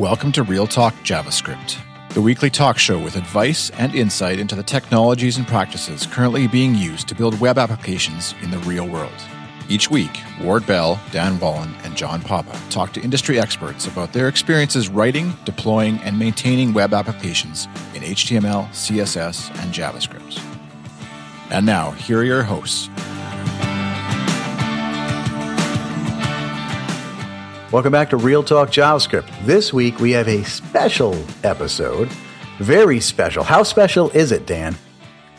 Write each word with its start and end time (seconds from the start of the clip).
Welcome 0.00 0.32
to 0.32 0.42
Real 0.42 0.66
Talk 0.66 0.92
JavaScript, 1.04 1.78
the 2.14 2.20
weekly 2.20 2.50
talk 2.50 2.78
show 2.78 2.98
with 2.98 3.14
advice 3.14 3.70
and 3.78 3.94
insight 3.94 4.40
into 4.40 4.56
the 4.56 4.62
technologies 4.64 5.36
and 5.36 5.46
practices 5.46 6.04
currently 6.04 6.48
being 6.48 6.74
used 6.74 7.06
to 7.06 7.14
build 7.14 7.38
web 7.38 7.58
applications 7.58 8.34
in 8.42 8.50
the 8.50 8.58
real 8.58 8.88
world. 8.88 9.14
Each 9.68 9.92
week, 9.92 10.10
Ward 10.42 10.66
Bell, 10.66 11.00
Dan 11.12 11.38
Wahlin, 11.38 11.72
and 11.84 11.96
John 11.96 12.22
Papa 12.22 12.60
talk 12.70 12.92
to 12.94 13.00
industry 13.02 13.38
experts 13.38 13.86
about 13.86 14.12
their 14.12 14.26
experiences 14.26 14.88
writing, 14.88 15.32
deploying, 15.44 15.98
and 15.98 16.18
maintaining 16.18 16.72
web 16.72 16.92
applications 16.92 17.66
in 17.94 18.02
HTML, 18.02 18.68
CSS, 18.70 19.50
and 19.62 19.72
JavaScript. 19.72 20.42
And 21.50 21.64
now, 21.64 21.92
here 21.92 22.18
are 22.18 22.24
your 22.24 22.42
hosts. 22.42 22.88
Welcome 27.74 27.90
back 27.90 28.10
to 28.10 28.16
Real 28.16 28.44
Talk 28.44 28.68
JavaScript. 28.68 29.28
This 29.46 29.72
week 29.72 29.98
we 29.98 30.12
have 30.12 30.28
a 30.28 30.44
special 30.44 31.12
episode. 31.42 32.08
Very 32.60 33.00
special. 33.00 33.42
How 33.42 33.64
special 33.64 34.10
is 34.10 34.30
it, 34.30 34.46
Dan? 34.46 34.76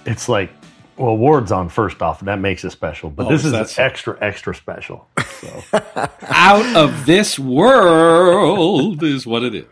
It's 0.05 0.27
like, 0.27 0.51
well, 0.97 1.15
Ward's 1.15 1.53
on 1.53 1.69
first 1.69 2.01
off, 2.01 2.19
and 2.19 2.27
that 2.27 2.39
makes 2.39 2.65
it 2.65 2.71
special. 2.71 3.09
But 3.09 3.27
Oh, 3.27 3.29
this 3.29 3.45
is 3.45 3.53
is 3.53 3.75
that 3.75 3.79
extra, 3.79 4.17
extra 4.19 4.53
special. 4.53 5.07
So 5.39 5.63
out 6.23 6.75
of 6.75 7.05
this 7.05 7.39
world 7.39 9.01
is 9.01 9.25
what 9.25 9.43
it 9.43 9.55
is. 9.55 9.65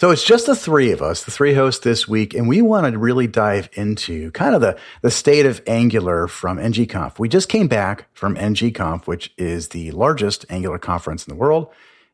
So 0.00 0.12
it's 0.12 0.22
just 0.22 0.46
the 0.46 0.54
three 0.54 0.92
of 0.92 1.02
us, 1.02 1.24
the 1.24 1.32
three 1.32 1.54
hosts 1.54 1.82
this 1.82 2.06
week, 2.06 2.32
and 2.32 2.46
we 2.46 2.62
want 2.62 2.86
to 2.86 2.96
really 2.96 3.26
dive 3.26 3.68
into 3.72 4.30
kind 4.30 4.54
of 4.54 4.60
the, 4.60 4.78
the 5.02 5.10
state 5.10 5.44
of 5.44 5.60
Angular 5.66 6.28
from 6.28 6.58
ngConf. 6.58 7.18
We 7.18 7.28
just 7.28 7.48
came 7.48 7.66
back 7.66 8.06
from 8.14 8.36
ngConf, 8.36 9.08
which 9.08 9.32
is 9.36 9.70
the 9.70 9.90
largest 9.90 10.46
Angular 10.50 10.78
conference 10.78 11.26
in 11.26 11.34
the 11.34 11.40
world. 11.40 11.66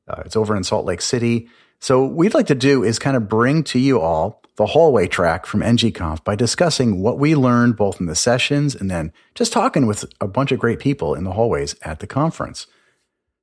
Uh, 0.09 0.23
it's 0.25 0.35
over 0.35 0.57
in 0.57 0.65
Salt 0.65 0.87
Lake 0.87 1.03
City. 1.03 1.51
So 1.79 2.05
what 2.05 2.15
we'd 2.15 2.33
like 2.33 2.47
to 2.47 2.55
do 2.55 2.83
is 2.83 2.99
kind 2.99 3.19
of 3.19 3.29
bring 3.29 3.63
to 3.65 3.79
you 3.79 4.01
all 4.01 4.41
the 4.57 4.65
hallway 4.65 5.07
track 5.07 5.45
from 5.45 5.61
ngConf 5.61 6.25
by 6.25 6.37
discussing 6.37 7.03
what 7.03 7.19
we 7.19 7.35
learned 7.35 7.77
both 7.77 8.01
in 8.01 8.07
the 8.07 8.15
sessions 8.15 8.75
and 8.75 8.91
then 8.91 9.13
just 9.35 9.53
talking 9.53 9.87
with 9.87 10.07
a 10.23 10.27
bunch 10.27 10.53
of 10.53 10.59
great 10.59 10.79
people 10.79 11.15
in 11.15 11.25
the 11.25 11.33
hallways 11.33 11.77
at 11.83 11.99
the 11.99 12.07
conference. 12.07 12.67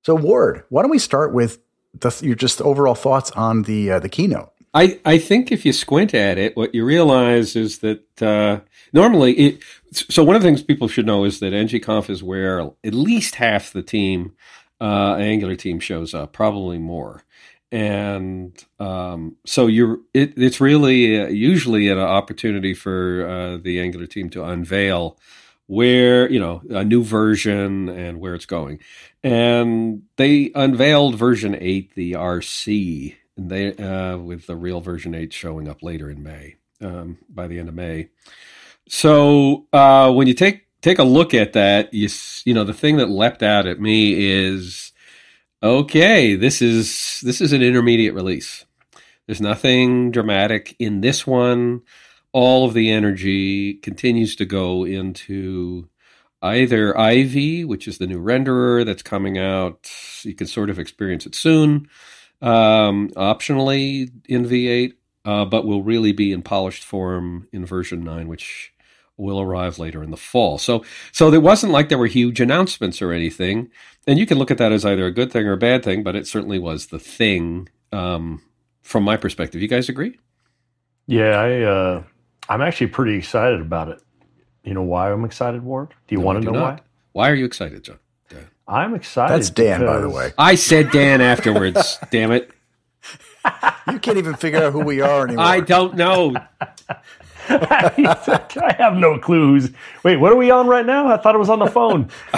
So 0.04 0.16
Ward, 0.16 0.64
why 0.70 0.82
don't 0.82 0.90
we 0.90 0.98
start 0.98 1.32
with 1.32 1.60
the, 1.94 2.18
your 2.22 2.36
just 2.36 2.62
overall 2.62 2.96
thoughts 2.96 3.32
on 3.32 3.64
the 3.64 3.92
uh, 3.92 4.00
the 4.00 4.10
keynote? 4.10 4.52
I, 4.74 5.00
I 5.04 5.18
think 5.18 5.52
if 5.52 5.66
you 5.66 5.74
squint 5.74 6.14
at 6.14 6.38
it, 6.38 6.56
what 6.56 6.74
you 6.74 6.86
realize 6.86 7.56
is 7.56 7.80
that 7.80 8.22
uh, 8.22 8.62
normally 8.94 9.34
it. 9.34 9.64
So 9.92 10.24
one 10.24 10.36
of 10.36 10.42
the 10.42 10.48
things 10.48 10.64
people 10.64 10.88
should 10.88 11.06
know 11.06 11.26
is 11.26 11.40
that 11.40 11.52
ngconf 11.52 12.10
is 12.10 12.24
where 12.24 12.62
at 12.62 12.94
least 12.94 13.36
half 13.36 13.74
the 13.74 13.84
team, 13.84 14.34
uh, 14.80 15.16
Angular 15.16 15.58
team, 15.58 15.80
shows 15.80 16.14
up, 16.14 16.32
probably 16.32 16.78
more, 16.78 17.24
and 17.72 18.54
um, 18.80 19.36
so 19.46 19.68
you're. 19.68 20.00
It, 20.14 20.34
it's 20.38 20.62
really 20.62 21.20
uh, 21.20 21.28
usually 21.28 21.90
an 21.90 22.00
opportunity 22.00 22.74
for 22.74 23.28
uh, 23.28 23.58
the 23.58 23.82
Angular 23.82 24.08
team 24.08 24.30
to 24.30 24.46
unveil 24.46 25.18
where 25.72 26.30
you 26.30 26.38
know 26.38 26.62
a 26.70 26.84
new 26.84 27.02
version 27.02 27.88
and 27.88 28.20
where 28.20 28.36
it's 28.36 28.46
going. 28.46 28.78
And 29.24 30.04
they 30.18 30.52
unveiled 30.54 31.16
version 31.16 31.56
8 31.58 31.96
the 31.96 32.12
rc 32.14 33.16
and 33.38 33.50
they 33.50 33.74
uh, 33.78 34.18
with 34.18 34.48
the 34.48 34.58
real 34.58 34.82
version 34.82 35.16
8 35.16 35.32
showing 35.32 35.70
up 35.70 35.82
later 35.82 36.10
in 36.10 36.22
may 36.24 36.56
um, 36.82 37.20
by 37.30 37.48
the 37.48 37.58
end 37.58 37.70
of 37.70 37.76
may. 37.76 38.10
So 38.90 39.66
uh, 39.72 40.12
when 40.12 40.28
you 40.28 40.34
take 40.34 40.68
take 40.82 41.00
a 41.00 41.06
look 41.06 41.34
at 41.34 41.54
that 41.54 41.94
you 41.94 42.10
you 42.44 42.54
know 42.54 42.66
the 42.66 42.74
thing 42.74 42.98
that 42.98 43.10
leapt 43.10 43.42
out 43.42 43.66
at 43.66 43.80
me 43.80 44.30
is 44.30 44.92
okay 45.64 46.36
this 46.36 46.62
is 46.62 47.22
this 47.24 47.40
is 47.40 47.54
an 47.54 47.64
intermediate 47.64 48.14
release. 48.14 48.66
There's 49.26 49.40
nothing 49.40 50.12
dramatic 50.12 50.76
in 50.80 51.00
this 51.00 51.26
one 51.26 51.84
all 52.34 52.66
of 52.66 52.74
the 52.74 52.92
energy 52.92 53.76
continues 53.76 54.36
to 54.38 54.46
go 54.46 54.86
into 54.86 55.90
either 56.42 56.98
Ivy, 56.98 57.66
which 57.66 57.88
is 57.88 57.98
the 57.98 58.08
new 58.08 58.22
renderer 58.22 58.86
that's 58.86 59.04
coming 59.04 59.38
out. 59.38 59.92
You 60.24 60.34
can 60.34 60.48
sort 60.48 60.70
of 60.70 60.80
experience 60.80 61.26
it 61.26 61.36
soon, 61.36 61.88
um, 62.42 63.10
optionally 63.10 64.10
in 64.28 64.46
V8, 64.46 64.94
uh, 65.26 65.46
but 65.46 65.66
will 65.66 65.84
really 65.84 66.14
be 66.14 66.32
in 66.32 66.42
polished 66.42 66.84
form 66.84 67.48
in 67.52 67.66
version 67.66 68.04
9, 68.04 68.28
which 68.28 68.74
will 69.18 69.40
arrive 69.40 69.78
later 69.78 70.02
in 70.02 70.10
the 70.10 70.18
fall. 70.18 70.58
So, 70.58 70.84
so 71.12 71.30
there 71.30 71.42
wasn't 71.42 71.74
like 71.74 71.90
there 71.90 71.98
were 71.98 72.08
huge 72.08 72.42
announcements 72.42 73.02
or 73.02 73.12
anything. 73.12 73.70
And 74.08 74.18
you 74.18 74.26
can 74.26 74.40
look 74.40 74.50
at 74.50 74.58
that 74.58 74.72
as 74.72 74.84
either 74.84 75.06
a 75.06 75.12
good 75.12 75.32
thing 75.32 75.46
or 75.46 75.54
a 75.54 75.58
bad 75.58 75.84
thing, 75.84 76.02
but 76.02 76.16
it 76.16 76.26
certainly 76.26 76.58
was 76.58 76.88
the 76.88 76.98
thing 76.98 77.70
um, 77.92 78.42
from 78.82 79.04
my 79.04 79.18
perspective. 79.18 79.62
You 79.62 79.68
guys 79.68 79.90
agree? 79.90 80.18
yeah, 81.08 81.38
I 81.38 81.62
uh, 81.62 82.04
I'm 82.50 82.62
actually 82.62 82.88
pretty 82.88 83.16
excited 83.18 83.62
about 83.62 83.90
it. 83.90 84.02
You 84.64 84.74
know 84.74 84.84
why 84.84 85.12
I'm 85.12 85.26
excited, 85.26 85.64
Ward? 85.64 85.90
Do 86.08 86.16
you 86.16 86.20
No, 86.20 86.26
want 86.26 86.42
to 86.42 86.46
do 86.46 86.52
know 86.52 86.60
not. 86.60 86.74
why? 86.76 86.80
Why 87.14 87.30
are 87.30 87.36
you 87.36 87.46
excited, 87.46 87.84
John? 87.84 88.00
I'm 88.68 88.96
excited. 88.96 89.34
That's 89.34 89.50
Dan, 89.50 89.86
by 89.86 90.00
the 90.00 90.10
way. 90.10 90.32
I 90.38 90.56
said 90.56 90.92
Dan 90.92 91.20
afterwards. 91.20 91.98
damn 92.12 92.32
it. 92.32 92.52
You 93.92 94.00
can't 94.00 94.18
even 94.18 94.36
figure 94.36 94.64
out 94.64 94.72
who 94.72 94.80
we 94.80 95.02
are 95.02 95.26
anymore. 95.26 95.44
I 95.44 95.60
don't 95.60 95.96
know. 95.96 96.36
I 97.50 98.76
have 98.78 98.96
no 98.96 99.20
clues. 99.20 99.72
Wait, 100.04 100.18
what 100.18 100.32
are 100.32 100.38
we 100.38 100.52
on 100.52 100.68
right 100.68 100.86
now? 100.86 101.08
I 101.08 101.18
thought 101.18 101.36
it 101.36 101.40
was 101.40 101.50
on 101.50 101.60
the 101.60 101.68
phone. 101.68 102.10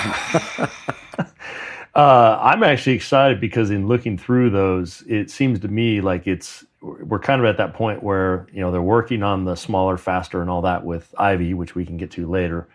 uh, 1.95 2.39
I'm 2.41 2.63
actually 2.63 2.93
excited 2.95 3.39
because 3.39 3.69
in 3.69 3.87
looking 3.87 4.17
through 4.17 4.49
those, 4.49 5.03
it 5.07 5.29
seems 5.29 5.59
to 5.59 5.67
me 5.67 6.01
like 6.01 6.25
it's 6.25 6.65
we're 6.83 7.19
kind 7.19 7.39
of 7.39 7.45
at 7.45 7.57
that 7.57 7.73
point 7.73 8.03
where 8.03 8.47
you 8.51 8.59
know 8.59 8.71
they're 8.71 8.81
working 8.81 9.23
on 9.23 9.45
the 9.45 9.55
smaller, 9.55 9.97
faster, 9.97 10.41
and 10.41 10.49
all 10.49 10.61
that 10.63 10.83
with 10.83 11.13
Ivy, 11.17 11.53
which 11.53 11.75
we 11.75 11.85
can 11.85 11.97
get 11.97 12.11
to 12.11 12.29
later. 12.29 12.67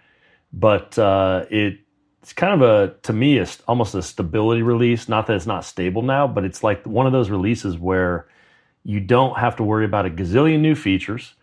But 0.52 0.98
uh, 0.98 1.44
it 1.50 1.80
it's 2.22 2.32
kind 2.32 2.60
of 2.60 2.62
a 2.62 2.94
to 3.02 3.12
me 3.12 3.38
it's 3.38 3.60
almost 3.68 3.94
a 3.94 4.02
stability 4.02 4.62
release. 4.62 5.08
Not 5.08 5.26
that 5.26 5.36
it's 5.36 5.46
not 5.46 5.64
stable 5.64 6.02
now, 6.02 6.26
but 6.26 6.44
it's 6.44 6.64
like 6.64 6.84
one 6.86 7.06
of 7.06 7.12
those 7.12 7.28
releases 7.28 7.76
where 7.76 8.26
you 8.82 9.00
don't 9.00 9.36
have 9.38 9.56
to 9.56 9.62
worry 9.62 9.84
about 9.84 10.06
a 10.06 10.10
gazillion 10.10 10.60
new 10.60 10.74
features. 10.74 11.34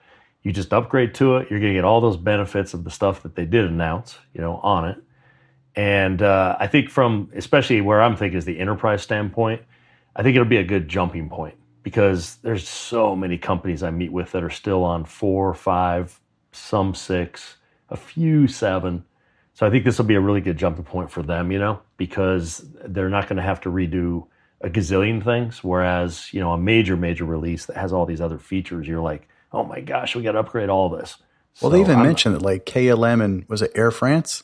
You 0.41 0.51
just 0.51 0.73
upgrade 0.73 1.13
to 1.15 1.37
it. 1.37 1.49
You're 1.49 1.59
going 1.59 1.73
to 1.73 1.77
get 1.77 1.85
all 1.85 2.01
those 2.01 2.17
benefits 2.17 2.73
of 2.73 2.83
the 2.83 2.91
stuff 2.91 3.23
that 3.23 3.35
they 3.35 3.45
did 3.45 3.65
announce, 3.65 4.17
you 4.33 4.41
know, 4.41 4.57
on 4.57 4.87
it. 4.89 4.97
And 5.75 6.21
uh, 6.21 6.55
I 6.59 6.67
think 6.67 6.89
from 6.89 7.31
especially 7.35 7.81
where 7.81 8.01
I'm 8.01 8.15
thinking 8.15 8.37
is 8.37 8.45
the 8.45 8.59
enterprise 8.59 9.03
standpoint, 9.03 9.61
I 10.15 10.23
think 10.23 10.35
it'll 10.35 10.47
be 10.47 10.57
a 10.57 10.63
good 10.63 10.87
jumping 10.87 11.29
point 11.29 11.55
because 11.85 12.37
there's 12.37 12.67
so 12.67 13.15
many 13.15 13.37
companies 13.37 13.83
I 13.83 13.91
meet 13.91 14.11
with 14.11 14.31
that 14.31 14.43
are 14.43 14.49
still 14.49 14.83
on 14.83 15.05
four, 15.05 15.53
five, 15.53 16.19
some 16.51 16.95
six, 16.95 17.57
a 17.89 17.95
few 17.95 18.47
seven. 18.47 19.05
So 19.53 19.67
I 19.67 19.69
think 19.69 19.85
this 19.85 19.99
will 19.99 20.05
be 20.05 20.15
a 20.15 20.19
really 20.19 20.41
good 20.41 20.57
jumping 20.57 20.83
point 20.83 21.11
for 21.11 21.21
them, 21.21 21.51
you 21.51 21.59
know, 21.59 21.79
because 21.97 22.65
they're 22.83 23.11
not 23.11 23.27
going 23.29 23.37
to 23.37 23.43
have 23.43 23.61
to 23.61 23.69
redo 23.69 24.25
a 24.61 24.69
gazillion 24.69 25.23
things. 25.23 25.63
Whereas, 25.63 26.33
you 26.33 26.39
know, 26.39 26.53
a 26.53 26.57
major, 26.57 26.97
major 26.97 27.23
release 27.23 27.67
that 27.67 27.77
has 27.77 27.93
all 27.93 28.07
these 28.07 28.19
other 28.19 28.39
features, 28.39 28.87
you're 28.87 28.99
like, 28.99 29.27
oh 29.53 29.63
my 29.63 29.79
gosh, 29.79 30.15
we 30.15 30.23
got 30.23 30.31
to 30.31 30.39
upgrade 30.39 30.69
all 30.69 30.89
this. 30.89 31.17
well, 31.61 31.69
they 31.69 31.81
even 31.81 31.97
I'm- 31.97 32.05
mentioned 32.07 32.33
that 32.33 32.41
like 32.41 32.65
KLM 32.65 33.23
and 33.23 33.47
was 33.47 33.61
it 33.61 33.71
Air 33.75 33.91
France? 33.91 34.43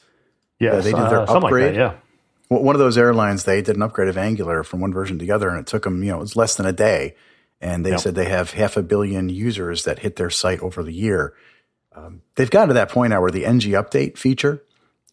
yeah, 0.60 0.76
they 0.76 0.92
did 0.92 1.10
their 1.10 1.22
uh, 1.22 1.34
upgrade. 1.34 1.66
Like 1.66 1.74
that, 1.74 2.00
yeah. 2.52 2.56
One 2.56 2.76
of 2.76 2.80
those 2.80 3.00
airlines, 3.00 3.46
they 3.46 3.64
did 3.64 3.78
an 3.78 3.82
upgrade 3.82 4.10
of 4.10 4.18
Angular 4.18 4.64
from 4.64 4.80
one 4.80 4.94
version 4.94 5.18
to 5.18 5.26
the 5.26 5.32
other, 5.32 5.50
and 5.50 5.58
it 5.58 5.66
took 5.66 5.86
them, 5.86 6.04
you 6.04 6.12
know, 6.12 6.18
it 6.18 6.22
was 6.22 6.36
less 6.36 6.54
than 6.56 6.68
a 6.68 6.74
day. 6.74 7.16
And 7.62 7.86
they 7.86 7.92
Yep. 7.92 8.00
said 8.00 8.16
they 8.16 8.30
have 8.30 8.52
half 8.52 8.76
a 8.76 8.82
billion 8.82 9.30
users 9.30 9.84
that 9.84 10.00
hit 10.00 10.16
their 10.16 10.32
site 10.32 10.60
over 10.62 10.82
the 10.84 10.94
year. 10.94 11.34
Um, 11.96 12.22
they've 12.36 12.50
gotten 12.50 12.70
to 12.70 12.74
that 12.74 12.90
point 12.90 13.12
now 13.12 13.22
where 13.22 13.30
the 13.32 13.46
ng 13.46 13.60
update 13.60 14.18
feature, 14.18 14.64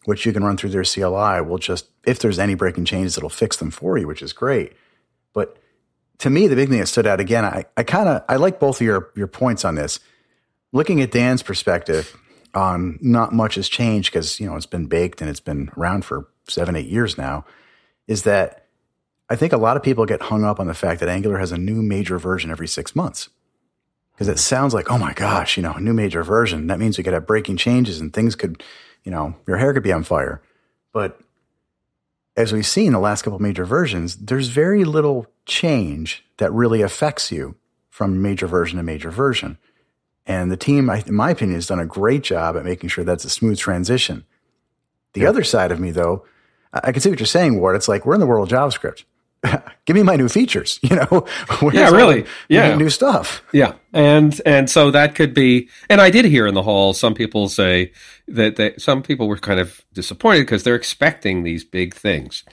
which 0.05 0.25
you 0.25 0.33
can 0.33 0.43
run 0.43 0.57
through 0.57 0.71
their 0.71 0.83
CLI, 0.83 1.41
will 1.41 1.59
just, 1.59 1.85
if 2.05 2.19
there's 2.19 2.39
any 2.39 2.55
breaking 2.55 2.85
changes, 2.85 3.17
it'll 3.17 3.29
fix 3.29 3.57
them 3.57 3.69
for 3.69 3.97
you, 3.97 4.07
which 4.07 4.21
is 4.23 4.33
great. 4.33 4.73
But 5.33 5.57
to 6.19 6.29
me, 6.29 6.47
the 6.47 6.55
big 6.55 6.69
thing 6.69 6.79
that 6.79 6.87
stood 6.87 7.05
out 7.05 7.19
again, 7.19 7.45
I, 7.45 7.65
I 7.77 7.83
kind 7.83 8.09
of, 8.09 8.23
I 8.27 8.37
like 8.37 8.59
both 8.59 8.81
of 8.81 8.85
your, 8.85 9.11
your 9.15 9.27
points 9.27 9.63
on 9.63 9.75
this. 9.75 9.99
Looking 10.71 11.01
at 11.01 11.11
Dan's 11.11 11.43
perspective 11.43 12.17
on 12.55 12.97
not 13.01 13.31
much 13.31 13.55
has 13.55 13.69
changed 13.69 14.11
because, 14.11 14.39
you 14.39 14.47
know, 14.47 14.55
it's 14.55 14.65
been 14.65 14.87
baked 14.87 15.21
and 15.21 15.29
it's 15.29 15.39
been 15.39 15.69
around 15.77 16.03
for 16.03 16.27
seven, 16.47 16.75
eight 16.75 16.87
years 16.87 17.17
now, 17.17 17.45
is 18.07 18.23
that 18.23 18.65
I 19.29 19.35
think 19.35 19.53
a 19.53 19.57
lot 19.57 19.77
of 19.77 19.83
people 19.83 20.05
get 20.05 20.23
hung 20.23 20.43
up 20.43 20.59
on 20.59 20.67
the 20.67 20.73
fact 20.73 20.99
that 20.99 21.09
Angular 21.09 21.37
has 21.37 21.51
a 21.51 21.57
new 21.57 21.81
major 21.81 22.17
version 22.17 22.49
every 22.49 22.67
six 22.67 22.95
months. 22.95 23.29
Because 24.13 24.27
it 24.27 24.39
sounds 24.39 24.73
like, 24.73 24.91
oh 24.91 24.97
my 24.97 25.13
gosh, 25.13 25.55
you 25.55 25.63
know, 25.63 25.73
a 25.73 25.79
new 25.79 25.93
major 25.93 26.23
version. 26.23 26.67
That 26.67 26.79
means 26.79 26.97
we 26.97 27.03
could 27.03 27.13
have 27.13 27.27
breaking 27.27 27.57
changes 27.57 28.01
and 28.01 28.11
things 28.11 28.35
could, 28.35 28.63
you 29.03 29.11
know, 29.11 29.35
your 29.47 29.57
hair 29.57 29.73
could 29.73 29.83
be 29.83 29.93
on 29.93 30.03
fire. 30.03 30.41
But 30.91 31.21
as 32.35 32.51
we've 32.51 32.65
seen 32.65 32.91
the 32.91 32.99
last 32.99 33.21
couple 33.21 33.35
of 33.35 33.41
major 33.41 33.65
versions, 33.65 34.15
there's 34.17 34.47
very 34.47 34.83
little 34.83 35.27
change 35.45 36.25
that 36.37 36.51
really 36.51 36.81
affects 36.81 37.31
you 37.31 37.55
from 37.89 38.21
major 38.21 38.47
version 38.47 38.77
to 38.77 38.83
major 38.83 39.11
version. 39.11 39.57
And 40.25 40.51
the 40.51 40.57
team, 40.57 40.89
in 40.89 41.13
my 41.13 41.31
opinion, 41.31 41.55
has 41.55 41.67
done 41.67 41.79
a 41.79 41.85
great 41.85 42.23
job 42.23 42.57
at 42.57 42.65
making 42.65 42.89
sure 42.89 43.03
that's 43.03 43.25
a 43.25 43.29
smooth 43.29 43.57
transition. 43.57 44.25
The 45.13 45.25
other 45.25 45.43
side 45.43 45.71
of 45.71 45.79
me, 45.79 45.91
though, 45.91 46.25
I 46.73 46.81
I 46.83 46.91
can 46.91 47.01
see 47.01 47.09
what 47.09 47.19
you're 47.19 47.25
saying, 47.25 47.59
Ward. 47.59 47.75
It's 47.75 47.87
like 47.87 48.05
we're 48.05 48.13
in 48.13 48.19
the 48.19 48.27
world 48.27 48.51
of 48.51 48.57
JavaScript. 48.57 49.05
give 49.85 49.95
me 49.95 50.03
my 50.03 50.15
new 50.15 50.29
features. 50.29 50.79
You 50.89 50.95
know, 50.97 51.25
Yeah, 51.73 51.89
really. 51.91 52.25
Yeah. 52.49 52.75
new 52.75 52.89
stuff. 52.89 53.41
Yeah, 53.53 53.73
and 53.93 54.39
and 54.45 54.69
so 54.69 54.91
that 54.91 55.15
could 55.15 55.33
be, 55.33 55.69
and 55.89 56.01
I 56.01 56.09
did 56.09 56.25
hear 56.25 56.47
in 56.47 56.53
the 56.55 56.63
hall 56.63 56.93
some 56.93 57.13
people 57.13 57.49
say 57.49 57.91
that 58.27 58.55
they, 58.55 58.73
some 58.77 59.01
people 59.01 59.27
were 59.27 59.37
kind 59.37 59.59
of 59.59 59.81
disappointed 59.93 60.41
because 60.41 60.63
they're 60.63 60.75
expecting 60.75 61.43
these 61.43 61.63
big 61.63 61.93
things. 61.95 62.43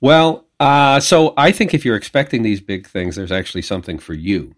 Well, 0.00 0.46
uh, 0.58 1.00
so 1.00 1.34
I 1.36 1.52
think 1.52 1.74
if 1.74 1.84
you're 1.84 1.96
expecting 1.96 2.42
these 2.42 2.60
big 2.60 2.86
things, 2.86 3.16
there's 3.16 3.32
actually 3.32 3.62
something 3.62 3.98
for 3.98 4.14
you, 4.14 4.54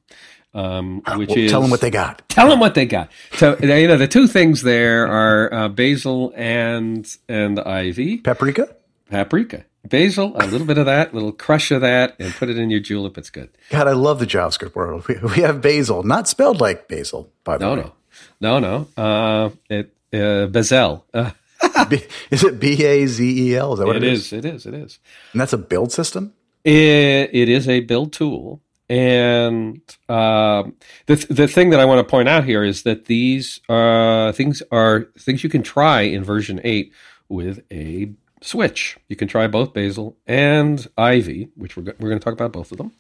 um, 0.55 1.03
which 1.17 1.29
Well, 1.31 1.39
is 1.39 1.51
tell 1.51 1.63
them 1.63 1.71
what 1.71 1.81
they 1.81 1.91
got. 1.91 2.23
tell 2.29 2.49
them 2.49 2.61
what 2.61 2.75
they 2.75 2.87
got. 2.87 3.11
So 3.35 3.57
you 3.61 3.89
know 3.89 3.97
the 3.97 4.09
two 4.09 4.27
things 4.29 4.63
there 4.63 5.07
are 5.09 5.53
uh, 5.53 5.69
basil 5.69 6.33
and 6.37 7.07
and 7.29 7.59
ivy, 7.61 8.19
Paprika. 8.19 8.75
paprika. 9.11 9.65
Basil, 9.89 10.33
a 10.37 10.47
little 10.47 10.67
bit 10.67 10.79
of 10.79 10.87
that, 10.87 11.13
little 11.13 11.33
crush 11.33 11.71
of 11.71 11.81
that, 11.81 12.15
and 12.21 12.33
put 12.35 12.49
it 12.49 12.57
in 12.57 12.71
your 12.71 12.81
julep. 12.81 13.19
It's 13.19 13.31
good. 13.31 13.51
God, 13.71 13.89
I 13.89 13.93
love 13.93 14.19
the 14.21 14.27
JavaScript 14.27 14.75
world. 14.75 15.05
We, 15.09 15.17
we 15.37 15.43
have 15.43 15.61
basil, 15.61 16.03
not 16.05 16.29
spelled 16.29 16.61
like 16.61 16.87
basil, 16.89 17.31
by 17.45 17.59
the 17.59 17.65
No, 17.67 17.75
way. 17.83 17.93
no, 18.41 18.59
no, 18.61 18.87
no. 18.97 19.03
Uh, 19.03 19.51
it 19.69 19.93
uh, 20.13 20.47
bazel. 20.47 21.05
Uh, 21.13 21.31
B- 21.89 22.03
is 22.31 22.45
it 22.45 22.61
B 22.61 22.85
A 22.85 23.07
Z 23.07 23.51
E 23.51 23.57
L? 23.57 23.73
Is 23.75 23.79
that 23.81 23.87
what 23.87 23.97
it 23.97 24.05
it 24.05 24.13
is? 24.13 24.27
is. 24.27 24.33
It 24.33 24.45
is. 24.45 24.67
It 24.67 24.75
is. 24.75 24.99
And 25.33 25.41
that's 25.41 25.53
a 25.53 25.59
build 25.59 25.91
system. 25.93 26.33
It, 26.65 27.31
it 27.33 27.49
is 27.49 27.69
a 27.69 27.81
build 27.81 28.13
tool, 28.13 28.61
and 28.89 29.81
um, 30.09 30.77
the 31.07 31.17
the 31.29 31.49
thing 31.49 31.71
that 31.71 31.81
I 31.81 31.85
want 31.87 31.99
to 32.07 32.09
point 32.09 32.29
out 32.29 32.45
here 32.45 32.63
is 32.63 32.85
that 32.85 33.07
these 33.07 33.59
uh, 33.69 34.31
things 34.33 34.63
are 34.71 35.09
things 35.19 35.43
you 35.43 35.51
can 35.51 35.63
try 35.65 36.03
in 36.03 36.23
version 36.23 36.61
eight 36.63 36.93
with 37.29 37.65
a 37.73 38.11
switch. 38.43 38.99
You 39.09 39.17
can 39.17 39.29
try 39.29 39.47
both 39.47 39.73
Bazel 39.73 40.17
and 40.27 40.87
ivy, 40.99 41.49
which 41.55 41.77
we're 41.77 41.85
we're 41.99 42.09
going 42.09 42.19
to 42.19 42.25
talk 42.25 42.35
about 42.35 42.53
both 42.53 42.73
of 42.73 42.79
them. 42.79 42.93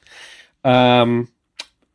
Um, 0.64 1.28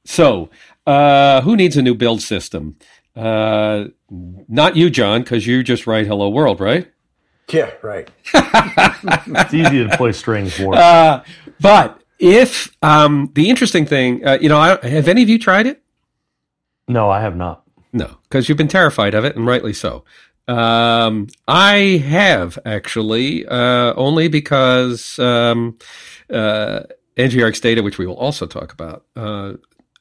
so, 0.05 0.49
uh, 0.85 1.41
who 1.41 1.55
needs 1.55 1.77
a 1.77 1.81
new 1.81 1.95
build 1.95 2.21
system? 2.21 2.77
Uh, 3.15 3.85
not 4.09 4.75
you, 4.75 4.89
John, 4.89 5.21
because 5.23 5.47
you 5.47 5.63
just 5.63 5.87
write 5.87 6.07
"Hello 6.07 6.29
World," 6.29 6.59
right? 6.59 6.91
Yeah, 7.51 7.71
right. 7.81 8.09
It's 8.33 9.53
easy 9.53 9.87
to 9.87 9.97
play 9.97 10.11
strings 10.11 10.53
for. 10.55 10.75
Uh, 10.75 11.23
but 11.59 12.01
if 12.19 12.75
um, 12.81 13.31
the 13.33 13.49
interesting 13.49 13.85
thing, 13.85 14.25
uh, 14.25 14.37
you 14.41 14.49
know, 14.49 14.59
I, 14.59 14.87
have 14.87 15.07
any 15.07 15.23
of 15.23 15.29
you 15.29 15.39
tried 15.39 15.67
it? 15.67 15.81
no, 16.87 17.09
I 17.09 17.21
have 17.21 17.35
not. 17.35 17.63
No, 17.93 18.17
because 18.23 18.47
you've 18.47 18.57
been 18.57 18.67
terrified 18.67 19.13
of 19.13 19.25
it, 19.25 19.35
and 19.35 19.45
rightly 19.45 19.73
so. 19.73 20.03
Um, 20.47 21.27
I 21.47 22.01
have 22.07 22.57
actually, 22.65 23.45
uh, 23.45 23.93
only 23.95 24.27
because 24.27 25.19
um, 25.19 25.77
uh, 26.29 26.81
NGRX 27.17 27.61
data, 27.61 27.83
which 27.83 27.97
we 27.97 28.05
will 28.05 28.17
also 28.17 28.45
talk 28.45 28.71
about, 28.71 29.05
uh, 29.15 29.53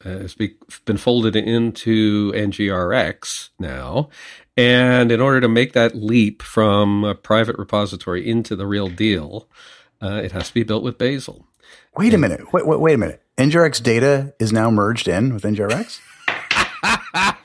has 0.02 0.34
be, 0.34 0.54
been 0.84 0.96
folded 0.96 1.34
into 1.34 2.32
NGRX 2.32 3.50
now. 3.58 4.08
And 4.56 5.10
in 5.12 5.20
order 5.20 5.40
to 5.40 5.48
make 5.48 5.72
that 5.72 5.94
leap 5.94 6.42
from 6.42 7.04
a 7.04 7.14
private 7.14 7.58
repository 7.58 8.26
into 8.26 8.56
the 8.56 8.66
real 8.66 8.88
deal, 8.88 9.48
uh, 10.00 10.20
it 10.22 10.32
has 10.32 10.48
to 10.48 10.54
be 10.54 10.62
built 10.62 10.82
with 10.82 10.98
Bazel. 10.98 11.46
Wait 11.96 12.14
a 12.14 12.18
minute. 12.18 12.52
Wait, 12.52 12.66
wait, 12.66 12.80
wait 12.80 12.94
a 12.94 12.98
minute. 12.98 13.22
NGRX 13.36 13.82
data 13.82 14.34
is 14.38 14.52
now 14.52 14.70
merged 14.70 15.08
in 15.08 15.34
with 15.34 15.42
NGRX. 15.42 16.00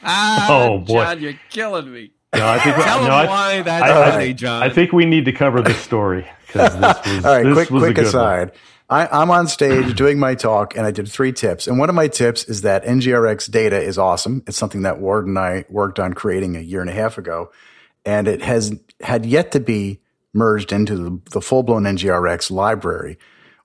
Oh, 0.03 0.79
boy. 0.79 1.03
John, 1.03 1.21
you're 1.21 1.39
killing 1.49 1.91
me. 1.93 2.11
No, 2.33 2.47
I 2.47 2.59
think 2.59 2.75
Tell 2.77 3.03
no, 3.03 3.09
I, 3.09 3.25
why 3.27 3.61
that's 3.61 3.83
I- 3.83 4.11
funny, 4.11 4.33
John. 4.33 4.63
I 4.63 4.69
think 4.69 4.93
we 4.93 5.05
need 5.05 5.25
to 5.25 5.33
cover 5.33 5.61
this 5.61 5.77
story 5.77 6.25
because 6.47 6.73
this 6.79 7.05
was 7.15 7.25
All 7.25 7.31
right, 7.33 7.43
this 7.43 7.53
quick, 7.67 7.67
quick 7.67 7.97
one. 7.97 8.05
aside. 8.05 8.51
I, 8.89 9.07
I'm 9.07 9.31
on 9.31 9.47
stage 9.47 9.95
doing 9.97 10.17
my 10.19 10.35
talk, 10.35 10.75
and 10.75 10.85
I 10.85 10.91
did 10.91 11.07
three 11.09 11.31
tips. 11.33 11.67
And 11.67 11.77
one 11.77 11.89
of 11.89 11.95
my 11.95 12.07
tips 12.07 12.45
is 12.45 12.61
that 12.61 12.83
NGRX 12.85 13.49
data 13.51 13.81
is 13.81 13.97
awesome. 13.97 14.43
It's 14.47 14.57
something 14.57 14.81
that 14.83 14.99
Ward 14.99 15.27
and 15.27 15.37
I 15.39 15.65
worked 15.69 15.99
on 15.99 16.13
creating 16.13 16.55
a 16.55 16.61
year 16.61 16.81
and 16.81 16.89
a 16.89 16.93
half 16.93 17.17
ago, 17.17 17.51
and 18.05 18.27
it 18.27 18.41
has 18.41 18.73
had 19.01 19.25
yet 19.25 19.51
to 19.51 19.59
be 19.59 19.99
merged 20.33 20.71
into 20.71 20.95
the, 20.97 21.21
the 21.31 21.41
full 21.41 21.63
blown 21.63 21.83
NGRX 21.83 22.49
library. 22.51 23.17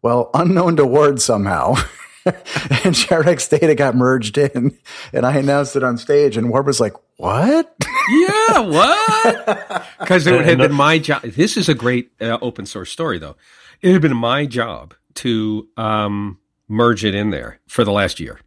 Well, 0.03 0.31
unknown 0.35 0.77
to 0.77 0.87
Ward 0.87 1.21
somehow, 1.21 1.75
and 2.25 2.35
NGRX 2.35 3.49
data 3.61 3.75
got 3.77 3.95
merged 3.97 4.39
in, 4.39 4.77
and 5.13 5.25
I 5.27 5.37
announced 5.39 5.75
it 5.77 5.83
on 5.85 5.99
stage, 5.99 6.37
and 6.37 6.51
Ward 6.51 6.67
was 6.67 6.81
like, 6.81 6.93
"What?" 7.17 7.75
Yeah, 8.09 8.61
what? 8.61 9.87
Because 9.99 10.27
it 10.27 10.33
would 10.33 10.45
have 10.45 10.59
been 10.59 10.73
my 10.73 10.99
job. 10.99 11.23
This 11.23 11.57
is 11.57 11.69
a 11.69 11.75
great 11.75 12.13
uh, 12.21 12.39
open 12.41 12.65
source 12.67 12.93
story, 12.93 13.19
though. 13.19 13.37
It 13.83 13.93
had 13.93 14.03
been 14.03 14.17
my 14.17 14.47
job 14.47 14.95
to 15.15 15.69
um, 15.77 16.39
merge 16.69 17.05
it 17.05 17.15
in 17.15 17.31
there 17.31 17.59
for 17.67 17.85
the 17.85 17.91
last 17.91 18.21
year. 18.21 18.41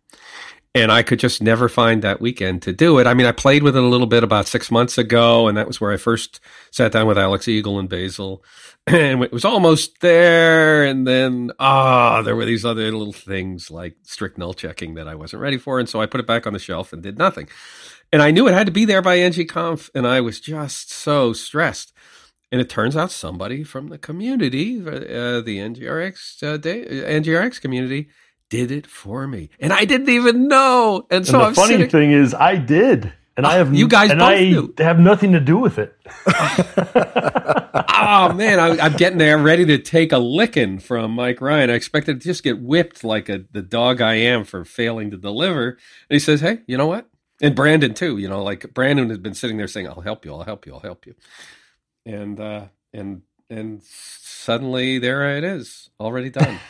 And 0.75 0.91
I 0.91 1.01
could 1.01 1.19
just 1.19 1.41
never 1.41 1.67
find 1.67 2.01
that 2.03 2.21
weekend 2.21 2.61
to 2.61 2.71
do 2.71 2.99
it. 2.99 3.07
I 3.07 3.13
mean, 3.13 3.25
I 3.25 3.31
played 3.31 3.63
with 3.63 3.75
it 3.75 3.83
a 3.83 3.87
little 3.87 4.07
bit 4.07 4.23
about 4.23 4.47
six 4.47 4.69
months 4.69 4.97
ago, 4.97 5.47
and 5.47 5.57
that 5.57 5.67
was 5.67 5.81
where 5.81 5.91
I 5.91 5.97
first 5.97 6.39
sat 6.71 6.91
down 6.91 7.07
with 7.07 7.17
Alex 7.17 7.47
Eagle 7.47 7.79
and 7.79 7.89
Bazel. 7.89 8.43
And 8.87 9.21
it 9.23 9.31
was 9.31 9.45
almost 9.45 10.01
there. 10.01 10.83
And 10.83 11.05
then, 11.05 11.51
ah, 11.59 12.23
there 12.23 12.35
were 12.35 12.45
these 12.45 12.65
other 12.65 12.91
little 12.91 13.13
things 13.13 13.69
like 13.69 13.97
strict 14.01 14.39
null 14.39 14.55
checking 14.55 14.95
that 14.95 15.07
I 15.07 15.13
wasn't 15.13 15.43
ready 15.43 15.59
for. 15.59 15.79
And 15.79 15.87
so 15.87 16.01
I 16.01 16.07
put 16.07 16.21
it 16.21 16.25
back 16.25 16.47
on 16.47 16.53
the 16.53 16.59
shelf 16.59 16.91
and 16.91 17.03
did 17.03 17.19
nothing. 17.19 17.49
And 18.11 18.21
I 18.21 18.31
knew 18.31 18.47
it 18.47 18.53
had 18.53 18.65
to 18.65 18.71
be 18.71 18.85
there 18.85 19.01
by 19.01 19.17
ngconf, 19.17 19.89
and 19.93 20.07
I 20.07 20.21
was 20.21 20.39
just 20.39 20.91
so 20.91 21.33
stressed. 21.33 21.93
And 22.51 22.59
it 22.59 22.69
turns 22.69 22.97
out 22.97 23.11
somebody 23.11 23.63
from 23.63 23.89
the 23.89 23.99
community, 23.99 24.79
uh, 24.81 25.41
the 25.41 25.59
NGRX 25.59 26.41
uh, 26.41 26.57
day, 26.57 26.83
NGRX 26.85 27.61
community, 27.61 28.09
did 28.49 28.71
it 28.71 28.87
for 28.87 29.27
me, 29.27 29.51
and 29.59 29.71
I 29.71 29.85
didn't 29.85 30.09
even 30.09 30.47
know. 30.47 31.05
And 31.11 31.27
so 31.27 31.33
and 31.35 31.41
the 31.43 31.47
I'm 31.49 31.53
funny 31.53 31.73
sitting. 31.73 31.89
thing 31.89 32.11
is, 32.11 32.33
I 32.33 32.55
did, 32.55 33.13
and 33.37 33.45
I 33.45 33.57
have 33.57 33.75
you 33.75 33.87
guys 33.87 34.09
and 34.09 34.19
both 34.19 34.29
I 34.29 34.39
knew. 34.39 34.73
have 34.79 34.99
nothing 34.99 35.33
to 35.33 35.39
do 35.39 35.57
with 35.57 35.77
it. 35.77 35.95
oh 36.25 38.33
man, 38.33 38.59
I, 38.59 38.79
I'm 38.83 38.93
getting 38.93 39.19
there, 39.19 39.37
ready 39.37 39.65
to 39.65 39.77
take 39.77 40.11
a 40.11 40.17
licking 40.17 40.79
from 40.79 41.11
Mike 41.11 41.41
Ryan. 41.41 41.69
I 41.69 41.73
expected 41.73 42.21
to 42.21 42.27
just 42.27 42.43
get 42.43 42.59
whipped 42.59 43.03
like 43.03 43.29
a 43.29 43.43
the 43.51 43.61
dog 43.61 44.01
I 44.01 44.15
am 44.15 44.43
for 44.43 44.65
failing 44.65 45.11
to 45.11 45.17
deliver. 45.17 45.69
And 45.69 45.77
he 46.09 46.19
says, 46.19 46.41
"Hey, 46.41 46.59
you 46.65 46.77
know 46.77 46.87
what?" 46.87 47.07
And 47.41 47.55
Brandon 47.55 47.93
too. 47.93 48.17
You 48.17 48.27
know, 48.29 48.43
like 48.43 48.73
Brandon 48.73 49.09
has 49.09 49.17
been 49.17 49.33
sitting 49.33 49.57
there 49.57 49.67
saying, 49.67 49.87
"I'll 49.87 50.01
help 50.01 50.25
you. 50.25 50.33
I'll 50.33 50.43
help 50.43 50.65
you. 50.65 50.73
I'll 50.73 50.79
help 50.79 51.05
you." 51.05 51.15
And 52.05 52.39
uh, 52.39 52.65
and 52.93 53.21
and 53.49 53.81
suddenly 53.83 54.99
there 54.99 55.37
it 55.37 55.43
is, 55.43 55.89
already 55.99 56.29
done. 56.29 56.59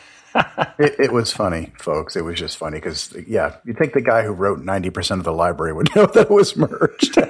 It, 0.78 0.96
it 1.00 1.12
was 1.12 1.34
funny, 1.34 1.74
folks. 1.80 2.16
It 2.16 2.24
was 2.24 2.40
just 2.40 2.56
funny 2.58 2.78
because, 2.78 3.14
yeah, 3.28 3.56
you 3.66 3.74
think 3.74 3.94
the 3.94 4.02
guy 4.02 4.24
who 4.24 4.32
wrote 4.32 4.60
90% 4.60 5.18
of 5.18 5.24
the 5.24 5.34
library 5.34 5.74
would 5.74 5.90
know 5.96 6.06
that 6.06 6.28
it 6.28 6.30
was 6.30 6.56
merged. 6.56 7.18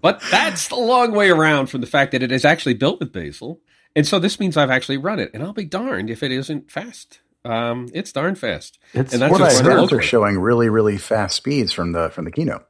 But 0.00 0.20
that's 0.30 0.68
the 0.68 0.76
long 0.76 1.12
way 1.12 1.30
around 1.30 1.68
from 1.68 1.80
the 1.80 1.86
fact 1.86 2.10
that 2.12 2.22
it 2.24 2.32
is 2.32 2.44
actually 2.44 2.74
built 2.74 2.98
with 2.98 3.12
Bazel. 3.12 3.60
And 3.94 4.06
so 4.06 4.18
this 4.18 4.40
means 4.40 4.56
I've 4.56 4.70
actually 4.70 4.96
run 4.96 5.20
it. 5.20 5.30
And 5.32 5.42
I'll 5.42 5.52
be 5.52 5.64
darned 5.64 6.10
if 6.10 6.22
it 6.24 6.32
isn't 6.32 6.70
fast. 6.70 7.20
Um, 7.44 7.88
it's 7.92 8.12
darn 8.12 8.34
fast. 8.34 8.78
It's 8.94 9.12
and 9.12 9.22
that's 9.22 9.32
what 9.32 9.42
I 9.42 9.46
just 9.46 9.56
running 9.62 9.72
heard, 9.72 9.80
locally. 9.80 9.98
they're 9.98 10.06
showing 10.06 10.38
really, 10.38 10.68
really 10.68 10.96
fast 10.98 11.36
speeds 11.36 11.72
from 11.72 11.92
the 11.92 12.10
from 12.10 12.24
the 12.24 12.30
keynote. 12.30 12.64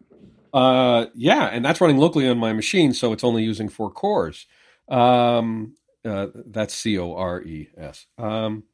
Uh, 0.55 1.07
yeah, 1.15 1.47
and 1.47 1.65
that's 1.65 1.81
running 1.81 1.99
locally 1.99 2.29
on 2.29 2.39
my 2.39 2.53
machine, 2.53 2.93
so 2.93 3.13
it's 3.13 3.25
only 3.25 3.43
using 3.43 3.69
four 3.69 3.91
cores. 3.91 4.47
Um, 4.89 5.75
uh, 6.05 6.27
that's 6.35 6.75
C 6.75 6.99
O 6.99 7.15
R 7.15 7.43
E 7.43 7.69
S. 7.77 8.07
Um, 8.19 8.65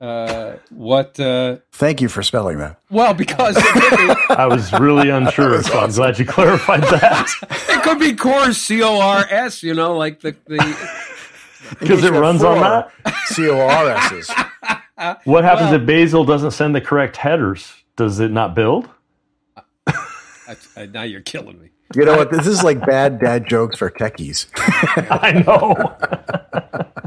uh, 0.00 0.56
what? 0.70 1.18
Uh, 1.18 1.56
Thank 1.72 2.00
you 2.00 2.08
for 2.08 2.22
spelling 2.22 2.58
that. 2.58 2.78
well, 2.90 3.14
because 3.14 3.56
I 4.30 4.46
was 4.48 4.72
really 4.74 5.10
unsure, 5.10 5.62
so 5.62 5.78
I'm 5.80 5.90
glad 5.90 6.18
you 6.18 6.24
clarified 6.24 6.82
that 6.82 7.28
it 7.68 7.82
could 7.82 7.98
be 7.98 8.14
cores 8.14 8.58
C 8.58 8.82
O 8.82 9.00
R 9.00 9.26
S. 9.28 9.62
You 9.62 9.74
know, 9.74 9.96
like 9.96 10.20
the 10.20 10.36
the. 10.46 10.58
because 11.80 12.04
it 12.04 12.12
runs 12.12 12.42
on 12.42 12.60
that. 12.60 12.92
C 13.26 13.48
O 13.48 13.58
R 13.58 13.88
S's. 13.90 14.30
What 15.24 15.44
happens 15.44 15.70
Well- 15.70 15.80
if 15.80 15.86
Bazel 15.86 16.24
doesn't 16.24 16.52
send 16.52 16.74
the 16.74 16.80
correct 16.80 17.16
headers? 17.16 17.72
Does 17.96 18.20
it 18.20 18.30
not 18.30 18.54
build? 18.54 18.88
That's, 20.46 20.76
uh, 20.76 20.86
now 20.86 21.02
you're 21.02 21.20
killing 21.20 21.60
me. 21.60 21.70
You 21.94 22.04
know 22.04 22.16
what? 22.16 22.30
This 22.30 22.46
is 22.46 22.62
like 22.62 22.84
bad 22.86 23.18
dad 23.20 23.46
jokes 23.46 23.76
for 23.78 23.90
techies. 23.90 24.46
I 24.56 25.42
know. 25.46 26.84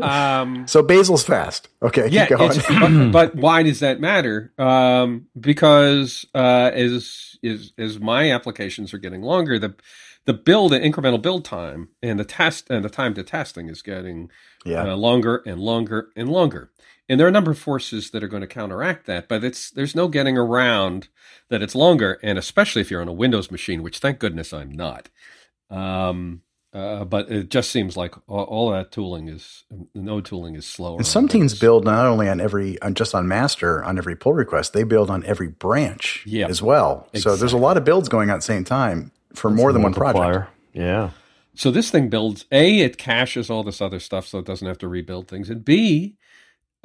Um, 0.00 0.66
So 0.66 0.82
Bazel's 0.82 1.22
fast. 1.22 1.68
Okay, 1.80 2.08
yeah, 2.08 2.26
keep 2.26 2.38
going. 2.38 3.12
but, 3.12 3.12
but 3.12 3.34
why 3.36 3.62
does 3.62 3.78
that 3.80 4.00
matter? 4.00 4.52
Um, 4.58 5.26
because 5.38 6.26
uh, 6.34 6.70
as, 6.74 7.36
as 7.44 7.72
as 7.78 8.00
my 8.00 8.32
applications 8.32 8.92
are 8.92 8.98
getting 8.98 9.22
longer, 9.22 9.60
the 9.60 9.76
the 10.24 10.32
build 10.34 10.72
the 10.72 10.80
incremental 10.80 11.22
build 11.22 11.44
time 11.44 11.88
and 12.02 12.18
the 12.18 12.24
test 12.24 12.68
and 12.68 12.84
the 12.84 12.90
time 12.90 13.14
to 13.14 13.22
testing 13.22 13.68
is 13.68 13.80
getting 13.82 14.30
yeah. 14.64 14.92
uh, 14.92 14.96
longer 14.96 15.40
and 15.46 15.60
longer 15.60 16.08
and 16.16 16.28
longer. 16.28 16.71
And 17.08 17.18
there 17.18 17.26
are 17.26 17.28
a 17.28 17.32
number 17.32 17.50
of 17.50 17.58
forces 17.58 18.10
that 18.10 18.22
are 18.22 18.28
going 18.28 18.42
to 18.42 18.46
counteract 18.46 19.06
that, 19.06 19.28
but 19.28 19.44
it's 19.44 19.70
there's 19.70 19.94
no 19.94 20.08
getting 20.08 20.38
around 20.38 21.08
that 21.50 21.60
it's 21.62 21.74
longer, 21.74 22.18
and 22.22 22.38
especially 22.38 22.80
if 22.80 22.90
you're 22.90 23.02
on 23.02 23.08
a 23.08 23.12
Windows 23.12 23.50
machine, 23.50 23.82
which 23.82 23.98
thank 23.98 24.18
goodness 24.18 24.52
I'm 24.52 24.70
not. 24.72 25.08
Um, 25.70 26.42
Uh, 26.74 27.04
but 27.04 27.30
it 27.30 27.50
just 27.50 27.70
seems 27.70 27.98
like 27.98 28.14
all, 28.26 28.44
all 28.44 28.70
that 28.70 28.90
tooling 28.90 29.28
is 29.28 29.64
no 29.94 30.22
tooling 30.22 30.54
is 30.54 30.64
slower. 30.64 30.96
And 30.96 31.06
some 31.06 31.28
teams 31.28 31.58
build 31.58 31.84
not 31.84 32.06
only 32.06 32.30
on 32.30 32.40
every 32.40 32.80
on 32.80 32.94
just 32.94 33.14
on 33.14 33.28
master 33.28 33.84
on 33.84 33.98
every 33.98 34.16
pull 34.16 34.32
request, 34.32 34.72
they 34.72 34.82
build 34.82 35.10
on 35.10 35.22
every 35.26 35.48
branch 35.48 36.22
Yeah. 36.26 36.46
as 36.48 36.62
well. 36.62 37.08
So 37.14 37.36
there's 37.36 37.52
a 37.52 37.58
lot 37.58 37.76
of 37.76 37.84
builds 37.84 38.08
going 38.08 38.30
on 38.30 38.36
at 38.36 38.38
the 38.38 38.46
same 38.46 38.64
time 38.64 39.12
for 39.34 39.50
more 39.50 39.70
than 39.74 39.82
one 39.82 39.92
project. 39.92 40.16
Multiplier. 40.16 40.48
Yeah. 40.72 41.10
So 41.54 41.70
this 41.70 41.90
thing 41.90 42.08
builds 42.08 42.46
a 42.50 42.78
it 42.80 42.96
caches 42.96 43.50
all 43.50 43.62
this 43.62 43.82
other 43.82 44.00
stuff, 44.00 44.26
so 44.26 44.38
it 44.38 44.46
doesn't 44.46 44.66
have 44.66 44.78
to 44.78 44.88
rebuild 44.88 45.28
things, 45.28 45.50
and 45.50 45.62
b 45.62 46.16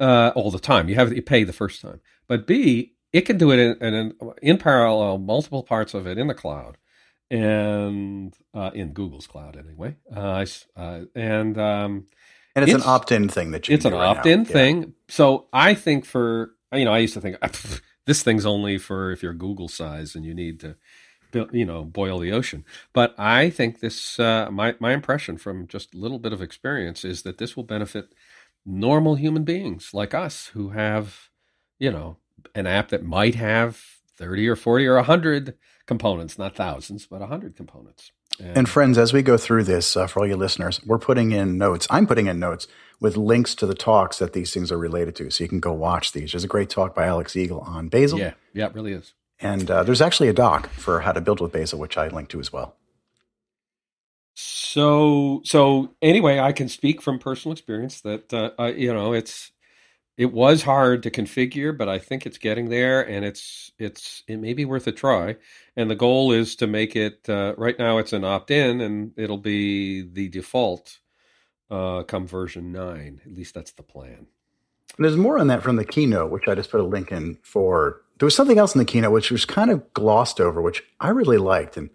uh, 0.00 0.32
all 0.34 0.50
the 0.50 0.58
time. 0.58 0.88
You 0.88 0.94
have 0.96 1.12
you 1.12 1.22
pay 1.22 1.44
the 1.44 1.52
first 1.52 1.80
time, 1.82 2.00
but 2.28 2.46
b 2.46 2.94
it 3.12 3.22
can 3.22 3.38
do 3.38 3.50
it 3.52 3.58
in 3.58 3.94
in, 3.94 4.12
in 4.42 4.58
parallel, 4.58 5.18
multiple 5.18 5.62
parts 5.62 5.94
of 5.94 6.06
it 6.06 6.18
in 6.18 6.26
the 6.28 6.34
cloud, 6.34 6.76
and 7.30 8.34
uh, 8.54 8.70
in 8.74 8.92
Google's 8.92 9.26
cloud 9.26 9.56
anyway. 9.56 9.96
Uh, 10.14 10.44
uh, 10.76 11.00
and 11.14 11.58
um, 11.58 12.06
And 12.54 12.62
it's, 12.64 12.72
It's- 12.74 12.84
an 12.84 12.88
opt-in 12.88 13.28
thing 13.28 13.50
that 13.52 13.68
you 13.68 13.74
it's 13.74 13.84
an 13.84 13.92
right 13.92 14.16
opt-in 14.18 14.40
Yeah. 14.40 14.44
thing. 14.44 14.94
So 15.08 15.48
I 15.52 15.74
think 15.74 16.04
for 16.04 16.54
you 16.72 16.84
know, 16.84 16.92
I 16.92 16.98
used 16.98 17.14
to 17.14 17.20
think 17.20 17.36
this 18.06 18.22
thing's 18.22 18.44
only 18.46 18.78
for 18.78 19.10
if 19.10 19.22
you're 19.22 19.32
Google 19.34 19.68
size 19.68 20.14
and 20.14 20.24
you 20.24 20.34
need 20.34 20.60
to, 20.60 20.76
build, 21.30 21.50
you 21.54 21.64
know, 21.64 21.84
boil 21.84 22.18
the 22.18 22.32
ocean. 22.32 22.64
But 22.92 23.14
I 23.18 23.50
think 23.50 23.80
this, 23.80 24.18
uh, 24.18 24.50
my 24.50 24.74
my 24.80 24.92
impression 24.92 25.38
from 25.38 25.66
just 25.66 25.94
a 25.94 25.98
little 25.98 26.18
bit 26.18 26.32
of 26.32 26.42
experience 26.42 27.04
is 27.04 27.22
that 27.22 27.38
this 27.38 27.56
will 27.56 27.64
benefit 27.64 28.14
normal 28.66 29.14
human 29.16 29.44
beings 29.44 29.90
like 29.92 30.14
us 30.14 30.46
who 30.48 30.70
have, 30.70 31.28
you 31.78 31.90
know, 31.90 32.16
an 32.54 32.66
app 32.66 32.88
that 32.88 33.04
might 33.04 33.34
have 33.34 33.80
thirty 34.16 34.48
or 34.48 34.56
forty 34.56 34.86
or 34.86 35.00
hundred 35.02 35.54
components, 35.86 36.38
not 36.38 36.54
thousands, 36.56 37.06
but 37.06 37.22
hundred 37.22 37.56
components. 37.56 38.12
And 38.40 38.68
friends, 38.68 38.98
as 38.98 39.12
we 39.12 39.22
go 39.22 39.36
through 39.36 39.64
this, 39.64 39.96
uh, 39.96 40.06
for 40.06 40.20
all 40.20 40.26
you 40.26 40.36
listeners, 40.36 40.80
we're 40.86 40.98
putting 40.98 41.32
in 41.32 41.58
notes. 41.58 41.88
I'm 41.90 42.06
putting 42.06 42.28
in 42.28 42.38
notes 42.38 42.68
with 43.00 43.16
links 43.16 43.54
to 43.56 43.66
the 43.66 43.74
talks 43.74 44.18
that 44.20 44.32
these 44.32 44.54
things 44.54 44.70
are 44.70 44.78
related 44.78 45.16
to, 45.16 45.30
so 45.30 45.42
you 45.42 45.48
can 45.48 45.58
go 45.58 45.72
watch 45.72 46.12
these. 46.12 46.32
There's 46.32 46.44
a 46.44 46.48
great 46.48 46.70
talk 46.70 46.94
by 46.94 47.06
Alex 47.06 47.34
Eagle 47.34 47.60
on 47.60 47.88
Bazel, 47.88 48.18
yeah, 48.20 48.34
yeah, 48.52 48.66
it 48.66 48.74
really 48.74 48.92
is. 48.92 49.12
and 49.40 49.68
uh, 49.68 49.82
there's 49.82 50.00
actually 50.00 50.28
a 50.28 50.32
doc 50.32 50.68
for 50.70 51.00
how 51.00 51.10
to 51.12 51.20
build 51.20 51.40
with 51.40 51.50
Bazel, 51.52 51.80
which 51.80 51.96
I 51.98 52.08
link 52.08 52.28
to 52.28 52.38
as 52.38 52.52
well. 52.52 52.76
So 54.40 55.40
so 55.44 55.96
anyway, 56.00 56.38
I 56.38 56.52
can 56.52 56.68
speak 56.68 57.02
from 57.02 57.18
personal 57.18 57.52
experience 57.52 58.02
that 58.02 58.32
uh, 58.32 58.50
I, 58.56 58.68
you 58.68 58.94
know 58.94 59.12
it's 59.12 59.50
it 60.16 60.32
was 60.32 60.62
hard 60.62 61.02
to 61.02 61.10
configure, 61.10 61.76
but 61.76 61.88
I 61.88 61.98
think 61.98 62.24
it's 62.24 62.38
getting 62.38 62.68
there, 62.68 63.02
and 63.02 63.24
it's 63.24 63.72
it's 63.80 64.22
it 64.28 64.36
may 64.36 64.52
be 64.52 64.64
worth 64.64 64.86
a 64.86 64.92
try. 64.92 65.34
And 65.74 65.90
the 65.90 65.96
goal 65.96 66.30
is 66.30 66.54
to 66.56 66.68
make 66.68 66.94
it 66.94 67.28
uh, 67.28 67.54
right 67.58 67.76
now. 67.80 67.98
It's 67.98 68.12
an 68.12 68.22
opt-in, 68.22 68.80
and 68.80 69.12
it'll 69.16 69.38
be 69.38 70.02
the 70.02 70.28
default 70.28 71.00
uh, 71.68 72.04
come 72.04 72.28
version 72.28 72.70
nine. 72.70 73.20
At 73.26 73.32
least 73.32 73.54
that's 73.54 73.72
the 73.72 73.82
plan. 73.82 74.28
And 74.96 75.04
there's 75.04 75.16
more 75.16 75.40
on 75.40 75.48
that 75.48 75.64
from 75.64 75.74
the 75.74 75.84
keynote, 75.84 76.30
which 76.30 76.46
I 76.46 76.54
just 76.54 76.70
put 76.70 76.80
a 76.80 76.84
link 76.84 77.10
in 77.10 77.38
for. 77.42 78.02
There 78.20 78.26
was 78.26 78.36
something 78.36 78.58
else 78.58 78.72
in 78.72 78.78
the 78.78 78.84
keynote 78.84 79.12
which 79.12 79.32
was 79.32 79.44
kind 79.44 79.72
of 79.72 79.92
glossed 79.94 80.40
over, 80.40 80.62
which 80.62 80.84
I 81.00 81.08
really 81.08 81.38
liked. 81.38 81.76
And 81.76 81.90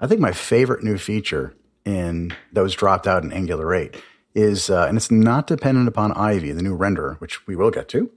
I 0.00 0.06
think 0.06 0.20
my 0.20 0.32
favorite 0.32 0.84
new 0.84 0.98
feature 0.98 1.54
in 1.88 2.34
that 2.52 2.62
was 2.62 2.74
dropped 2.74 3.06
out 3.06 3.24
in 3.24 3.32
Angular 3.32 3.74
8 3.74 3.96
is, 4.34 4.68
uh, 4.68 4.86
and 4.86 4.96
it's 4.96 5.10
not 5.10 5.46
dependent 5.46 5.88
upon 5.88 6.12
Ivy, 6.12 6.52
the 6.52 6.62
new 6.62 6.76
renderer, 6.76 7.18
which 7.20 7.46
we 7.46 7.56
will 7.56 7.70
get 7.70 7.88
to, 7.88 8.10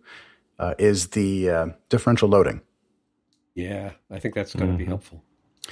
uh, 0.60 0.76
is 0.78 1.08
the 1.08 1.50
uh, 1.50 1.68
differential 1.90 2.28
loading. 2.28 2.62
Yeah, 3.56 3.92
I 4.10 4.20
think 4.20 4.36
that's 4.36 4.54
going 4.54 4.72
to 4.72 4.78
be 4.78 4.86
helpful. 4.86 5.24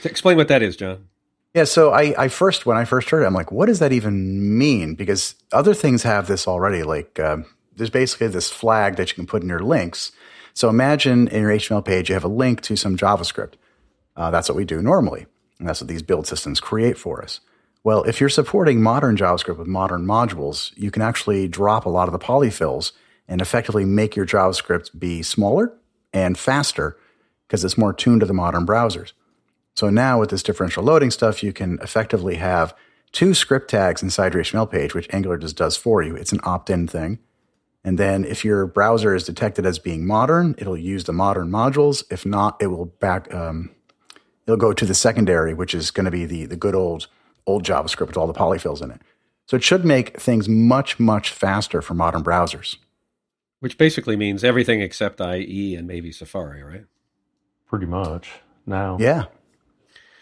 Explain 0.03 0.37
what 0.37 0.47
that 0.47 0.61
is, 0.61 0.75
John. 0.77 1.07
Yeah, 1.53 1.63
so 1.63 1.91
I, 1.91 2.13
I 2.17 2.27
first 2.27 2.65
when 2.65 2.77
I 2.77 2.85
first 2.85 3.09
heard 3.09 3.23
it, 3.23 3.25
I'm 3.25 3.33
like, 3.33 3.51
what 3.51 3.65
does 3.65 3.79
that 3.79 3.91
even 3.91 4.57
mean? 4.57 4.95
Because 4.95 5.35
other 5.51 5.73
things 5.73 6.03
have 6.03 6.27
this 6.27 6.47
already. 6.47 6.83
Like 6.83 7.19
um, 7.19 7.45
there's 7.75 7.89
basically 7.89 8.27
this 8.27 8.51
flag 8.51 8.97
that 8.97 9.09
you 9.09 9.15
can 9.15 9.25
put 9.25 9.41
in 9.41 9.49
your 9.49 9.61
links. 9.61 10.11
So 10.53 10.69
imagine 10.69 11.27
in 11.27 11.41
your 11.41 11.51
HTML 11.51 11.83
page 11.83 12.09
you 12.09 12.13
have 12.13 12.23
a 12.23 12.29
link 12.29 12.61
to 12.61 12.75
some 12.75 12.97
JavaScript. 12.97 13.53
Uh, 14.15 14.29
that's 14.29 14.47
what 14.47 14.55
we 14.55 14.65
do 14.65 14.81
normally, 14.81 15.25
and 15.57 15.67
that's 15.67 15.81
what 15.81 15.87
these 15.87 16.03
build 16.03 16.27
systems 16.27 16.59
create 16.59 16.97
for 16.97 17.23
us. 17.23 17.39
Well, 17.83 18.03
if 18.03 18.19
you're 18.19 18.29
supporting 18.29 18.81
modern 18.81 19.15
JavaScript 19.15 19.57
with 19.57 19.67
modern 19.67 20.05
modules, 20.05 20.71
you 20.75 20.91
can 20.91 21.01
actually 21.01 21.47
drop 21.47 21.85
a 21.85 21.89
lot 21.89 22.07
of 22.07 22.11
the 22.11 22.19
polyfills 22.19 22.91
and 23.27 23.41
effectively 23.41 23.85
make 23.85 24.15
your 24.15 24.25
JavaScript 24.25 24.97
be 24.99 25.23
smaller 25.23 25.73
and 26.11 26.37
faster 26.37 26.97
because 27.47 27.63
it's 27.63 27.77
more 27.77 27.93
tuned 27.93 28.19
to 28.19 28.25
the 28.25 28.33
modern 28.33 28.65
browsers. 28.65 29.13
So 29.75 29.89
now 29.89 30.19
with 30.19 30.29
this 30.29 30.43
differential 30.43 30.83
loading 30.83 31.09
stuff, 31.09 31.41
you 31.41 31.53
can 31.53 31.79
effectively 31.81 32.35
have 32.35 32.75
two 33.11 33.33
script 33.33 33.69
tags 33.69 34.03
inside 34.03 34.33
your 34.33 34.43
HTML 34.43 34.69
page, 34.69 34.93
which 34.93 35.07
Angular 35.13 35.37
just 35.37 35.55
does 35.55 35.77
for 35.77 36.01
you. 36.01 36.15
It's 36.15 36.33
an 36.33 36.41
opt-in 36.43 36.87
thing. 36.87 37.19
And 37.83 37.97
then 37.97 38.25
if 38.25 38.43
your 38.43 38.65
browser 38.65 39.15
is 39.15 39.23
detected 39.23 39.65
as 39.65 39.79
being 39.79 40.05
modern, 40.05 40.53
it'll 40.57 40.77
use 40.77 41.05
the 41.05 41.13
modern 41.13 41.49
modules. 41.49 42.03
If 42.11 42.25
not, 42.25 42.61
it 42.61 42.67
will 42.67 42.87
back, 42.87 43.33
um, 43.33 43.71
it'll 44.45 44.57
go 44.57 44.73
to 44.73 44.85
the 44.85 44.93
secondary, 44.93 45.53
which 45.53 45.73
is 45.73 45.91
going 45.91 46.05
to 46.05 46.11
be 46.11 46.25
the, 46.25 46.45
the 46.45 46.57
good 46.57 46.75
old, 46.75 47.07
old 47.49 47.63
JavaScript 47.63 48.07
with 48.07 48.17
all 48.17 48.27
the 48.27 48.33
polyfills 48.33 48.81
in 48.81 48.91
it. 48.91 49.01
So 49.45 49.57
it 49.57 49.63
should 49.63 49.83
make 49.83 50.19
things 50.19 50.47
much, 50.47 50.99
much 50.99 51.31
faster 51.31 51.81
for 51.81 51.95
modern 51.95 52.23
browsers. 52.23 52.77
Which 53.59 53.77
basically 53.77 54.15
means 54.15 54.43
everything 54.43 54.81
except 54.81 55.19
IE 55.19 55.75
and 55.75 55.87
maybe 55.87 56.11
Safari, 56.11 56.63
right? 56.63 56.85
Pretty 57.67 57.87
much 57.87 58.31
now. 58.65 58.97
Yeah. 58.99 59.25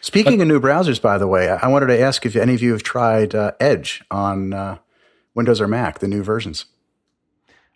Speaking 0.02 0.42
of 0.42 0.48
new 0.48 0.60
browsers, 0.60 1.02
by 1.02 1.18
the 1.18 1.28
way, 1.28 1.50
I 1.50 1.58
I 1.58 1.68
wanted 1.68 1.88
to 1.88 2.00
ask 2.00 2.26
if 2.26 2.36
any 2.36 2.54
of 2.54 2.62
you 2.62 2.72
have 2.72 2.84
tried 2.84 3.36
uh, 3.36 3.52
Edge 3.60 4.04
on 4.10 4.54
uh, 4.54 4.78
Windows 5.36 5.60
or 5.60 5.68
Mac, 5.68 6.00
the 6.00 6.08
new 6.08 6.24
versions. 6.24 6.66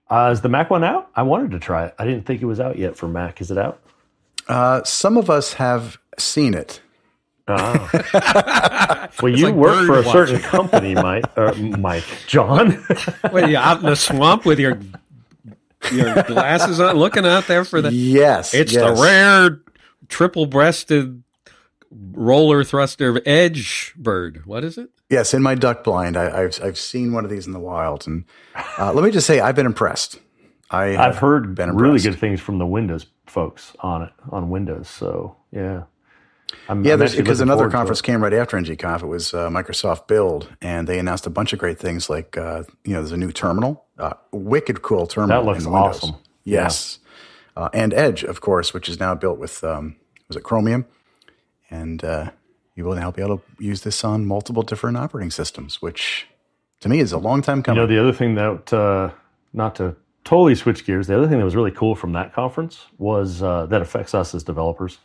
Uh, 0.10 0.30
is 0.32 0.42
the 0.42 0.50
Mac 0.50 0.70
one 0.70 0.84
out? 0.84 1.10
I 1.16 1.24
wanted 1.24 1.52
to 1.52 1.60
try 1.60 1.86
it. 1.86 1.96
I 2.00 2.06
didn't 2.06 2.26
think 2.26 2.42
it 2.42 2.46
was 2.46 2.60
out 2.60 2.78
yet 2.78 2.96
for 2.96 3.08
Mac. 3.08 3.42
Is 3.42 3.52
it 3.52 3.58
out? 3.58 3.82
Uh, 4.48 4.84
some 4.84 5.18
of 5.18 5.30
us 5.30 5.54
have 5.54 5.98
seen 6.18 6.54
it. 6.54 6.82
Oh. 7.48 9.10
well, 9.22 9.32
you 9.32 9.46
like 9.48 9.56
work 9.56 9.86
for 9.86 10.00
a 10.00 10.04
bird 10.04 10.12
certain 10.12 10.40
company, 10.40 10.94
Mike. 10.96 11.26
Or 11.38 11.54
Mike, 11.56 12.04
John. 12.28 12.84
Well, 13.32 13.50
you 13.50 13.58
out 13.58 13.80
in 13.80 13.86
the 13.86 13.96
swamp 13.96 14.46
with 14.46 14.60
your 14.60 14.80
your 15.92 16.24
glasses 16.24 16.80
on, 16.80 16.96
looking 16.98 17.26
out 17.26 17.48
there 17.48 17.66
for 17.66 17.82
the. 17.82 17.92
Yes, 17.92 18.54
It's 18.54 18.74
yes. 18.74 18.84
the 18.98 19.02
rare 19.02 19.62
triple-breasted 20.08 21.24
roller 22.14 22.64
thruster 22.64 23.22
edge 23.26 23.94
bird. 23.98 24.46
What 24.46 24.64
is 24.64 24.78
it? 24.78 24.90
Yes, 25.10 25.34
in 25.34 25.42
my 25.42 25.56
duck 25.56 25.84
blind, 25.84 26.16
I, 26.18 26.44
I've 26.44 26.60
I've 26.64 26.78
seen 26.78 27.12
one 27.14 27.26
of 27.26 27.32
these 27.32 27.48
in 27.48 27.54
the 27.54 27.60
wild, 27.60 28.08
and 28.08 28.24
uh, 28.78 28.94
let 28.94 29.04
me 29.04 29.12
just 29.12 29.28
say, 29.28 29.40
I've 29.40 29.56
been 29.56 29.66
impressed. 29.66 30.20
I 30.70 30.86
have 30.88 31.00
I've 31.00 31.18
heard 31.18 31.54
been 31.54 31.76
really 31.76 32.00
good 32.00 32.18
things 32.18 32.40
from 32.40 32.58
the 32.60 32.66
Windows 32.66 33.06
folks 33.26 33.74
on 33.82 34.04
it 34.04 34.12
on 34.30 34.50
Windows. 34.50 34.88
So 34.90 35.36
yeah, 35.52 35.84
I'm, 36.68 36.84
Yeah, 36.84 36.94
I'm 36.94 37.00
there's, 37.00 37.16
because 37.16 37.42
another 37.42 37.70
conference 37.70 38.02
came 38.02 38.24
right 38.24 38.34
after 38.34 38.58
NGConf. 38.58 39.04
It 39.04 39.08
was 39.08 39.34
uh, 39.34 39.50
Microsoft 39.50 40.08
Build, 40.08 40.50
and 40.62 40.88
they 40.88 41.00
announced 41.00 41.28
a 41.28 41.30
bunch 41.30 41.54
of 41.54 41.60
great 41.60 41.80
things 41.80 42.10
like, 42.10 42.38
uh, 42.38 42.64
you 42.84 42.94
know, 42.94 43.00
there's 43.00 43.12
a 43.12 43.18
new 43.18 43.32
terminal, 43.32 43.86
uh, 43.98 44.14
wicked 44.32 44.82
cool 44.82 45.08
terminal. 45.08 45.44
That 45.44 45.52
looks 45.52 45.66
awesome. 45.66 46.16
Yes. 46.44 47.00
Uh, 47.56 47.70
and 47.74 47.94
Edge, 47.94 48.24
of 48.24 48.42
course, 48.42 48.74
which 48.74 48.88
is 48.90 49.00
now 49.00 49.14
built 49.16 49.38
with, 49.38 49.64
um, 49.64 49.96
was 50.28 50.38
it 50.38 50.44
Chromium? 50.44 50.86
And 51.70 52.04
uh, 52.04 52.32
you 52.76 52.86
will 52.86 52.96
now 52.96 53.12
be 53.12 53.22
able 53.22 53.38
to 53.38 53.44
use 53.60 53.82
this 53.82 54.04
on 54.04 54.26
multiple 54.26 54.64
different 54.64 54.98
operating 54.98 55.32
systems, 55.32 55.82
which 55.82 56.28
to 56.80 56.90
me 56.90 57.00
is 57.00 57.12
a 57.12 57.18
long 57.18 57.42
time 57.42 57.62
coming. 57.64 57.82
You 57.82 57.88
know, 57.88 57.94
the 57.94 58.02
other 58.02 58.14
thing 58.16 58.36
that 58.36 58.74
uh, 58.74 59.12
not 59.54 59.76
to 59.76 59.96
totally 60.24 60.56
switch 60.56 60.86
gears, 60.86 61.08
the 61.08 61.18
other 61.18 61.28
thing 61.28 61.38
that 61.40 61.46
was 61.46 61.56
really 61.56 61.72
cool 61.72 61.96
from 61.96 62.14
that 62.14 62.34
conference 62.34 62.86
was 62.98 63.42
uh, 63.42 63.66
that 63.68 63.82
affects 63.82 64.14
us 64.14 64.34
as 64.34 64.44
developers 64.44 65.00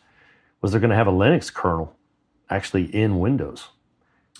was 0.62 0.72
they're 0.72 0.80
going 0.80 0.90
to 0.90 0.96
have 0.96 1.06
a 1.08 1.12
Linux 1.12 1.52
kernel 1.52 1.94
actually 2.50 2.84
in 2.94 3.18
Windows, 3.18 3.68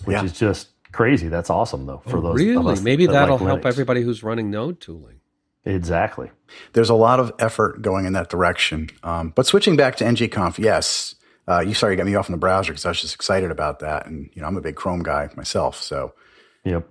which 0.05 0.15
Yeah. 0.15 0.23
is 0.23 0.33
just 0.33 0.69
crazy. 0.91 1.27
That's 1.27 1.49
awesome 1.49 1.85
though 1.85 2.01
for 2.07 2.21
those. 2.21 2.31
Oh, 2.31 2.43
really? 2.43 2.73
us 2.73 2.81
Maybe 2.81 3.05
that 3.05 3.13
that'll 3.13 3.37
like 3.37 3.47
help 3.47 3.65
everybody 3.65 4.01
who's 4.01 4.23
running 4.23 4.49
Node 4.49 4.79
tooling. 4.79 5.19
Exactly. 5.65 6.31
There's 6.73 6.89
a 6.89 6.93
lot 6.95 7.19
of 7.19 7.33
effort 7.39 7.81
going 7.81 8.05
in 8.05 8.13
that 8.13 8.29
direction. 8.29 8.89
Um, 9.03 9.33
but 9.35 9.45
switching 9.45 9.75
back 9.75 9.97
to 9.97 10.05
NGConf, 10.05 10.57
yes. 10.57 11.15
Uh, 11.45 11.59
you 11.59 11.73
sorry, 11.73 11.93
you 11.93 11.97
got 11.97 12.05
me 12.05 12.15
off 12.15 12.29
in 12.29 12.31
the 12.31 12.37
browser 12.37 12.71
because 12.71 12.85
I 12.85 12.89
was 12.89 13.01
just 13.01 13.15
excited 13.15 13.51
about 13.51 13.79
that. 13.79 14.05
And, 14.05 14.29
you 14.33 14.41
know, 14.41 14.47
I'm 14.47 14.55
a 14.57 14.61
big 14.61 14.75
Chrome 14.75 15.03
guy 15.03 15.29
myself. 15.35 15.81
So 15.81 16.13
Yep. 16.69 16.87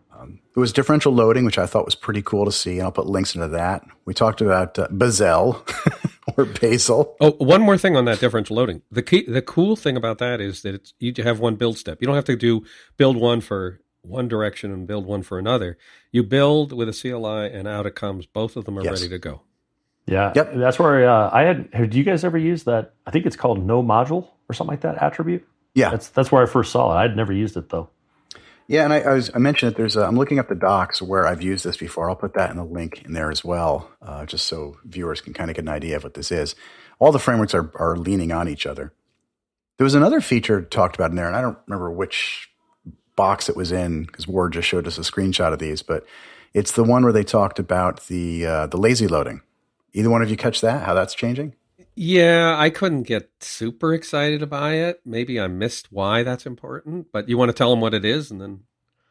It 0.56 0.58
was 0.58 0.72
differential 0.72 1.12
loading, 1.12 1.44
which 1.44 1.58
I 1.58 1.66
thought 1.66 1.84
was 1.84 1.94
pretty 1.94 2.22
cool 2.22 2.46
to 2.46 2.52
see. 2.52 2.80
I'll 2.80 2.90
put 2.90 3.06
links 3.06 3.34
into 3.34 3.48
that. 3.48 3.84
We 4.06 4.14
talked 4.14 4.40
about 4.40 4.78
uh, 4.78 4.88
Bazel 4.90 5.62
or 6.36 6.46
Basil. 6.46 7.14
Oh, 7.20 7.32
one 7.32 7.60
more 7.60 7.76
thing 7.76 7.94
on 7.96 8.06
that 8.06 8.18
differential 8.20 8.56
loading. 8.56 8.80
The 8.90 9.02
key, 9.02 9.24
the 9.24 9.42
cool 9.42 9.76
thing 9.76 9.94
about 9.96 10.16
that 10.18 10.40
is 10.40 10.62
that 10.62 10.74
it's, 10.74 10.94
you 10.98 11.12
have 11.22 11.38
one 11.40 11.56
build 11.56 11.76
step. 11.76 11.98
You 12.00 12.06
don't 12.06 12.16
have 12.16 12.24
to 12.24 12.36
do 12.36 12.64
build 12.96 13.18
one 13.18 13.42
for 13.42 13.80
one 14.00 14.26
direction 14.28 14.72
and 14.72 14.86
build 14.86 15.04
one 15.04 15.22
for 15.22 15.38
another. 15.38 15.76
You 16.12 16.22
build 16.22 16.72
with 16.72 16.88
a 16.88 16.92
CLI, 16.92 17.52
and 17.52 17.68
out 17.68 17.84
it 17.84 17.94
comes. 17.94 18.24
Both 18.24 18.56
of 18.56 18.64
them 18.64 18.78
are 18.78 18.82
Yes. 18.84 19.00
ready 19.02 19.10
to 19.10 19.18
go. 19.18 19.42
Yeah. 20.06 20.32
Yep. 20.34 20.54
That's 20.56 20.78
where 20.78 21.06
uh, 21.08 21.28
I 21.30 21.42
had. 21.42 21.68
Have 21.74 21.92
you 21.92 22.04
guys 22.04 22.24
ever 22.24 22.38
use 22.38 22.64
that? 22.64 22.94
I 23.06 23.10
think 23.10 23.26
it's 23.26 23.36
called 23.36 23.62
no 23.62 23.82
module 23.82 24.28
or 24.48 24.54
something 24.54 24.72
like 24.72 24.80
that 24.80 25.02
attribute. 25.02 25.46
Yeah. 25.74 25.90
That's 25.90 26.08
that's 26.08 26.32
where 26.32 26.42
I 26.42 26.46
first 26.46 26.72
saw 26.72 26.92
it. 26.92 27.02
I'd 27.04 27.16
never 27.16 27.34
used 27.34 27.56
it 27.58 27.68
though. 27.68 27.90
Yeah, 28.68 28.82
and 28.82 28.92
I, 28.92 29.00
I, 29.00 29.14
was 29.14 29.30
I 29.32 29.38
mentioned 29.38 29.70
that 29.70 29.76
there's 29.76 29.96
I'm 29.96 30.16
looking 30.16 30.38
up 30.38 30.48
the 30.48 30.56
docs 30.56 31.00
where 31.00 31.26
I've 31.26 31.42
used 31.42 31.64
this 31.64 31.76
before. 31.76 32.10
I'll 32.10 32.16
put 32.16 32.34
that 32.34 32.50
in 32.50 32.56
the 32.56 32.64
link 32.64 33.04
in 33.04 33.12
there 33.12 33.30
as 33.30 33.44
well, 33.44 33.90
uh, 34.02 34.26
just 34.26 34.46
so 34.46 34.76
viewers 34.84 35.20
can 35.20 35.34
kind 35.34 35.50
of 35.50 35.56
get 35.56 35.62
an 35.62 35.68
idea 35.68 35.96
of 35.96 36.04
what 36.04 36.14
this 36.14 36.32
is. 36.32 36.56
All 36.98 37.12
the 37.12 37.18
frameworks 37.18 37.54
are 37.54 37.70
are 37.76 37.96
leaning 37.96 38.32
on 38.32 38.48
each 38.48 38.66
other. 38.66 38.92
There 39.78 39.84
was 39.84 39.94
another 39.94 40.20
feature 40.20 40.62
talked 40.62 40.96
about 40.96 41.10
in 41.10 41.16
there, 41.16 41.26
and 41.26 41.36
I 41.36 41.42
don't 41.42 41.58
remember 41.66 41.90
which 41.90 42.50
box 43.14 43.48
it 43.48 43.56
was 43.56 43.72
in 43.72 44.04
because 44.04 44.26
Ward 44.26 44.52
just 44.52 44.68
showed 44.68 44.86
us 44.86 44.98
a 44.98 45.02
screenshot 45.02 45.52
of 45.52 45.58
these, 45.58 45.82
but 45.82 46.04
it's 46.52 46.72
the 46.72 46.84
one 46.84 47.04
where 47.04 47.12
they 47.12 47.24
talked 47.24 47.58
about 47.58 48.06
the 48.06 48.46
uh, 48.46 48.66
the 48.66 48.78
lazy 48.78 49.06
loading. 49.06 49.42
Either 49.92 50.10
one 50.10 50.22
of 50.22 50.30
you 50.30 50.36
catch 50.36 50.60
that? 50.60 50.82
How 50.82 50.94
that's 50.94 51.14
changing? 51.14 51.54
Yeah, 51.98 52.54
I 52.58 52.68
couldn't 52.68 53.04
get 53.04 53.30
super 53.40 53.94
excited 53.94 54.48
by 54.50 54.74
it. 54.74 55.00
Maybe 55.06 55.40
I 55.40 55.46
missed 55.46 55.90
why 55.90 56.22
that's 56.22 56.44
important, 56.44 57.06
but 57.10 57.28
you 57.28 57.38
want 57.38 57.48
to 57.48 57.54
tell 57.54 57.70
them 57.70 57.80
what 57.80 57.94
it 57.94 58.04
is 58.04 58.30
and 58.30 58.40
then 58.40 58.60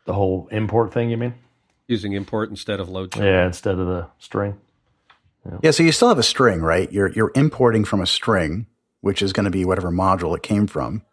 the 0.05 0.13
whole 0.13 0.47
import 0.51 0.93
thing, 0.93 1.09
you 1.09 1.17
mean? 1.17 1.33
Using 1.87 2.13
import 2.13 2.49
instead 2.49 2.79
of 2.79 2.87
load. 2.87 3.15
Yeah, 3.15 3.47
instead 3.47 3.79
of 3.79 3.87
the 3.87 4.07
string. 4.19 4.59
Yeah. 5.45 5.57
yeah, 5.63 5.71
so 5.71 5.83
you 5.83 5.91
still 5.91 6.09
have 6.09 6.19
a 6.19 6.23
string, 6.23 6.61
right? 6.61 6.91
You're 6.91 7.11
you're 7.11 7.31
importing 7.35 7.85
from 7.85 8.01
a 8.01 8.07
string, 8.07 8.67
which 9.01 9.21
is 9.21 9.33
going 9.33 9.43
to 9.45 9.51
be 9.51 9.65
whatever 9.65 9.91
module 9.91 10.35
it 10.35 10.43
came 10.43 10.65
from, 10.67 11.03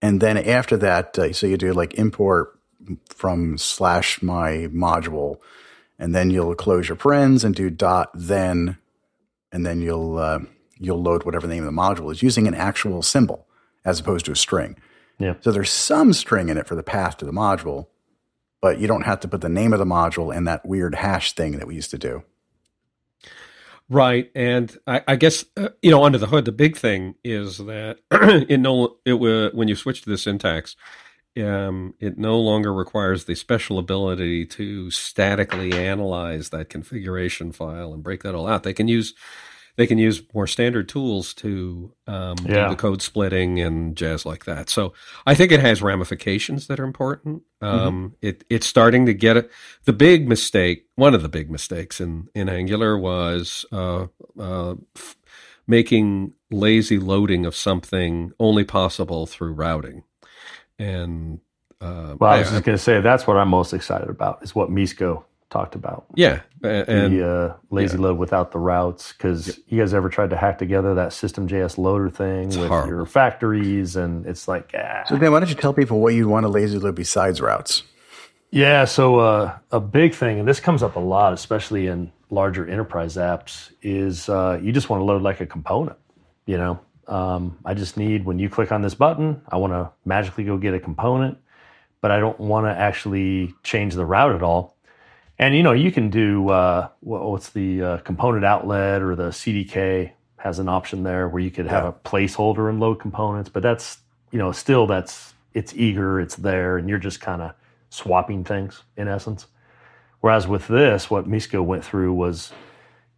and 0.00 0.20
then 0.20 0.36
after 0.36 0.76
that, 0.78 1.18
uh, 1.18 1.32
so 1.32 1.46
you 1.46 1.56
do 1.56 1.72
like 1.72 1.94
import 1.94 2.58
from 3.08 3.58
slash 3.58 4.20
my 4.22 4.68
module, 4.72 5.38
and 5.98 6.14
then 6.14 6.30
you'll 6.30 6.54
close 6.56 6.88
your 6.88 6.96
parens 6.96 7.44
and 7.44 7.54
do 7.54 7.70
dot 7.70 8.10
then, 8.14 8.78
and 9.52 9.64
then 9.64 9.80
you'll 9.80 10.18
uh, 10.18 10.40
you'll 10.78 11.02
load 11.02 11.24
whatever 11.24 11.46
the 11.46 11.54
name 11.54 11.66
of 11.66 11.74
the 11.74 11.80
module 11.80 12.10
is 12.12 12.22
using 12.22 12.46
an 12.46 12.54
actual 12.54 13.02
symbol 13.02 13.46
as 13.84 14.00
opposed 14.00 14.26
to 14.26 14.32
a 14.32 14.36
string. 14.36 14.76
Yeah. 15.18 15.34
So 15.40 15.52
there's 15.52 15.70
some 15.70 16.12
string 16.12 16.48
in 16.48 16.58
it 16.58 16.66
for 16.66 16.74
the 16.74 16.82
path 16.82 17.18
to 17.18 17.24
the 17.24 17.32
module, 17.32 17.86
but 18.60 18.78
you 18.78 18.86
don't 18.86 19.02
have 19.02 19.20
to 19.20 19.28
put 19.28 19.40
the 19.40 19.48
name 19.48 19.72
of 19.72 19.78
the 19.78 19.84
module 19.84 20.34
and 20.34 20.46
that 20.48 20.66
weird 20.66 20.94
hash 20.94 21.34
thing 21.34 21.58
that 21.58 21.66
we 21.66 21.74
used 21.74 21.90
to 21.90 21.98
do. 21.98 22.22
Right, 23.88 24.30
and 24.34 24.74
I, 24.86 25.02
I 25.06 25.16
guess 25.16 25.44
uh, 25.56 25.68
you 25.82 25.90
know 25.90 26.04
under 26.04 26.16
the 26.16 26.28
hood, 26.28 26.46
the 26.46 26.52
big 26.52 26.78
thing 26.78 27.16
is 27.22 27.58
that 27.58 27.98
it 28.10 28.58
no 28.58 28.96
it 29.04 29.14
when 29.14 29.68
you 29.68 29.76
switch 29.76 30.02
to 30.02 30.08
the 30.08 30.16
syntax, 30.16 30.76
um, 31.36 31.94
it 32.00 32.16
no 32.16 32.38
longer 32.38 32.72
requires 32.72 33.24
the 33.24 33.34
special 33.34 33.78
ability 33.78 34.46
to 34.46 34.90
statically 34.90 35.72
analyze 35.74 36.48
that 36.50 36.70
configuration 36.70 37.52
file 37.52 37.92
and 37.92 38.02
break 38.02 38.22
that 38.22 38.34
all 38.34 38.48
out. 38.48 38.62
They 38.62 38.72
can 38.72 38.88
use 38.88 39.14
they 39.76 39.86
can 39.86 39.98
use 39.98 40.22
more 40.34 40.46
standard 40.46 40.88
tools 40.88 41.32
to 41.34 41.92
um, 42.06 42.36
yeah. 42.44 42.64
do 42.64 42.70
the 42.70 42.76
code 42.76 43.00
splitting 43.00 43.60
and 43.60 43.96
jazz 43.96 44.26
like 44.26 44.44
that. 44.44 44.68
So 44.68 44.92
I 45.26 45.34
think 45.34 45.50
it 45.50 45.60
has 45.60 45.82
ramifications 45.82 46.66
that 46.66 46.78
are 46.78 46.84
important. 46.84 47.42
Um, 47.60 47.78
mm-hmm. 47.78 48.14
it, 48.20 48.44
it's 48.50 48.66
starting 48.66 49.06
to 49.06 49.14
get 49.14 49.36
it. 49.36 49.50
The 49.84 49.92
big 49.92 50.28
mistake, 50.28 50.86
one 50.96 51.14
of 51.14 51.22
the 51.22 51.28
big 51.28 51.50
mistakes 51.50 52.00
in, 52.00 52.28
in 52.34 52.48
Angular 52.48 52.98
was 52.98 53.64
uh, 53.72 54.08
uh, 54.38 54.74
f- 54.94 55.16
making 55.66 56.34
lazy 56.50 56.98
loading 56.98 57.46
of 57.46 57.56
something 57.56 58.32
only 58.38 58.64
possible 58.64 59.26
through 59.26 59.52
routing. 59.52 60.04
And 60.78 61.40
uh, 61.80 62.16
well, 62.18 62.30
I 62.30 62.40
was 62.40 62.50
just 62.50 62.64
going 62.64 62.76
to 62.76 62.82
say 62.82 63.00
that's 63.00 63.26
what 63.26 63.36
I'm 63.38 63.48
most 63.48 63.72
excited 63.72 64.08
about 64.08 64.42
is 64.42 64.54
what 64.54 64.68
Misko 64.68 65.24
talked 65.52 65.74
about. 65.74 66.06
Yeah, 66.14 66.40
and 66.62 67.12
the 67.12 67.28
uh, 67.28 67.56
lazy 67.70 67.96
yeah. 67.96 68.02
load 68.02 68.18
without 68.18 68.50
the 68.50 68.58
routes. 68.58 69.12
Because 69.12 69.46
yeah. 69.46 69.54
you 69.68 69.78
guys 69.78 69.94
ever 69.94 70.08
tried 70.08 70.30
to 70.30 70.36
hack 70.36 70.58
together 70.58 70.94
that 70.94 71.12
System.js 71.12 71.78
loader 71.78 72.10
thing 72.10 72.48
it's 72.48 72.56
with 72.56 72.68
horrible. 72.68 72.88
your 72.88 73.06
factories, 73.06 73.94
and 73.94 74.26
it's 74.26 74.48
like. 74.48 74.74
Ah. 74.76 75.04
So 75.06 75.16
then, 75.16 75.30
why 75.30 75.40
don't 75.40 75.48
you 75.48 75.54
tell 75.54 75.74
people 75.74 76.00
what 76.00 76.14
you 76.14 76.28
want 76.28 76.44
to 76.44 76.48
lazy 76.48 76.78
load 76.78 76.96
besides 76.96 77.40
routes? 77.40 77.84
Yeah, 78.50 78.84
so 78.84 79.18
uh, 79.20 79.58
a 79.70 79.80
big 79.80 80.14
thing, 80.14 80.38
and 80.38 80.46
this 80.46 80.60
comes 80.60 80.82
up 80.82 80.96
a 80.96 81.00
lot, 81.00 81.32
especially 81.32 81.86
in 81.86 82.12
larger 82.28 82.68
enterprise 82.68 83.16
apps, 83.16 83.72
is 83.80 84.28
uh, 84.28 84.58
you 84.62 84.72
just 84.72 84.90
want 84.90 85.00
to 85.00 85.04
load 85.04 85.22
like 85.22 85.40
a 85.40 85.46
component. 85.46 85.98
You 86.44 86.58
know, 86.58 86.80
um, 87.06 87.58
I 87.64 87.74
just 87.74 87.96
need 87.96 88.24
when 88.24 88.38
you 88.38 88.50
click 88.50 88.72
on 88.72 88.82
this 88.82 88.94
button, 88.94 89.40
I 89.48 89.56
want 89.56 89.72
to 89.72 89.90
magically 90.04 90.44
go 90.44 90.58
get 90.58 90.74
a 90.74 90.80
component, 90.80 91.38
but 92.02 92.10
I 92.10 92.20
don't 92.20 92.38
want 92.38 92.66
to 92.66 92.70
actually 92.70 93.54
change 93.62 93.94
the 93.94 94.04
route 94.04 94.34
at 94.34 94.42
all. 94.42 94.71
And 95.42 95.56
you 95.56 95.64
know, 95.64 95.72
you 95.72 95.90
can 95.90 96.08
do 96.08 96.50
uh, 96.50 96.88
what's 97.00 97.48
the 97.48 97.82
uh, 97.82 97.96
component 97.98 98.44
outlet 98.44 99.02
or 99.02 99.16
the 99.16 99.30
CDK 99.30 100.12
has 100.36 100.60
an 100.60 100.68
option 100.68 101.02
there 101.02 101.28
where 101.28 101.42
you 101.42 101.50
could 101.50 101.66
have 101.66 101.82
yeah. 101.82 101.88
a 101.88 101.92
placeholder 101.92 102.70
and 102.70 102.78
load 102.78 103.00
components, 103.00 103.50
but 103.50 103.60
that's 103.60 103.98
you 104.30 104.38
know 104.38 104.52
still 104.52 104.86
that's 104.86 105.34
it's 105.52 105.74
eager, 105.74 106.20
it's 106.20 106.36
there, 106.36 106.78
and 106.78 106.88
you're 106.88 107.00
just 107.00 107.20
kind 107.20 107.42
of 107.42 107.54
swapping 107.90 108.44
things 108.44 108.84
in 108.96 109.08
essence. 109.08 109.48
Whereas 110.20 110.46
with 110.46 110.68
this, 110.68 111.10
what 111.10 111.28
Misko 111.28 111.64
went 111.64 111.84
through 111.84 112.14
was, 112.14 112.52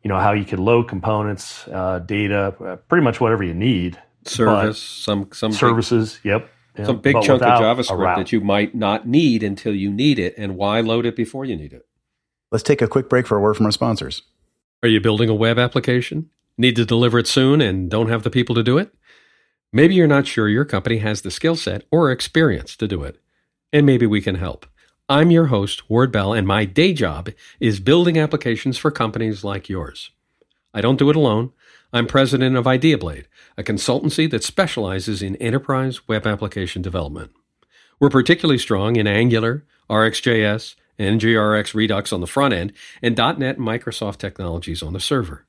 you 0.02 0.08
know, 0.08 0.18
how 0.18 0.32
you 0.32 0.46
could 0.46 0.60
load 0.60 0.88
components, 0.88 1.68
uh, 1.68 1.98
data, 1.98 2.54
uh, 2.64 2.76
pretty 2.76 3.04
much 3.04 3.20
whatever 3.20 3.44
you 3.44 3.52
need. 3.52 4.00
Service, 4.24 4.80
some 4.80 5.28
some 5.30 5.52
services. 5.52 6.20
Big, 6.22 6.30
yep. 6.30 6.50
yep. 6.78 6.86
Some 6.86 7.00
big 7.02 7.20
chunk 7.20 7.42
of 7.42 7.60
JavaScript 7.60 8.16
that 8.16 8.32
you 8.32 8.40
might 8.40 8.74
not 8.74 9.06
need 9.06 9.42
until 9.42 9.74
you 9.74 9.92
need 9.92 10.18
it, 10.18 10.34
and 10.38 10.56
why 10.56 10.80
load 10.80 11.04
it 11.04 11.16
before 11.16 11.44
you 11.44 11.54
need 11.54 11.74
it? 11.74 11.84
Let's 12.54 12.62
take 12.62 12.82
a 12.82 12.86
quick 12.86 13.08
break 13.08 13.26
for 13.26 13.36
a 13.36 13.40
word 13.40 13.56
from 13.56 13.66
our 13.66 13.72
sponsors. 13.72 14.22
Are 14.84 14.88
you 14.88 15.00
building 15.00 15.28
a 15.28 15.34
web 15.34 15.58
application? 15.58 16.30
Need 16.56 16.76
to 16.76 16.84
deliver 16.84 17.18
it 17.18 17.26
soon 17.26 17.60
and 17.60 17.90
don't 17.90 18.10
have 18.10 18.22
the 18.22 18.30
people 18.30 18.54
to 18.54 18.62
do 18.62 18.78
it? 18.78 18.94
Maybe 19.72 19.96
you're 19.96 20.06
not 20.06 20.28
sure 20.28 20.48
your 20.48 20.64
company 20.64 20.98
has 20.98 21.22
the 21.22 21.32
skill 21.32 21.56
set 21.56 21.82
or 21.90 22.12
experience 22.12 22.76
to 22.76 22.86
do 22.86 23.02
it, 23.02 23.20
and 23.72 23.84
maybe 23.84 24.06
we 24.06 24.20
can 24.20 24.36
help. 24.36 24.66
I'm 25.08 25.32
your 25.32 25.46
host, 25.46 25.90
Ward 25.90 26.12
Bell, 26.12 26.32
and 26.32 26.46
my 26.46 26.64
day 26.64 26.92
job 26.92 27.28
is 27.58 27.80
building 27.80 28.16
applications 28.16 28.78
for 28.78 28.92
companies 28.92 29.42
like 29.42 29.68
yours. 29.68 30.12
I 30.72 30.80
don't 30.80 31.00
do 31.00 31.10
it 31.10 31.16
alone. 31.16 31.50
I'm 31.92 32.06
president 32.06 32.54
of 32.54 32.66
IdeaBlade, 32.66 33.24
a 33.58 33.64
consultancy 33.64 34.30
that 34.30 34.44
specializes 34.44 35.22
in 35.22 35.34
enterprise 35.36 36.06
web 36.06 36.24
application 36.24 36.82
development. 36.82 37.32
We're 37.98 38.10
particularly 38.10 38.58
strong 38.58 38.94
in 38.94 39.08
Angular, 39.08 39.64
RxJS, 39.90 40.76
NGRX 40.98 41.74
Redux 41.74 42.12
on 42.12 42.20
the 42.20 42.26
front 42.26 42.54
end, 42.54 42.72
and 43.02 43.16
.NET 43.16 43.56
and 43.56 43.58
Microsoft 43.58 44.18
technologies 44.18 44.82
on 44.82 44.92
the 44.92 45.00
server. 45.00 45.46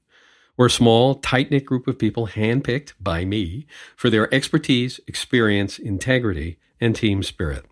We're 0.58 0.68
a 0.68 0.72
small, 0.72 1.16
tight 1.16 1.52
knit 1.52 1.66
group 1.66 1.88
of 1.88 2.00
people 2.00 2.28
handpicked 2.28 2.94
by 3.00 3.26
me 3.26 3.68
for 3.96 4.10
their 4.10 4.34
expertise, 4.34 5.00
experience, 5.08 5.78
integrity, 5.78 6.58
and 6.80 6.96
team 6.96 7.24
spirit. 7.24 7.66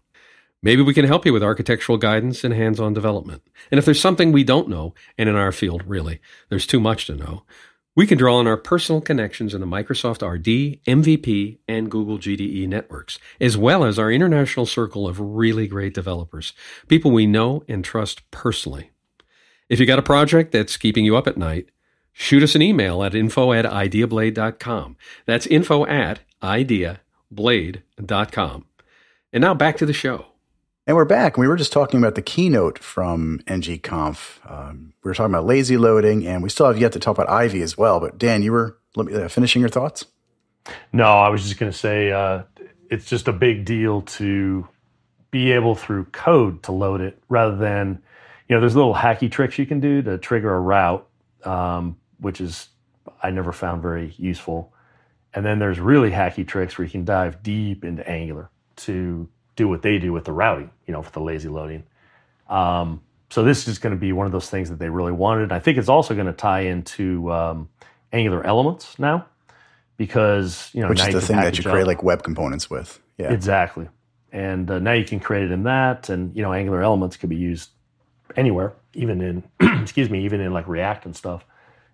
Maybe 0.62 0.82
we 0.82 0.94
can 0.94 1.06
help 1.06 1.26
you 1.26 1.34
with 1.34 1.44
architectural 1.44 1.98
guidance 1.98 2.44
and 2.44 2.54
hands 2.54 2.80
on 2.80 2.94
development. 2.94 3.44
And 3.70 3.78
if 3.78 3.86
there's 3.86 4.00
something 4.00 4.32
we 4.32 4.46
don't 4.46 4.70
know, 4.70 4.94
and 5.18 5.28
in 5.28 5.36
our 5.36 5.52
field, 5.52 5.84
really, 5.86 6.22
there's 6.50 6.68
too 6.68 6.80
much 6.80 7.06
to 7.08 7.16
know, 7.16 7.44
we 7.96 8.08
can 8.08 8.18
draw 8.18 8.38
on 8.38 8.48
our 8.48 8.58
personal 8.58 9.02
connections 9.02 9.54
in 9.54 9.62
the 9.62 9.68
Microsoft 9.68 10.28
RD, 10.28 10.84
MVP, 10.86 11.60
and 11.68 11.92
Google 11.92 12.18
GDE 12.18 12.68
networks, 12.68 13.20
as 13.40 13.56
well 13.56 13.84
as 13.84 14.00
our 14.00 14.12
international 14.12 14.66
circle 14.66 15.08
of 15.08 15.20
really 15.20 15.68
great 15.68 15.94
developers, 15.94 16.54
people 16.88 17.12
we 17.12 17.28
know 17.28 17.64
and 17.68 17.86
trust 17.86 18.30
personally. 18.32 18.90
If 19.70 19.80
you 19.80 19.86
got 19.86 20.00
a 20.00 20.04
project 20.04 20.52
that's 20.52 20.78
keeping 20.78 21.06
you 21.06 21.16
up 21.16 21.28
at 21.28 21.38
night, 21.38 21.70
shoot 22.12 22.42
us 22.44 22.56
an 22.56 22.64
email 22.64 23.04
at 23.04 23.16
info 23.16 23.54
at 23.54 23.66
ideablade.com. 23.66 24.98
That's 25.26 25.48
info 25.48 25.86
at 25.86 26.20
ideablade.com. 26.42 28.66
And 29.32 29.42
now 29.42 29.54
back 29.54 29.78
to 29.78 29.86
the 29.86 29.94
show. 29.94 30.33
And 30.86 30.98
we're 30.98 31.06
back. 31.06 31.38
We 31.38 31.48
were 31.48 31.56
just 31.56 31.72
talking 31.72 31.98
about 31.98 32.16
the 32.16 32.22
keynote 32.22 32.78
from 32.78 33.40
ngconf. 33.48 34.40
Um, 34.52 34.92
we 35.02 35.08
were 35.08 35.16
talking 35.16 35.34
about 35.34 35.46
lazy 35.46 35.78
loading, 35.78 36.28
and 36.28 36.44
we 36.44 36.50
still 36.50 36.66
have 36.66 36.78
yet 36.78 36.92
to 36.92 37.00
talk 37.00 37.18
about 37.18 37.30
Ivy 37.30 37.62
as 37.62 37.78
well. 37.78 38.02
But 38.02 38.18
Dan, 38.18 38.42
you 38.42 38.52
were 38.52 38.78
uh, 38.98 39.30
finishing 39.30 39.62
your 39.62 39.70
thoughts? 39.70 40.06
No, 40.92 41.06
I 41.06 41.30
was 41.30 41.44
just 41.44 41.58
going 41.58 41.72
to 41.72 41.78
say 41.78 42.12
uh, 42.12 42.44
it's 42.90 43.06
just 43.06 43.30
a 43.30 43.32
big 43.32 43.64
deal 43.64 44.02
to 44.02 44.68
be 45.32 45.54
able 45.54 45.74
through 45.76 46.04
code 46.06 46.64
to 46.64 46.74
load 46.74 47.00
it 47.00 47.18
rather 47.30 47.56
than, 47.56 48.04
you 48.50 48.56
know, 48.56 48.60
there's 48.60 48.76
little 48.76 48.94
hacky 48.94 49.32
tricks 49.32 49.58
you 49.58 49.66
can 49.66 49.80
do 49.80 50.02
to 50.02 50.18
trigger 50.18 50.54
a 50.54 50.60
route, 50.60 51.08
um, 51.46 51.96
which 52.20 52.42
is 52.42 52.68
I 53.22 53.30
never 53.30 53.54
found 53.54 53.82
very 53.82 54.14
useful. 54.18 54.74
And 55.34 55.46
then 55.46 55.60
there's 55.60 55.80
really 55.80 56.12
hacky 56.12 56.46
tricks 56.46 56.78
where 56.78 56.84
you 56.84 56.92
can 56.92 57.06
dive 57.06 57.42
deep 57.42 57.86
into 57.86 58.06
Angular 58.06 58.50
to 58.76 59.30
do 59.56 59.68
what 59.68 59.82
they 59.82 60.00
do 60.00 60.12
with 60.12 60.26
the 60.26 60.32
routing, 60.32 60.72
you 60.88 60.94
know, 60.94 61.02
for 61.02 61.12
the 61.12 61.22
lazy 61.22 61.50
loading. 61.50 61.84
Um, 62.50 63.02
so 63.30 63.44
this 63.44 63.68
is 63.68 63.80
going 63.80 63.96
to 63.96 64.00
be 64.00 64.12
one 64.12 64.26
of 64.26 64.32
those 64.32 64.50
things 64.50 64.70
that 64.70 64.80
they 64.80 64.90
really 64.90 65.12
wanted. 65.12 65.44
And 65.44 65.54
I 65.54 65.60
think 65.60 65.78
it's 65.78 65.90
also 65.90 66.14
going 66.14 66.28
to 66.28 66.34
tie 66.34 66.62
into 66.62 67.32
um, 67.32 67.70
Angular 68.12 68.46
Elements 68.46 69.00
now, 69.00 69.26
because 69.98 70.70
you 70.74 70.82
know, 70.82 70.90
which 70.90 71.02
is 71.02 71.14
the 71.14 71.22
thing 71.22 71.38
that 71.38 71.58
you 71.58 71.64
create 71.64 71.82
up. 71.82 71.88
like 71.88 72.04
web 72.04 72.24
components 72.24 72.70
with. 72.70 73.00
Yeah, 73.18 73.34
exactly. 73.34 73.90
And 74.32 74.70
uh, 74.70 74.80
now 74.80 74.94
you 74.94 75.04
can 75.04 75.20
create 75.20 75.46
it 75.46 75.52
in 75.52 75.64
that, 75.64 76.10
and 76.10 76.36
you 76.36 76.42
know, 76.42 76.54
Angular 76.54 76.82
Elements 76.82 77.18
could 77.18 77.30
be 77.30 77.36
used 77.36 77.70
anywhere, 78.36 78.74
even 78.94 79.22
in 79.22 79.44
excuse 79.82 80.10
me, 80.10 80.26
even 80.26 80.40
in 80.40 80.54
like 80.54 80.68
React 80.68 81.06
and 81.06 81.16
stuff. 81.16 81.46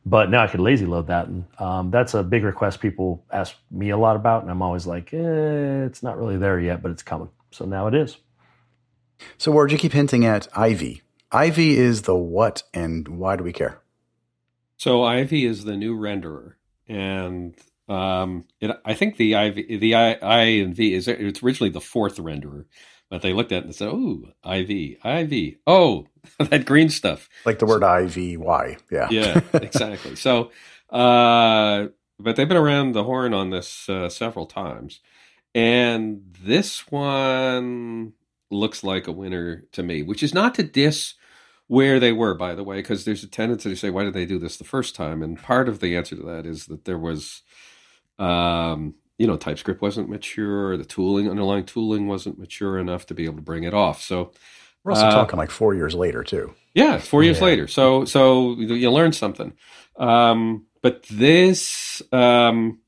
But 0.05 0.29
now 0.29 0.43
I 0.43 0.47
could 0.47 0.59
lazy 0.59 0.85
load 0.85 1.07
that, 1.07 1.27
and 1.27 1.45
um, 1.59 1.91
that's 1.91 2.13
a 2.13 2.23
big 2.23 2.43
request 2.43 2.79
people 2.79 3.23
ask 3.31 3.55
me 3.69 3.91
a 3.91 3.97
lot 3.97 4.15
about, 4.15 4.41
and 4.41 4.51
I'm 4.51 4.61
always 4.61 4.87
like, 4.87 5.13
eh, 5.13 5.85
it's 5.85 6.01
not 6.01 6.17
really 6.17 6.37
there 6.37 6.59
yet, 6.59 6.81
but 6.81 6.91
it's 6.91 7.03
coming. 7.03 7.29
So 7.51 7.65
now 7.65 7.87
it 7.87 7.95
is. 7.95 8.17
So, 9.37 9.51
Ward, 9.51 9.71
you 9.71 9.77
keep 9.77 9.93
hinting 9.93 10.25
at 10.25 10.47
Ivy. 10.55 11.01
Ivy 11.31 11.77
is 11.77 12.03
the 12.03 12.15
what, 12.15 12.63
and 12.73 13.07
why 13.07 13.35
do 13.35 13.43
we 13.43 13.53
care? 13.53 13.81
So, 14.77 15.03
Ivy 15.03 15.45
is 15.45 15.65
the 15.65 15.75
new 15.75 15.97
renderer, 15.97 16.53
and 16.87 17.55
um, 17.89 18.45
it, 18.61 18.71
I 18.85 18.93
think 18.93 19.17
the 19.17 19.35
Ivy, 19.35 19.77
the 19.77 19.95
I, 19.95 20.13
I 20.13 20.41
and 20.43 20.75
V 20.75 20.93
is 20.93 21.07
it's 21.07 21.43
originally 21.43 21.69
the 21.69 21.81
fourth 21.81 22.17
renderer, 22.17 22.65
but 23.09 23.21
they 23.21 23.33
looked 23.33 23.51
at 23.51 23.63
it 23.63 23.65
and 23.65 23.75
said, 23.75 23.89
"Oh, 23.89 24.23
IV, 24.45 24.97
IV, 25.03 25.55
oh, 25.67 26.07
that 26.39 26.65
green 26.65 26.89
stuff." 26.89 27.29
Like 27.45 27.59
the 27.59 27.65
word 27.65 27.81
IVY, 27.81 28.77
yeah, 28.91 29.07
yeah, 29.09 29.41
exactly. 29.53 30.15
So, 30.15 30.51
uh, 30.89 31.87
but 32.19 32.35
they've 32.35 32.47
been 32.47 32.57
around 32.57 32.93
the 32.93 33.03
horn 33.03 33.33
on 33.33 33.49
this 33.49 33.89
uh, 33.89 34.07
several 34.07 34.45
times, 34.45 35.01
and 35.53 36.21
this 36.43 36.89
one 36.91 38.13
looks 38.51 38.83
like 38.83 39.07
a 39.07 39.11
winner 39.11 39.65
to 39.71 39.83
me, 39.83 40.03
which 40.03 40.23
is 40.23 40.33
not 40.33 40.55
to 40.55 40.63
diss 40.63 41.15
where 41.67 41.99
they 41.99 42.11
were, 42.11 42.33
by 42.33 42.55
the 42.55 42.63
way, 42.63 42.77
because 42.77 43.05
there's 43.05 43.23
a 43.23 43.27
tendency 43.27 43.69
to 43.69 43.75
say, 43.75 43.91
why 43.91 44.03
did 44.03 44.13
they 44.13 44.25
do 44.25 44.39
this 44.39 44.57
the 44.57 44.63
first 44.63 44.95
time? 44.95 45.21
And 45.21 45.41
part 45.41 45.69
of 45.69 45.79
the 45.79 45.95
answer 45.95 46.15
to 46.15 46.23
that 46.23 46.47
is 46.47 46.65
that 46.65 46.85
there 46.85 46.97
was, 46.97 47.43
um, 48.17 48.95
you 49.19 49.27
know, 49.27 49.37
TypeScript 49.37 49.79
wasn't 49.79 50.09
mature, 50.09 50.77
the 50.77 50.83
tooling, 50.83 51.29
underlying 51.29 51.65
tooling 51.65 52.07
wasn't 52.07 52.39
mature 52.39 52.79
enough 52.79 53.05
to 53.05 53.13
be 53.13 53.25
able 53.25 53.35
to 53.35 53.43
bring 53.43 53.65
it 53.65 53.75
off. 53.75 54.01
So 54.01 54.31
we're 54.83 54.93
also 54.93 55.05
uh, 55.05 55.11
talking 55.11 55.37
like 55.37 55.51
four 55.51 55.75
years 55.75 55.93
later, 55.93 56.23
too. 56.23 56.55
Yeah, 56.73 56.97
four 56.97 57.23
years 57.23 57.37
yeah. 57.39 57.45
later. 57.45 57.67
So, 57.67 58.05
so 58.05 58.55
you 58.55 58.89
learn 58.89 59.11
something. 59.11 59.53
Um, 59.97 60.65
but 60.81 61.03
this, 61.03 62.01
um, 62.11 62.79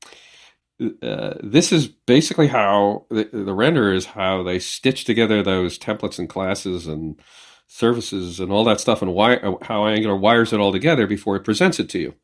uh, 1.02 1.34
this 1.42 1.72
is 1.72 1.88
basically 1.88 2.48
how 2.48 3.06
the, 3.10 3.24
the 3.32 3.54
render 3.54 3.92
is 3.92 4.06
how 4.06 4.42
they 4.42 4.58
stitch 4.58 5.04
together 5.04 5.42
those 5.42 5.78
templates 5.78 6.18
and 6.18 6.28
classes 6.28 6.86
and 6.86 7.20
services 7.66 8.40
and 8.40 8.52
all 8.52 8.64
that 8.64 8.80
stuff 8.80 9.02
and 9.02 9.14
why, 9.14 9.38
how 9.62 9.86
Angular 9.86 10.16
wires 10.16 10.52
it 10.52 10.60
all 10.60 10.72
together 10.72 11.06
before 11.06 11.36
it 11.36 11.44
presents 11.44 11.80
it 11.80 11.88
to 11.90 11.98
you 11.98 12.14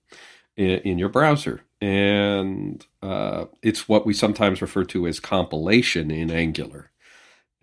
in, 0.57 0.81
in 0.81 0.99
your 0.99 1.09
browser. 1.09 1.63
And 1.81 2.85
uh, 3.03 3.47
it's 3.63 3.89
what 3.89 4.05
we 4.05 4.13
sometimes 4.13 4.61
refer 4.61 4.85
to 4.85 5.07
as 5.07 5.21
compilation 5.21 6.11
in 6.11 6.31
Angular. 6.31 6.91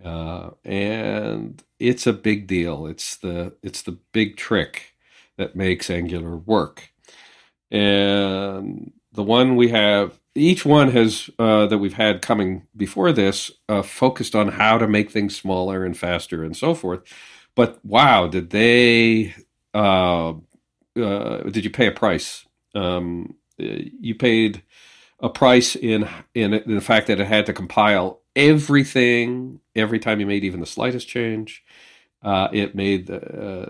Uh, 0.03 0.51
and 0.63 1.63
it's 1.79 2.07
a 2.07 2.13
big 2.13 2.47
deal. 2.47 2.85
It's 2.85 3.17
the 3.17 3.53
it's 3.63 3.81
the 3.81 3.97
big 4.11 4.35
trick 4.35 4.93
that 5.37 5.55
makes 5.55 5.89
Angular 5.89 6.35
work. 6.35 6.91
And 7.71 8.93
the 9.11 9.23
one 9.23 9.55
we 9.55 9.69
have, 9.69 10.19
each 10.35 10.65
one 10.65 10.91
has 10.91 11.29
uh, 11.39 11.65
that 11.67 11.77
we've 11.77 11.93
had 11.93 12.21
coming 12.21 12.67
before 12.75 13.11
this, 13.13 13.51
uh, 13.69 13.81
focused 13.81 14.35
on 14.35 14.49
how 14.49 14.77
to 14.77 14.87
make 14.87 15.09
things 15.09 15.35
smaller 15.35 15.85
and 15.85 15.97
faster 15.97 16.43
and 16.43 16.55
so 16.55 16.75
forth. 16.75 17.01
But 17.55 17.83
wow, 17.85 18.27
did 18.27 18.49
they? 18.49 19.33
Uh, 19.73 20.33
uh, 20.97 21.37
did 21.49 21.63
you 21.63 21.69
pay 21.69 21.87
a 21.87 21.91
price? 21.91 22.45
Um, 22.73 23.35
you 23.57 24.15
paid 24.15 24.61
a 25.21 25.29
price 25.29 25.75
in, 25.77 26.07
in 26.33 26.53
in 26.53 26.75
the 26.75 26.81
fact 26.81 27.07
that 27.07 27.21
it 27.21 27.27
had 27.27 27.45
to 27.45 27.53
compile 27.53 28.19
everything 28.35 29.61
every 29.75 29.99
time 29.99 30.19
you 30.19 30.25
made 30.25 30.43
even 30.43 30.59
the 30.59 30.65
slightest 30.65 31.07
change. 31.07 31.63
Uh, 32.21 32.49
it 32.51 32.75
made 32.75 33.09
uh, 33.09 33.67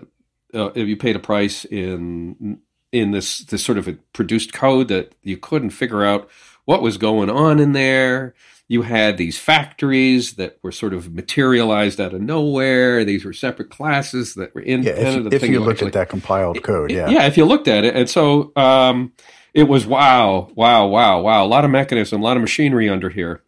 you 0.74 0.96
paid 0.96 1.14
a 1.14 1.20
price 1.20 1.64
in 1.64 2.58
in 2.90 3.12
this 3.12 3.40
this 3.40 3.64
sort 3.64 3.78
of 3.78 3.88
produced 4.12 4.52
code 4.52 4.88
that 4.88 5.14
you 5.22 5.36
couldn't 5.36 5.70
figure 5.70 6.04
out 6.04 6.28
what 6.66 6.82
was 6.82 6.98
going 6.98 7.30
on 7.30 7.58
in 7.58 7.72
there 7.72 8.34
you 8.68 8.82
had 8.82 9.16
these 9.16 9.38
factories 9.38 10.34
that 10.34 10.58
were 10.62 10.72
sort 10.72 10.92
of 10.92 11.14
materialized 11.14 12.00
out 12.00 12.12
of 12.12 12.20
nowhere. 12.20 13.04
These 13.04 13.24
were 13.24 13.32
separate 13.32 13.70
classes 13.70 14.34
that 14.34 14.54
were 14.54 14.62
independent. 14.62 15.32
Yeah, 15.32 15.36
if, 15.36 15.42
if 15.44 15.50
you 15.50 15.60
looked 15.60 15.78
actually, 15.78 15.88
at 15.88 15.92
that 15.94 16.08
compiled 16.08 16.62
code, 16.62 16.90
yeah, 16.90 17.08
yeah, 17.08 17.26
if 17.26 17.36
you 17.36 17.44
looked 17.44 17.68
at 17.68 17.84
it, 17.84 17.94
and 17.94 18.10
so 18.10 18.52
um, 18.56 19.12
it 19.54 19.64
was 19.64 19.86
wow, 19.86 20.50
wow, 20.54 20.86
wow, 20.86 21.20
wow, 21.20 21.44
a 21.44 21.46
lot 21.46 21.64
of 21.64 21.70
mechanism, 21.70 22.20
a 22.20 22.24
lot 22.24 22.36
of 22.36 22.40
machinery 22.40 22.88
under 22.88 23.08
here, 23.08 23.42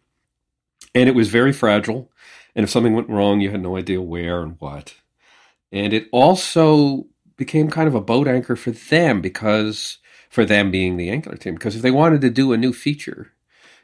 and 0.95 1.09
it 1.09 1.15
was 1.15 1.27
very 1.27 1.51
fragile. 1.51 2.09
And 2.55 2.63
if 2.63 2.69
something 2.69 2.93
went 2.93 3.09
wrong, 3.09 3.41
you 3.41 3.51
had 3.51 3.61
no 3.61 3.77
idea 3.77 4.01
where 4.01 4.41
and 4.41 4.55
what. 4.59 4.95
And 5.71 5.93
it 5.93 6.07
also 6.11 7.05
became 7.37 7.69
kind 7.69 7.87
of 7.87 7.95
a 7.95 8.01
boat 8.01 8.27
anchor 8.27 8.55
for 8.55 8.71
them 8.71 9.21
because 9.21 9.99
for 10.29 10.45
them 10.45 10.71
being 10.71 10.95
the 10.95 11.09
Angular 11.09 11.37
team, 11.37 11.55
because 11.55 11.75
if 11.75 11.81
they 11.81 11.91
wanted 11.91 12.21
to 12.21 12.29
do 12.29 12.53
a 12.53 12.57
new 12.57 12.71
feature 12.71 13.33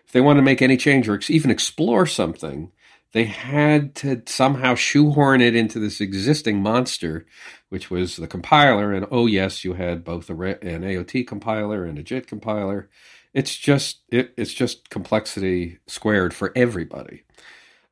if 0.05 0.11
they 0.11 0.21
wanted 0.21 0.39
to 0.41 0.45
make 0.45 0.61
any 0.61 0.77
change 0.77 1.09
or 1.09 1.19
even 1.29 1.51
explore 1.51 2.05
something, 2.05 2.71
they 3.13 3.25
had 3.25 3.95
to 3.95 4.21
somehow 4.27 4.75
shoehorn 4.75 5.41
it 5.41 5.55
into 5.55 5.79
this 5.79 5.99
existing 5.99 6.61
monster, 6.61 7.25
which 7.69 7.89
was 7.89 8.17
the 8.17 8.27
compiler. 8.27 8.93
And 8.93 9.07
oh 9.09 9.25
yes, 9.25 9.63
you 9.63 9.73
had 9.73 10.03
both 10.03 10.29
an 10.29 10.37
AOT 10.37 11.25
compiler 11.27 11.85
and 11.85 11.97
a 11.97 12.03
JIT 12.03 12.27
compiler. 12.27 12.89
It's 13.33 13.57
just 13.57 14.01
it, 14.09 14.33
it's 14.37 14.53
just 14.53 14.89
complexity 14.89 15.79
squared 15.87 16.33
for 16.33 16.51
everybody. 16.55 17.23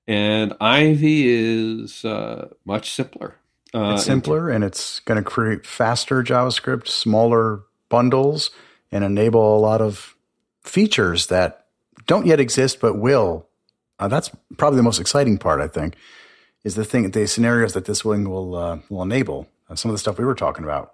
And 0.07 0.53
Ivy 0.59 1.23
is 1.27 2.03
uh, 2.05 2.49
much 2.65 2.91
simpler. 2.91 3.37
Uh, 3.73 3.93
it's 3.95 4.03
simpler, 4.03 4.49
and 4.49 4.63
it's 4.63 4.99
going 4.99 5.21
to 5.21 5.27
create 5.27 5.65
faster 5.65 6.21
JavaScript, 6.21 6.87
smaller 6.87 7.63
bundles, 7.93 8.49
and 8.91 9.03
enable 9.03 9.55
a 9.55 9.61
lot 9.69 9.81
of 9.81 10.15
features 10.63 11.27
that 11.27 11.67
don't 12.07 12.25
yet 12.25 12.39
exist 12.39 12.79
but 12.81 12.97
will. 12.97 13.47
Uh, 13.99 14.07
that's 14.07 14.31
probably 14.57 14.77
the 14.77 14.89
most 14.89 14.99
exciting 14.99 15.37
part, 15.37 15.61
I 15.61 15.67
think, 15.67 15.95
is 16.63 16.73
the 16.73 16.85
thing, 16.85 17.11
the 17.11 17.27
scenarios 17.27 17.73
that 17.73 17.85
this 17.85 18.03
wing 18.03 18.27
will 18.27 18.55
uh, 18.55 18.79
will 18.89 19.03
enable. 19.03 19.47
Uh, 19.69 19.75
some 19.75 19.91
of 19.91 19.93
the 19.93 19.99
stuff 19.99 20.17
we 20.17 20.25
were 20.25 20.35
talking 20.35 20.63
about. 20.63 20.91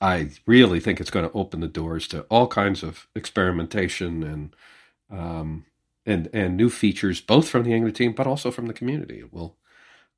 I 0.00 0.30
really 0.46 0.80
think 0.80 1.00
it's 1.00 1.10
going 1.10 1.28
to 1.28 1.36
open 1.36 1.60
the 1.60 1.68
doors 1.68 2.08
to 2.08 2.22
all 2.30 2.46
kinds 2.46 2.82
of 2.82 3.08
experimentation 3.14 4.22
and 4.22 4.56
um, 5.10 5.66
and 6.06 6.30
and 6.32 6.56
new 6.56 6.70
features, 6.70 7.20
both 7.20 7.48
from 7.48 7.64
the 7.64 7.74
Angular 7.74 7.92
team, 7.92 8.12
but 8.12 8.28
also 8.28 8.50
from 8.52 8.66
the 8.66 8.78
community. 8.80 9.18
It 9.18 9.32
will, 9.32 9.56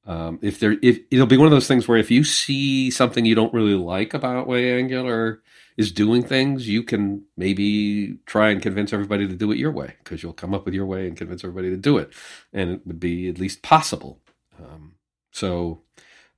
um, 0.07 0.39
if 0.43 0.59
there, 0.59 0.77
if 0.83 0.99
it'll 1.11 1.27
be 1.27 1.37
one 1.37 1.47
of 1.47 1.53
those 1.53 1.69
things 1.69 1.87
where 1.87 1.99
if 1.99 2.11
you 2.11 2.25
see 2.25 2.91
something 2.91 3.25
you 3.25 3.35
don't 3.35 3.55
really 3.55 3.75
like 3.75 4.15
about 4.15 4.47
way 4.49 4.77
Angular 4.77 5.43
is 5.77 5.93
doing 5.93 6.23
things, 6.23 6.69
you 6.69 6.83
can 6.83 7.25
maybe 7.37 8.19
try 8.27 8.51
and 8.51 8.61
convince 8.61 8.93
everybody 8.93 9.29
to 9.29 9.35
do 9.35 9.53
it 9.53 9.59
your 9.59 9.71
way 9.71 9.95
because 10.03 10.23
you'll 10.23 10.33
come 10.33 10.55
up 10.55 10.65
with 10.65 10.75
your 10.75 10.87
way 10.87 11.07
and 11.07 11.17
convince 11.17 11.45
everybody 11.45 11.71
to 11.71 11.77
do 11.77 11.99
it, 11.99 12.13
and 12.53 12.71
it 12.71 12.87
would 12.87 13.01
be 13.01 13.29
at 13.29 13.39
least 13.39 13.63
possible. 13.63 14.21
Um, 14.59 14.95
so, 15.31 15.83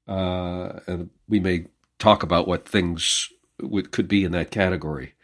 uh, 0.06 0.80
and 0.86 1.10
we 1.28 1.40
may 1.40 1.66
talk 1.98 2.22
about 2.22 2.46
what 2.46 2.68
things 2.68 3.30
would, 3.60 3.90
could 3.92 4.08
be 4.08 4.24
in 4.24 4.32
that 4.32 4.50
category 4.50 5.14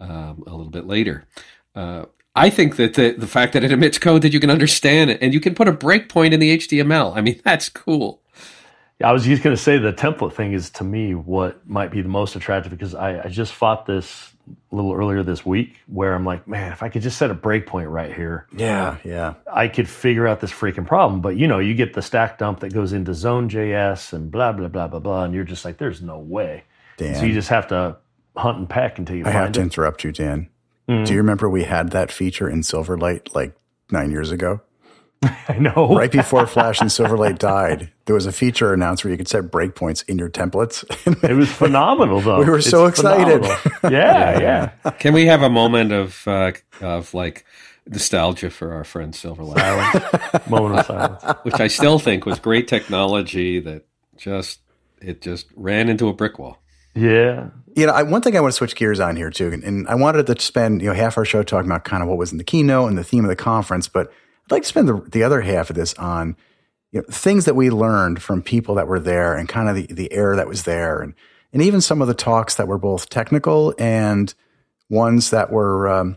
um, 0.00 0.42
a 0.46 0.50
little 0.50 0.70
bit 0.70 0.86
later. 0.86 1.26
Uh, 1.74 2.06
I 2.34 2.48
think 2.48 2.76
that 2.76 2.94
the, 2.94 3.12
the 3.12 3.26
fact 3.26 3.52
that 3.52 3.62
it 3.62 3.72
emits 3.72 3.98
code 3.98 4.22
that 4.22 4.32
you 4.32 4.40
can 4.40 4.50
understand 4.50 5.10
it 5.10 5.18
and 5.20 5.34
you 5.34 5.40
can 5.40 5.54
put 5.54 5.68
a 5.68 5.72
breakpoint 5.72 6.32
in 6.32 6.40
the 6.40 6.56
HTML, 6.56 7.16
I 7.16 7.20
mean, 7.20 7.40
that's 7.44 7.68
cool. 7.68 8.22
Yeah, 9.00 9.10
I 9.10 9.12
was 9.12 9.24
just 9.24 9.42
going 9.42 9.54
to 9.54 9.60
say 9.60 9.78
the 9.78 9.92
template 9.92 10.32
thing 10.32 10.52
is 10.52 10.70
to 10.70 10.84
me 10.84 11.14
what 11.14 11.66
might 11.68 11.90
be 11.90 12.02
the 12.02 12.08
most 12.08 12.36
attractive 12.36 12.70
because 12.70 12.94
I, 12.94 13.24
I, 13.24 13.28
just 13.28 13.52
fought 13.52 13.84
this 13.84 14.32
a 14.70 14.74
little 14.74 14.92
earlier 14.92 15.24
this 15.24 15.44
week 15.44 15.74
where 15.86 16.14
I'm 16.14 16.24
like, 16.24 16.46
man, 16.46 16.70
if 16.72 16.82
I 16.82 16.88
could 16.88 17.02
just 17.02 17.18
set 17.18 17.30
a 17.30 17.34
breakpoint 17.34 17.90
right 17.90 18.14
here, 18.14 18.46
yeah, 18.56 18.98
yeah, 19.02 19.34
I 19.52 19.66
could 19.68 19.88
figure 19.88 20.28
out 20.28 20.40
this 20.40 20.52
freaking 20.52 20.86
problem. 20.86 21.20
But 21.20 21.36
you 21.36 21.48
know, 21.48 21.58
you 21.58 21.74
get 21.74 21.94
the 21.94 22.02
stack 22.02 22.38
dump 22.38 22.60
that 22.60 22.72
goes 22.72 22.92
into 22.92 23.12
Zone.js 23.12 24.12
and 24.12 24.30
blah 24.30 24.52
blah 24.52 24.68
blah 24.68 24.86
blah 24.86 25.00
blah, 25.00 25.24
and 25.24 25.34
you're 25.34 25.44
just 25.44 25.64
like, 25.64 25.78
there's 25.78 26.00
no 26.00 26.18
way. 26.18 26.62
Dan, 26.96 27.16
so 27.16 27.24
you 27.24 27.34
just 27.34 27.48
have 27.48 27.66
to 27.68 27.96
hunt 28.36 28.58
and 28.58 28.68
peck 28.68 28.98
until 28.98 29.16
you. 29.16 29.26
I 29.26 29.30
have 29.30 29.52
to 29.52 29.60
it. 29.60 29.64
interrupt 29.64 30.04
you, 30.04 30.12
Dan. 30.12 30.48
Mm-hmm. 30.92 31.04
Do 31.04 31.12
you 31.12 31.18
remember 31.18 31.48
we 31.48 31.64
had 31.64 31.90
that 31.90 32.12
feature 32.12 32.48
in 32.48 32.60
Silverlight 32.60 33.34
like 33.34 33.54
nine 33.90 34.10
years 34.10 34.30
ago? 34.30 34.60
I 35.48 35.56
know. 35.58 35.94
right 35.94 36.10
before 36.10 36.46
Flash 36.48 36.80
and 36.80 36.90
Silverlight 36.90 37.38
died, 37.38 37.92
there 38.06 38.14
was 38.14 38.26
a 38.26 38.32
feature 38.32 38.74
announced 38.74 39.04
where 39.04 39.12
you 39.12 39.16
could 39.16 39.28
set 39.28 39.44
breakpoints 39.44 40.04
in 40.08 40.18
your 40.18 40.28
templates. 40.28 40.84
it 41.30 41.34
was 41.34 41.50
phenomenal, 41.50 42.20
though. 42.20 42.40
We 42.40 42.46
were 42.46 42.58
it's 42.58 42.68
so 42.68 42.86
excited. 42.86 43.44
Yeah, 43.84 44.70
yeah, 44.82 44.90
Can 44.98 45.14
we 45.14 45.26
have 45.26 45.42
a 45.42 45.48
moment 45.50 45.92
of 45.92 46.26
uh, 46.26 46.52
of 46.80 47.14
like 47.14 47.44
nostalgia 47.86 48.50
for 48.50 48.72
our 48.72 48.82
friend 48.84 49.14
Silverlight? 49.14 50.50
moment 50.50 50.80
of 50.80 50.86
silence, 50.86 51.24
which 51.44 51.60
I 51.60 51.68
still 51.68 51.98
think 52.00 52.26
was 52.26 52.40
great 52.40 52.66
technology 52.66 53.60
that 53.60 53.84
just 54.16 54.60
it 55.00 55.20
just 55.22 55.46
ran 55.54 55.88
into 55.88 56.08
a 56.08 56.12
brick 56.12 56.38
wall. 56.38 56.61
Yeah. 56.94 57.48
You 57.74 57.86
know, 57.86 57.92
I, 57.92 58.02
one 58.02 58.20
thing 58.20 58.36
I 58.36 58.40
want 58.40 58.52
to 58.52 58.56
switch 58.56 58.76
gears 58.76 59.00
on 59.00 59.16
here 59.16 59.30
too, 59.30 59.48
and, 59.48 59.64
and 59.64 59.88
I 59.88 59.94
wanted 59.94 60.26
to 60.26 60.40
spend 60.40 60.82
you 60.82 60.88
know 60.88 60.94
half 60.94 61.16
our 61.16 61.24
show 61.24 61.42
talking 61.42 61.70
about 61.70 61.84
kind 61.84 62.02
of 62.02 62.08
what 62.08 62.18
was 62.18 62.32
in 62.32 62.38
the 62.38 62.44
keynote 62.44 62.88
and 62.88 62.98
the 62.98 63.04
theme 63.04 63.24
of 63.24 63.28
the 63.28 63.36
conference, 63.36 63.88
but 63.88 64.08
I'd 64.44 64.50
like 64.50 64.62
to 64.62 64.68
spend 64.68 64.88
the, 64.88 65.00
the 65.10 65.22
other 65.22 65.40
half 65.40 65.70
of 65.70 65.76
this 65.76 65.94
on 65.94 66.36
you 66.90 67.00
know, 67.00 67.06
things 67.10 67.46
that 67.46 67.56
we 67.56 67.70
learned 67.70 68.22
from 68.22 68.42
people 68.42 68.74
that 68.74 68.86
were 68.86 69.00
there 69.00 69.34
and 69.34 69.48
kind 69.48 69.68
of 69.68 69.76
the, 69.76 69.86
the 69.86 70.12
air 70.12 70.36
that 70.36 70.46
was 70.46 70.64
there 70.64 71.00
and, 71.00 71.14
and 71.52 71.62
even 71.62 71.80
some 71.80 72.02
of 72.02 72.08
the 72.08 72.14
talks 72.14 72.54
that 72.56 72.68
were 72.68 72.78
both 72.78 73.08
technical 73.08 73.74
and 73.78 74.34
ones 74.88 75.30
that 75.30 75.50
were 75.50 75.88
um, 75.88 76.16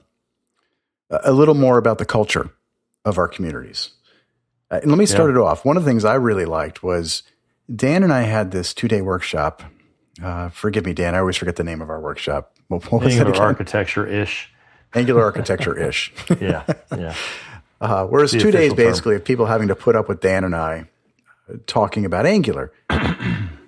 a 1.10 1.32
little 1.32 1.56
more 1.56 1.78
about 1.78 1.98
the 1.98 2.06
culture 2.06 2.52
of 3.06 3.18
our 3.18 3.28
communities. 3.28 3.92
Uh, 4.72 4.82
let 4.84 4.98
me 4.98 5.06
start 5.06 5.30
yeah. 5.30 5.40
it 5.40 5.44
off. 5.44 5.64
One 5.64 5.78
of 5.78 5.84
the 5.84 5.90
things 5.90 6.04
I 6.04 6.16
really 6.16 6.46
liked 6.46 6.84
was 6.84 7.24
Dan 7.74 8.04
and 8.04 8.12
I 8.12 8.24
had 8.24 8.52
this 8.52 8.74
two 8.74 8.88
day 8.88 9.02
workshop. 9.02 9.64
Uh, 10.22 10.50
forgive 10.50 10.86
me, 10.86 10.94
Dan. 10.94 11.16
I 11.16 11.20
always 11.20 11.38
forget 11.38 11.56
the 11.56 11.64
name 11.64 11.82
of 11.82 11.90
our 11.90 12.00
workshop. 12.00 12.52
What, 12.68 12.92
what 12.92 13.06
Angular 13.06 13.36
architecture 13.36 14.08
ish. 14.08 14.52
Angular 14.96 15.22
architecture 15.22 15.78
ish. 15.78 16.12
yeah, 16.42 16.64
yeah. 16.98 17.16
Uh, 17.82 18.08
whereas 18.08 18.32
two 18.32 18.52
days 18.52 18.74
basically 18.74 19.16
of 19.16 19.24
people 19.24 19.46
having 19.46 19.68
to 19.68 19.76
put 19.76 19.98
up 19.98 20.08
with 20.08 20.22
Dan 20.22 20.46
and 20.46 20.56
I 20.56 20.86
uh, 21.48 21.58
talking 21.68 22.06
about 22.06 22.26
Angular. 22.26 22.72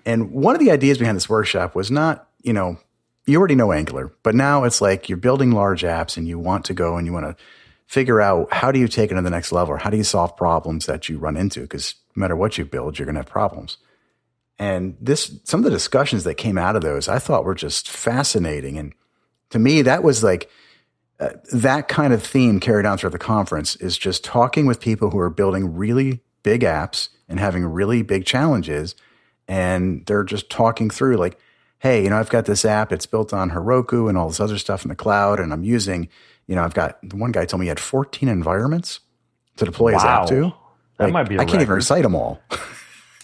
and 0.05 0.31
one 0.31 0.55
of 0.55 0.61
the 0.61 0.71
ideas 0.71 0.97
behind 0.97 1.17
this 1.17 1.29
workshop 1.29 1.75
was 1.75 1.91
not, 1.91 2.27
you 2.41 2.53
know, 2.53 2.79
you 3.27 3.37
already 3.37 3.53
know 3.53 3.73
Angular, 3.73 4.11
but 4.23 4.33
now 4.33 4.63
it's 4.63 4.79
like 4.79 5.09
you're 5.09 5.17
building 5.17 5.51
large 5.51 5.83
apps 5.83 6.15
and 6.15 6.27
you 6.27 6.39
want 6.39 6.65
to 6.65 6.73
go 6.73 6.95
and 6.95 7.05
you 7.05 7.11
want 7.11 7.25
to 7.25 7.35
figure 7.85 8.21
out 8.21 8.51
how 8.51 8.71
do 8.71 8.79
you 8.79 8.87
take 8.87 9.11
it 9.11 9.15
to 9.15 9.21
the 9.21 9.29
next 9.29 9.51
level 9.51 9.75
or 9.75 9.77
how 9.77 9.89
do 9.89 9.97
you 9.97 10.03
solve 10.03 10.35
problems 10.37 10.85
that 10.85 11.09
you 11.09 11.19
run 11.19 11.35
into? 11.35 11.61
Because 11.61 11.95
no 12.15 12.21
matter 12.21 12.35
what 12.35 12.57
you 12.57 12.65
build, 12.65 12.97
you're 12.97 13.05
going 13.05 13.15
to 13.15 13.19
have 13.19 13.29
problems. 13.29 13.77
And 14.59 14.97
this, 14.99 15.39
some 15.43 15.59
of 15.59 15.63
the 15.63 15.69
discussions 15.69 16.23
that 16.23 16.35
came 16.35 16.57
out 16.57 16.75
of 16.75 16.81
those, 16.81 17.07
I 17.07 17.19
thought 17.19 17.45
were 17.45 17.55
just 17.55 17.89
fascinating. 17.89 18.77
And 18.77 18.93
to 19.51 19.59
me, 19.59 19.81
that 19.83 20.03
was 20.03 20.23
like, 20.23 20.49
uh, 21.19 21.29
that 21.51 21.87
kind 21.87 22.13
of 22.13 22.23
theme 22.23 22.59
carried 22.59 22.85
on 22.85 22.97
throughout 22.97 23.11
the 23.11 23.19
conference 23.19 23.75
is 23.77 23.97
just 23.97 24.23
talking 24.23 24.65
with 24.65 24.79
people 24.79 25.09
who 25.09 25.19
are 25.19 25.29
building 25.29 25.75
really 25.75 26.21
big 26.43 26.61
apps 26.61 27.09
and 27.27 27.39
having 27.39 27.65
really 27.65 28.01
big 28.03 28.25
challenges. 28.25 28.95
And 29.47 30.05
they're 30.05 30.23
just 30.23 30.49
talking 30.49 30.89
through 30.89 31.17
like, 31.17 31.39
hey, 31.79 32.03
you 32.03 32.09
know, 32.09 32.17
I've 32.17 32.29
got 32.29 32.45
this 32.45 32.65
app, 32.65 32.91
it's 32.91 33.05
built 33.05 33.33
on 33.33 33.51
Heroku 33.51 34.09
and 34.09 34.17
all 34.17 34.27
this 34.27 34.39
other 34.39 34.57
stuff 34.57 34.83
in 34.83 34.89
the 34.89 34.95
cloud, 34.95 35.39
and 35.39 35.53
I'm 35.53 35.63
using, 35.63 36.09
you 36.47 36.55
know, 36.55 36.63
I've 36.63 36.73
got 36.73 36.97
one 37.13 37.31
guy 37.31 37.45
told 37.45 37.59
me 37.59 37.65
he 37.65 37.69
had 37.69 37.79
14 37.79 38.27
environments 38.29 38.99
to 39.57 39.65
deploy 39.65 39.93
wow. 39.93 39.97
his 39.97 40.03
app 40.03 40.27
to. 40.27 40.53
That 40.97 41.05
like, 41.05 41.13
might 41.13 41.29
be 41.29 41.39
I 41.39 41.45
can't 41.45 41.61
even 41.61 41.75
recite 41.75 42.03
them 42.03 42.15
all. 42.15 42.41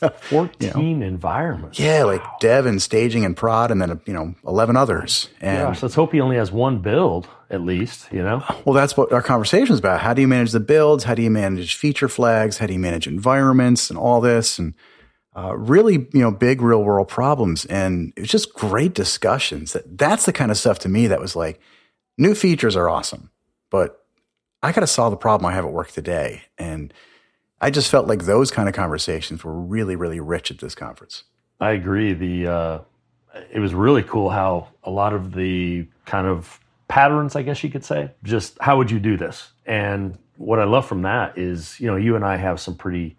14 0.10 0.56
you 0.60 1.00
know? 1.00 1.06
environments. 1.06 1.80
Yeah, 1.80 2.04
wow. 2.04 2.12
like 2.12 2.40
dev 2.40 2.66
and 2.66 2.82
staging 2.82 3.26
and 3.26 3.36
prod, 3.36 3.72
and 3.72 3.82
then, 3.82 4.02
you 4.06 4.14
know, 4.14 4.36
11 4.48 4.78
others. 4.78 5.30
And 5.42 5.68
Gosh, 5.70 5.84
let's 5.84 5.96
hope 5.96 6.12
he 6.12 6.22
only 6.22 6.38
has 6.38 6.52
one 6.52 6.80
build 6.80 7.28
at 7.50 7.62
least, 7.62 8.12
you 8.12 8.24
know? 8.24 8.44
Well, 8.66 8.74
that's 8.74 8.98
what 8.98 9.14
our 9.14 9.22
conversation 9.22 9.74
is 9.74 9.80
about. 9.80 10.02
How 10.02 10.14
do 10.14 10.22
you 10.22 10.28
manage 10.28 10.52
the 10.52 10.60
builds? 10.60 11.04
How 11.04 11.14
do 11.14 11.22
you 11.22 11.30
manage 11.30 11.76
feature 11.76 12.10
flags? 12.10 12.58
How 12.58 12.66
do 12.66 12.74
you 12.74 12.80
manage 12.80 13.08
environments 13.08 13.90
and 13.90 14.00
all 14.00 14.22
this? 14.22 14.58
And 14.58 14.74
uh, 15.36 15.56
really, 15.56 16.08
you 16.14 16.22
know, 16.22 16.32
big 16.32 16.62
real 16.62 16.84
world 16.84 17.08
problems. 17.08 17.66
And 17.66 18.14
it 18.16 18.22
was 18.22 18.30
just 18.30 18.54
great 18.54 18.94
discussions. 18.94 19.74
That 19.74 19.98
That's 19.98 20.26
the 20.26 20.34
kind 20.34 20.52
of 20.52 20.58
stuff 20.58 20.80
to 20.80 20.90
me 20.90 21.08
that 21.08 21.20
was 21.20 21.36
like, 21.36 21.60
new 22.18 22.36
features 22.36 22.76
are 22.76 22.90
awesome, 22.90 23.30
but 23.70 24.06
I 24.62 24.72
got 24.72 24.82
to 24.82 24.88
solve 24.88 25.12
the 25.12 25.18
problem 25.18 25.46
I 25.46 25.54
have 25.54 25.66
at 25.66 25.72
work 25.72 25.92
today. 25.92 26.44
And 26.58 26.94
I 27.64 27.70
just 27.70 27.90
felt 27.90 28.08
like 28.08 28.26
those 28.26 28.52
kind 28.52 28.68
of 28.68 28.76
conversations 28.76 29.42
were 29.42 29.54
really, 29.54 29.96
really 29.96 30.20
rich 30.20 30.52
at 30.52 30.58
this 30.58 30.76
conference. 30.76 31.24
I 31.62 31.72
agree. 31.72 32.12
The 32.12 32.48
uh, 32.48 32.80
it 33.54 33.60
was 33.60 33.74
really 33.74 34.04
cool 34.04 34.30
how 34.30 34.68
a 34.84 34.92
lot 34.92 35.14
of 35.14 35.34
the 35.34 35.88
kind 36.06 36.28
of 36.28 36.60
patterns, 36.90 37.38
I 37.38 37.42
guess 37.42 37.64
you 37.64 37.70
could 37.70 37.86
say, 37.86 38.12
just 38.22 38.58
how 38.60 38.78
would 38.78 38.92
you 38.92 39.00
do 39.00 39.16
this? 39.16 39.54
And 39.66 40.18
what 40.36 40.60
I 40.60 40.66
love 40.66 40.86
from 40.86 41.04
that 41.04 41.38
is, 41.38 41.80
you 41.80 41.88
know, 41.88 41.96
you 41.96 42.18
and 42.18 42.26
I 42.26 42.36
have 42.36 42.60
some 42.60 42.76
pretty 42.76 43.16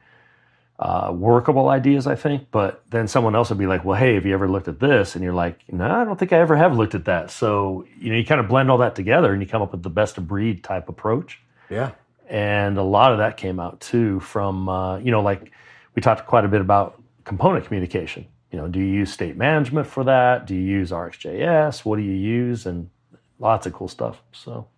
uh, 0.78 1.10
workable 1.14 1.70
ideas, 1.70 2.06
I 2.06 2.14
think. 2.14 2.48
But 2.50 2.82
then 2.90 3.08
someone 3.08 3.34
else 3.34 3.48
would 3.48 3.58
be 3.58 3.66
like, 3.66 3.82
well, 3.82 3.98
hey, 3.98 4.14
have 4.14 4.26
you 4.26 4.34
ever 4.34 4.46
looked 4.46 4.68
at 4.68 4.78
this? 4.78 5.14
And 5.14 5.24
you're 5.24 5.32
like, 5.32 5.60
no, 5.72 5.90
I 5.90 6.04
don't 6.04 6.18
think 6.18 6.34
I 6.34 6.38
ever 6.38 6.54
have 6.54 6.76
looked 6.76 6.94
at 6.94 7.06
that. 7.06 7.30
So, 7.30 7.86
you 7.98 8.10
know, 8.10 8.18
you 8.18 8.26
kind 8.26 8.42
of 8.42 8.48
blend 8.48 8.70
all 8.70 8.78
that 8.78 8.94
together 8.94 9.32
and 9.32 9.40
you 9.40 9.48
come 9.48 9.62
up 9.62 9.72
with 9.72 9.82
the 9.82 9.88
best 9.88 10.18
of 10.18 10.28
breed 10.28 10.62
type 10.62 10.90
approach. 10.90 11.40
Yeah. 11.70 11.92
And 12.28 12.78
a 12.78 12.82
lot 12.82 13.12
of 13.12 13.18
that 13.18 13.36
came 13.36 13.60
out 13.60 13.80
too 13.80 14.20
from, 14.20 14.68
uh, 14.68 14.98
you 14.98 15.10
know, 15.10 15.22
like 15.22 15.52
we 15.94 16.02
talked 16.02 16.26
quite 16.26 16.44
a 16.44 16.48
bit 16.48 16.60
about 16.60 17.00
component 17.24 17.66
communication. 17.66 18.26
You 18.50 18.58
know, 18.58 18.68
do 18.68 18.78
you 18.78 18.86
use 18.86 19.12
state 19.12 19.36
management 19.36 19.86
for 19.86 20.04
that? 20.04 20.46
Do 20.46 20.54
you 20.54 20.62
use 20.62 20.90
RxJS? 20.90 21.84
What 21.84 21.96
do 21.96 22.02
you 22.02 22.12
use? 22.12 22.66
And 22.66 22.88
lots 23.38 23.66
of 23.66 23.72
cool 23.72 23.88
stuff. 23.88 24.22
So, 24.32 24.68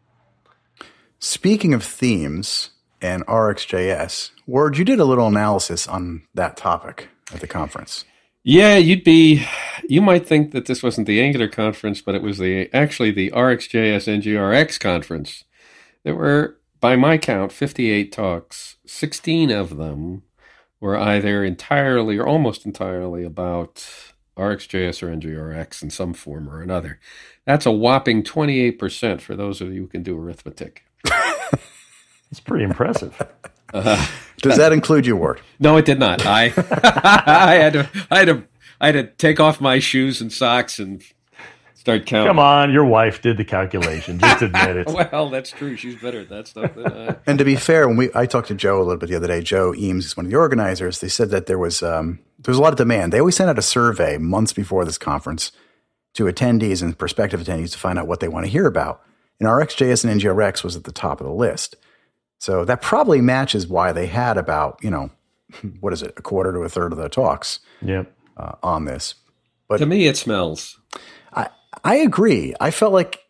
speaking 1.18 1.74
of 1.74 1.84
themes, 1.84 2.70
and 3.00 3.26
RxJS. 3.26 4.30
Ward, 4.46 4.78
you 4.78 4.84
did 4.84 5.00
a 5.00 5.04
little 5.04 5.26
analysis 5.26 5.86
on 5.86 6.22
that 6.34 6.56
topic 6.56 7.08
at 7.32 7.40
the 7.40 7.46
conference. 7.46 8.04
Yeah, 8.42 8.76
you'd 8.76 9.04
be. 9.04 9.44
You 9.88 10.00
might 10.00 10.26
think 10.26 10.52
that 10.52 10.66
this 10.66 10.82
wasn't 10.82 11.06
the 11.06 11.20
Angular 11.20 11.48
conference, 11.48 12.00
but 12.00 12.14
it 12.14 12.22
was 12.22 12.38
the 12.38 12.72
actually 12.72 13.10
the 13.10 13.30
RxJS 13.32 14.22
NGRX 14.22 14.78
conference. 14.78 15.44
There 16.04 16.14
were, 16.14 16.55
by 16.80 16.96
my 16.96 17.18
count, 17.18 17.52
fifty-eight 17.52 18.12
talks. 18.12 18.76
Sixteen 18.86 19.50
of 19.50 19.76
them 19.76 20.22
were 20.80 20.96
either 20.96 21.44
entirely 21.44 22.18
or 22.18 22.26
almost 22.26 22.66
entirely 22.66 23.24
about 23.24 23.86
RxJS 24.36 25.02
or 25.02 25.08
NGRX 25.08 25.82
in 25.82 25.90
some 25.90 26.12
form 26.12 26.48
or 26.48 26.60
another. 26.60 27.00
That's 27.44 27.66
a 27.66 27.72
whopping 27.72 28.22
twenty-eight 28.22 28.78
percent 28.78 29.22
for 29.22 29.34
those 29.36 29.60
of 29.60 29.72
you 29.72 29.82
who 29.82 29.88
can 29.88 30.02
do 30.02 30.18
arithmetic. 30.18 30.84
It's 32.30 32.40
pretty 32.40 32.64
impressive. 32.64 33.20
Uh, 33.72 34.06
Does 34.42 34.56
that 34.56 34.72
include 34.72 35.06
your 35.06 35.16
work? 35.16 35.42
No, 35.58 35.76
it 35.76 35.84
did 35.84 35.98
not. 35.98 36.26
I 36.26 36.46
I 37.46 37.54
had 37.54 37.72
to 37.74 37.88
I 38.10 38.18
had 38.18 38.24
to 38.26 38.44
I 38.80 38.86
had 38.86 38.92
to 38.92 39.04
take 39.04 39.40
off 39.40 39.60
my 39.60 39.78
shoes 39.78 40.20
and 40.20 40.32
socks 40.32 40.78
and 40.78 41.02
start 41.76 42.06
counting. 42.06 42.28
Come 42.28 42.38
on, 42.38 42.72
your 42.72 42.84
wife 42.84 43.22
did 43.22 43.36
the 43.36 43.44
calculation. 43.44 44.18
Just 44.18 44.42
admit 44.42 44.76
it. 44.76 44.86
well, 45.12 45.30
that's 45.30 45.50
true. 45.50 45.76
She's 45.76 45.94
better 45.96 46.20
at 46.20 46.28
that 46.30 46.48
stuff 46.48 46.74
than 46.74 46.92
I. 46.92 47.16
And 47.26 47.38
to 47.38 47.44
be 47.44 47.56
fair, 47.56 47.86
when 47.86 47.96
we 47.96 48.10
I 48.14 48.26
talked 48.26 48.48
to 48.48 48.54
Joe 48.54 48.78
a 48.78 48.82
little 48.82 48.96
bit 48.96 49.08
the 49.08 49.16
other 49.16 49.28
day, 49.28 49.42
Joe 49.42 49.74
Eames 49.74 50.06
is 50.06 50.16
one 50.16 50.26
of 50.26 50.32
the 50.32 50.38
organizers. 50.38 51.00
They 51.00 51.08
said 51.08 51.30
that 51.30 51.46
there 51.46 51.58
was 51.58 51.82
um, 51.82 52.18
there 52.38 52.50
was 52.50 52.58
a 52.58 52.62
lot 52.62 52.72
of 52.72 52.78
demand. 52.78 53.12
They 53.12 53.20
always 53.20 53.36
sent 53.36 53.50
out 53.50 53.58
a 53.58 53.62
survey 53.62 54.18
months 54.18 54.52
before 54.52 54.84
this 54.84 54.98
conference 54.98 55.52
to 56.14 56.24
attendees 56.24 56.82
and 56.82 56.98
prospective 56.98 57.40
attendees 57.40 57.72
to 57.72 57.78
find 57.78 57.98
out 57.98 58.06
what 58.06 58.20
they 58.20 58.28
want 58.28 58.46
to 58.46 58.50
hear 58.50 58.66
about. 58.66 59.02
And 59.38 59.48
RxJS 59.48 60.04
and 60.04 60.20
NGRX 60.20 60.64
was 60.64 60.74
at 60.74 60.84
the 60.84 60.92
top 60.92 61.20
of 61.20 61.26
the 61.26 61.32
list. 61.32 61.76
So 62.38 62.64
that 62.64 62.82
probably 62.82 63.20
matches 63.20 63.66
why 63.66 63.92
they 63.92 64.06
had 64.06 64.38
about, 64.38 64.78
you 64.82 64.90
know, 64.90 65.10
what 65.80 65.92
is 65.92 66.02
it, 66.02 66.14
a 66.16 66.22
quarter 66.22 66.52
to 66.52 66.60
a 66.60 66.68
third 66.68 66.92
of 66.92 66.98
the 66.98 67.08
talks 67.08 67.60
yep. 67.82 68.12
uh, 68.36 68.52
on 68.62 68.84
this. 68.84 69.14
But 69.68 69.78
to 69.78 69.86
me, 69.86 70.06
it 70.06 70.16
smells. 70.16 70.78
I, 71.86 71.96
agree. 71.96 72.54
I 72.60 72.70
felt 72.70 72.92
like 72.92 73.20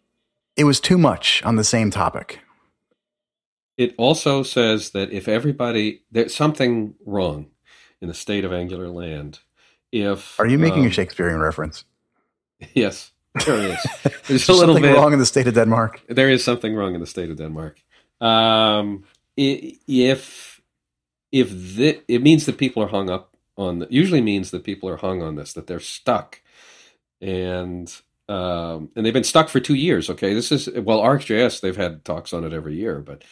it 0.56 0.64
was 0.64 0.80
too 0.80 0.98
much 0.98 1.42
on 1.44 1.56
the 1.56 1.64
same 1.64 1.90
topic. 1.90 2.40
It 3.76 3.94
also 3.98 4.42
says 4.42 4.90
that 4.90 5.12
if 5.12 5.28
everybody, 5.28 6.02
there's 6.10 6.34
something 6.34 6.94
wrong 7.04 7.46
in 8.00 8.08
the 8.08 8.14
state 8.14 8.44
of 8.44 8.52
Angular 8.52 8.88
land. 8.88 9.40
If 9.92 10.38
Are 10.40 10.46
you 10.46 10.58
making 10.58 10.82
um, 10.82 10.88
a 10.88 10.90
Shakespearean 10.90 11.40
reference? 11.40 11.84
Yes, 12.74 13.12
there 13.44 13.56
is. 13.56 13.78
There's 14.26 14.48
a 14.48 14.54
little 14.54 14.80
bit 14.80 14.94
wrong 14.96 15.12
in 15.12 15.18
the 15.18 15.26
state 15.26 15.46
of 15.46 15.54
Denmark. 15.54 16.00
There 16.08 16.30
is 16.30 16.42
something 16.42 16.74
wrong 16.74 16.94
in 16.94 17.00
the 17.00 17.06
state 17.06 17.30
of 17.30 17.36
Denmark. 17.36 17.78
Um, 18.20 19.04
if 19.36 20.60
if 21.32 21.50
the, 21.50 22.00
it 22.08 22.22
means 22.22 22.46
that 22.46 22.56
people 22.56 22.82
are 22.82 22.88
hung 22.88 23.10
up 23.10 23.36
on 23.58 23.80
the, 23.80 23.86
usually 23.90 24.22
means 24.22 24.50
that 24.50 24.64
people 24.64 24.88
are 24.88 24.96
hung 24.96 25.22
on 25.22 25.36
this 25.36 25.52
that 25.52 25.66
they're 25.66 25.80
stuck 25.80 26.40
and 27.20 28.00
um, 28.28 28.90
and 28.96 29.04
they've 29.04 29.12
been 29.14 29.24
stuck 29.24 29.48
for 29.48 29.60
two 29.60 29.74
years 29.74 30.10
okay? 30.10 30.34
This 30.34 30.52
is 30.52 30.68
well 30.70 31.00
RxJS 31.00 31.60
they've 31.60 31.76
had 31.76 32.04
talks 32.04 32.32
on 32.32 32.44
it 32.44 32.52
every 32.52 32.76
year 32.76 33.00
but 33.00 33.24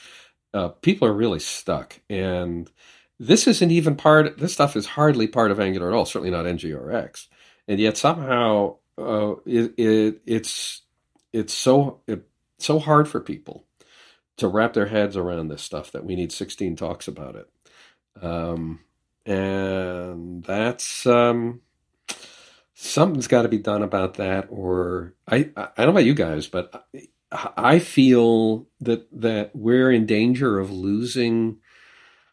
uh, 0.53 0.69
people 0.69 1.09
are 1.09 1.13
really 1.13 1.41
stuck. 1.41 2.01
And 2.09 2.71
this 3.19 3.47
isn't 3.47 3.71
even 3.71 3.97
part 3.97 4.39
this 4.39 4.53
stuff 4.53 4.77
is 4.77 4.87
hardly 4.87 5.27
part 5.27 5.51
of 5.51 5.61
angular 5.61 5.89
at 5.89 5.95
all 5.95 6.05
certainly 6.05 6.31
not 6.31 6.47
ngrx 6.47 7.29
and 7.69 7.79
yet 7.79 7.97
somehow 7.97 8.77
uh, 8.99 9.35
it, 9.47 9.75
it, 9.77 10.21
it's 10.27 10.83
it's 11.33 11.53
so 11.53 12.01
it, 12.07 12.27
so 12.59 12.79
hard 12.79 13.09
for 13.09 13.21
people 13.21 13.67
to 14.37 14.49
wrap 14.49 14.73
their 14.73 14.87
heads 14.87 15.17
around 15.17 15.49
this 15.49 15.63
stuff 15.63 15.93
that 15.93 16.05
we 16.05 16.17
need 16.17 16.33
16 16.33 16.77
talks 16.77 17.09
about 17.09 17.37
it. 17.37 17.49
Um, 18.23 18.81
and 19.27 20.43
that's 20.45 21.07
um, 21.07 21.61
something's 22.85 23.27
got 23.27 23.43
to 23.43 23.49
be 23.49 23.59
done 23.59 23.83
about 23.83 24.15
that. 24.15 24.49
Or 24.51 25.15
I, 25.29 25.51
I 25.57 25.69
don't 25.77 25.87
know 25.87 25.91
about 25.91 26.05
you 26.05 26.15
guys, 26.15 26.47
but 26.47 26.87
I 27.33 27.79
feel 27.79 28.67
that 28.81 29.09
that 29.21 29.55
we're 29.55 29.91
in 29.91 30.07
danger 30.07 30.59
of 30.59 30.71
losing 30.71 31.59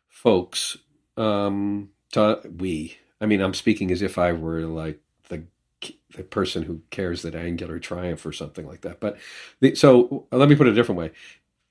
folks. 0.09 0.77
Um, 1.17 1.89
to 2.13 2.41
we, 2.57 2.97
I 3.19 3.25
mean, 3.25 3.41
I'm 3.41 3.53
speaking 3.53 3.91
as 3.91 4.01
if 4.01 4.17
I 4.17 4.33
were 4.33 4.61
like 4.61 4.99
the 5.29 5.45
the 6.15 6.23
person 6.23 6.63
who 6.63 6.81
cares 6.89 7.21
that 7.21 7.35
Angular 7.35 7.79
triumph 7.79 8.25
or 8.25 8.33
something 8.33 8.67
like 8.67 8.81
that. 8.81 8.99
But 8.99 9.17
the, 9.59 9.75
so 9.75 10.27
let 10.31 10.49
me 10.49 10.55
put 10.55 10.67
it 10.67 10.71
a 10.71 10.75
different 10.75 10.99
way 10.99 11.11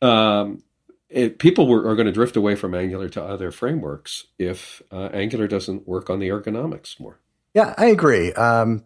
um, 0.03 0.63
it, 1.09 1.39
people 1.39 1.67
were, 1.67 1.87
are 1.89 1.97
going 1.97 2.07
to 2.07 2.13
drift 2.13 2.37
away 2.37 2.55
from 2.55 2.75
Angular 2.75 3.09
to 3.11 3.23
other 3.23 3.51
frameworks 3.51 4.27
if 4.39 4.83
uh, 4.91 5.09
Angular 5.13 5.47
doesn't 5.49 5.87
work 5.87 6.09
on 6.09 6.19
the 6.19 6.29
ergonomics 6.29 6.99
more. 7.01 7.19
Yeah, 7.55 7.75
I 7.77 7.87
agree. 7.87 8.33
Um, 8.35 8.85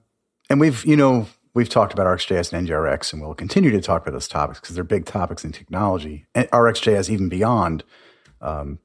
and 0.50 0.61
we've, 0.61 0.85
you 0.85 0.96
know, 0.96 1.27
we've 1.55 1.68
talked 1.68 1.92
about 1.92 2.07
RxJS 2.07 2.53
and 2.53 2.66
NGRX, 2.68 3.12
and 3.12 3.22
we'll 3.22 3.35
continue 3.35 3.70
to 3.70 3.81
talk 3.81 4.03
about 4.03 4.12
those 4.12 4.29
topics 4.29 4.61
because 4.61 4.74
they're 4.74 4.85
big 4.85 5.05
topics 5.07 5.44
in 5.44 5.53
technology. 5.53 6.27
And 6.35 6.50
RxJS 6.50 7.11
even 7.11 7.29
beyond 7.29 7.85
um, 8.40 8.79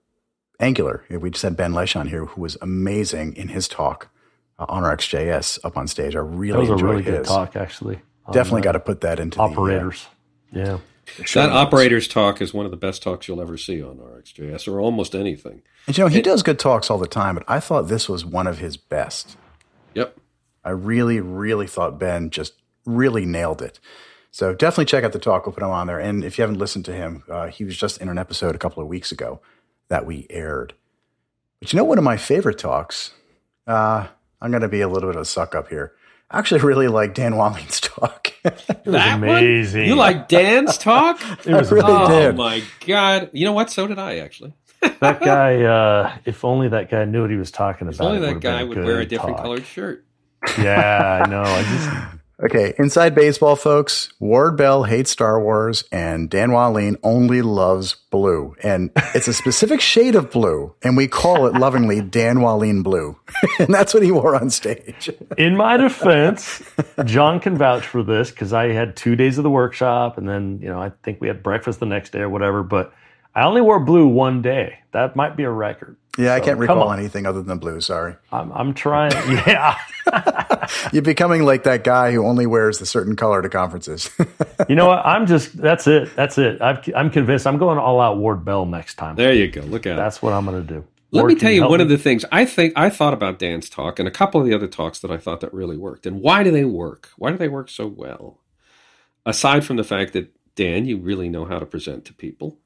Angular. 0.59 1.03
We 1.09 1.29
just 1.29 1.43
had 1.43 1.55
Ben 1.55 1.73
Lesh 1.73 1.95
on 1.95 2.07
here, 2.07 2.25
who 2.25 2.41
was 2.41 2.57
amazing 2.61 3.35
in 3.35 3.47
his 3.49 3.67
talk 3.67 4.09
uh, 4.57 4.65
on 4.67 4.83
RxJS 4.83 5.59
up 5.63 5.77
on 5.77 5.87
stage. 5.87 6.15
I 6.15 6.19
really 6.19 6.53
that 6.53 6.59
was 6.59 6.69
a 6.69 6.73
enjoyed 6.73 6.89
really 6.89 7.03
his. 7.03 7.17
good 7.19 7.25
talk, 7.25 7.55
actually. 7.55 8.01
Definitely 8.31 8.61
uh, 8.61 8.63
got 8.65 8.71
to 8.73 8.79
put 8.81 9.01
that 9.01 9.19
into 9.19 9.39
operators. 9.39 10.07
yeah. 10.51 10.63
The, 10.63 10.73
uh, 10.73 10.77
the 11.17 11.25
show 11.25 11.39
That 11.41 11.47
notes. 11.47 11.57
operator's 11.67 12.07
talk 12.07 12.39
is 12.41 12.53
one 12.53 12.65
of 12.65 12.71
the 12.71 12.77
best 12.77 13.01
talks 13.01 13.27
you'll 13.27 13.41
ever 13.41 13.57
see 13.57 13.81
on 13.81 13.95
RxJS 13.97 14.67
or 14.71 14.79
almost 14.79 15.15
anything. 15.15 15.63
And 15.87 15.97
you 15.97 16.03
know, 16.03 16.07
he 16.07 16.21
does 16.21 16.43
good 16.43 16.59
talks 16.59 16.91
all 16.91 16.99
the 16.99 17.07
time, 17.07 17.33
but 17.35 17.43
I 17.47 17.59
thought 17.59 17.83
this 17.87 18.07
was 18.07 18.23
one 18.23 18.45
of 18.45 18.59
his 18.59 18.77
best. 18.77 19.35
Yep. 19.95 20.17
I 20.63 20.69
really, 20.71 21.19
really 21.19 21.67
thought 21.67 21.99
Ben 21.99 22.29
just 22.29 22.53
really 22.85 23.25
nailed 23.25 23.61
it. 23.61 23.79
So 24.31 24.53
definitely 24.53 24.85
check 24.85 25.03
out 25.03 25.11
the 25.13 25.19
talk. 25.19 25.45
We'll 25.45 25.53
put 25.53 25.63
him 25.63 25.69
on 25.69 25.87
there. 25.87 25.99
And 25.99 26.23
if 26.23 26.37
you 26.37 26.43
haven't 26.43 26.59
listened 26.59 26.85
to 26.85 26.93
him, 26.93 27.23
uh, 27.29 27.47
he 27.47 27.63
was 27.63 27.75
just 27.77 27.99
in 28.01 28.09
an 28.09 28.17
episode 28.17 28.55
a 28.55 28.59
couple 28.59 28.83
of 28.83 28.89
weeks 28.89 29.11
ago 29.11 29.41
that 29.87 30.05
we 30.05 30.27
aired. 30.29 30.73
But 31.59 31.73
you 31.73 31.77
know, 31.77 31.83
one 31.83 31.97
of 31.97 32.03
my 32.03 32.17
favorite 32.17 32.57
talks, 32.59 33.11
uh, 33.67 34.07
I'm 34.41 34.51
going 34.51 34.61
to 34.61 34.69
be 34.69 34.81
a 34.81 34.87
little 34.87 35.09
bit 35.09 35.15
of 35.15 35.21
a 35.23 35.25
suck 35.25 35.55
up 35.55 35.69
here. 35.69 35.93
I 36.31 36.37
actually 36.37 36.61
really 36.61 36.87
like 36.87 37.15
Dan 37.15 37.33
Wahlin's 37.33 37.79
talk. 37.81 38.27
It 38.45 38.53
was 38.85 38.93
That 38.93 39.19
one? 39.19 39.29
amazing. 39.29 39.85
You 39.87 39.95
like 39.95 40.29
Dan's 40.29 40.77
talk? 40.77 41.19
It 41.45 41.53
was 41.53 41.69
I 41.71 41.75
really 41.75 41.91
oh 41.91 42.07
did. 42.07 42.37
my 42.37 42.63
god! 42.87 43.29
You 43.33 43.43
know 43.45 43.51
what? 43.51 43.69
So 43.69 43.85
did 43.85 43.99
I 43.99 44.19
actually. 44.19 44.53
That 44.81 45.19
guy. 45.21 45.63
Uh, 45.63 46.17
if 46.25 46.43
only 46.45 46.69
that 46.69 46.89
guy 46.89 47.05
knew 47.05 47.21
what 47.21 47.31
he 47.31 47.37
was 47.37 47.51
talking 47.51 47.87
about. 47.87 47.95
If 47.95 48.01
only 48.01 48.19
that 48.19 48.39
guy 48.39 48.63
would 48.63 48.77
wear 48.77 48.99
a 48.99 49.05
different 49.05 49.37
talk. 49.37 49.45
colored 49.45 49.65
shirt. 49.65 50.05
Yeah, 50.57 51.23
I 51.25 51.29
know. 51.29 51.41
I 51.41 51.63
just 51.63 51.89
Okay, 52.41 52.73
inside 52.79 53.15
baseball, 53.15 53.57
folks. 53.57 54.13
Ward 54.17 54.55
Bell 54.55 54.83
hates 54.83 55.11
Star 55.11 55.41
Wars, 55.43 55.83
and 55.91 56.29
Dan 56.29 56.51
Wahlin 56.51 56.95
only 57.03 57.41
loves 57.41 57.97
blue, 58.11 58.55
and 58.63 58.91
it's 59.13 59.27
a 59.27 59.33
specific 59.33 59.81
shade 59.81 60.15
of 60.15 60.31
blue, 60.31 60.73
and 60.81 60.95
we 60.95 61.09
call 61.09 61.47
it 61.47 61.55
lovingly 61.55 61.99
Dan 61.99 62.37
Wahlin 62.37 62.81
blue, 62.81 63.19
and 63.59 63.73
that's 63.73 63.93
what 63.93 64.03
he 64.03 64.11
wore 64.13 64.37
on 64.37 64.49
stage. 64.49 65.09
In 65.37 65.57
my 65.57 65.75
defense, 65.75 66.63
John 67.03 67.41
can 67.41 67.57
vouch 67.57 67.85
for 67.85 68.03
this 68.03 68.31
because 68.31 68.53
I 68.53 68.69
had 68.69 68.95
two 68.95 69.17
days 69.17 69.37
of 69.37 69.43
the 69.43 69.49
workshop, 69.49 70.17
and 70.17 70.29
then 70.29 70.59
you 70.61 70.69
know 70.69 70.81
I 70.81 70.93
think 71.03 71.19
we 71.19 71.27
had 71.27 71.43
breakfast 71.43 71.81
the 71.81 71.87
next 71.87 72.13
day 72.13 72.19
or 72.19 72.29
whatever. 72.29 72.63
But 72.63 72.93
I 73.35 73.43
only 73.43 73.61
wore 73.61 73.79
blue 73.79 74.07
one 74.07 74.41
day. 74.41 74.79
That 74.91 75.15
might 75.15 75.37
be 75.37 75.43
a 75.43 75.49
record. 75.49 75.95
Yeah, 76.17 76.33
I 76.33 76.39
can't 76.39 76.59
come 76.59 76.59
recall 76.59 76.91
anything 76.91 77.25
other 77.25 77.41
than 77.41 77.59
blue. 77.59 77.79
Sorry, 77.79 78.15
I'm, 78.31 78.51
I'm 78.51 78.73
trying. 78.73 79.11
Yeah, 79.47 79.77
you're 80.91 81.01
becoming 81.01 81.43
like 81.43 81.63
that 81.63 81.83
guy 81.83 82.11
who 82.11 82.25
only 82.25 82.45
wears 82.45 82.79
the 82.79 82.85
certain 82.85 83.15
color 83.15 83.41
to 83.41 83.49
conferences. 83.49 84.09
you 84.69 84.75
know 84.75 84.87
what? 84.87 85.05
I'm 85.05 85.27
just. 85.27 85.55
That's 85.55 85.87
it. 85.87 86.13
That's 86.15 86.37
it. 86.37 86.61
I've, 86.61 86.79
I'm 86.95 87.09
convinced. 87.09 87.47
I'm 87.47 87.57
going 87.57 87.77
all 87.77 88.01
out 88.01 88.17
Ward 88.17 88.43
Bell 88.43 88.65
next 88.65 88.95
time. 88.95 89.15
There 89.15 89.33
you 89.33 89.47
go. 89.47 89.61
Look 89.61 89.85
at 89.85 89.93
it. 89.93 89.95
That's 89.95 90.21
what 90.21 90.33
I'm 90.33 90.45
going 90.45 90.65
to 90.65 90.73
do. 90.73 90.85
Let 91.11 91.21
Ward, 91.21 91.33
me 91.33 91.39
tell 91.39 91.51
you 91.51 91.61
help 91.61 91.71
one 91.71 91.79
me? 91.79 91.83
of 91.83 91.89
the 91.89 91.97
things 91.97 92.25
I 92.31 92.45
think 92.45 92.73
I 92.75 92.89
thought 92.89 93.13
about 93.13 93.39
Dan's 93.39 93.69
talk 93.69 93.99
and 93.99 94.07
a 94.07 94.11
couple 94.11 94.41
of 94.41 94.47
the 94.47 94.53
other 94.53 94.67
talks 94.67 94.99
that 94.99 95.11
I 95.11 95.17
thought 95.17 95.39
that 95.41 95.53
really 95.53 95.77
worked. 95.77 96.05
And 96.05 96.21
why 96.21 96.43
do 96.43 96.51
they 96.51 96.65
work? 96.65 97.09
Why 97.17 97.31
do 97.31 97.37
they 97.37 97.47
work 97.47 97.69
so 97.69 97.87
well? 97.87 98.41
Aside 99.25 99.63
from 99.65 99.77
the 99.77 99.83
fact 99.83 100.13
that 100.13 100.31
Dan, 100.55 100.85
you 100.85 100.97
really 100.97 101.29
know 101.29 101.45
how 101.45 101.59
to 101.59 101.65
present 101.65 102.05
to 102.05 102.13
people. 102.13 102.59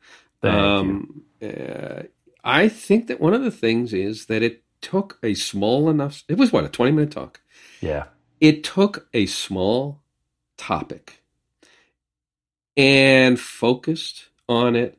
Um, 0.49 1.23
uh, 1.41 2.03
I 2.43 2.67
think 2.69 3.07
that 3.07 3.21
one 3.21 3.33
of 3.33 3.43
the 3.43 3.51
things 3.51 3.93
is 3.93 4.25
that 4.25 4.43
it 4.43 4.63
took 4.81 5.17
a 5.23 5.33
small 5.33 5.89
enough. 5.89 6.23
It 6.27 6.37
was 6.37 6.51
what 6.51 6.65
a 6.65 6.69
twenty 6.69 6.91
minute 6.91 7.11
talk. 7.11 7.41
Yeah. 7.81 8.05
It 8.41 8.63
took 8.63 9.07
a 9.13 9.25
small 9.25 10.01
topic 10.57 11.23
and 12.75 13.39
focused 13.39 14.25
on 14.49 14.75
it, 14.75 14.97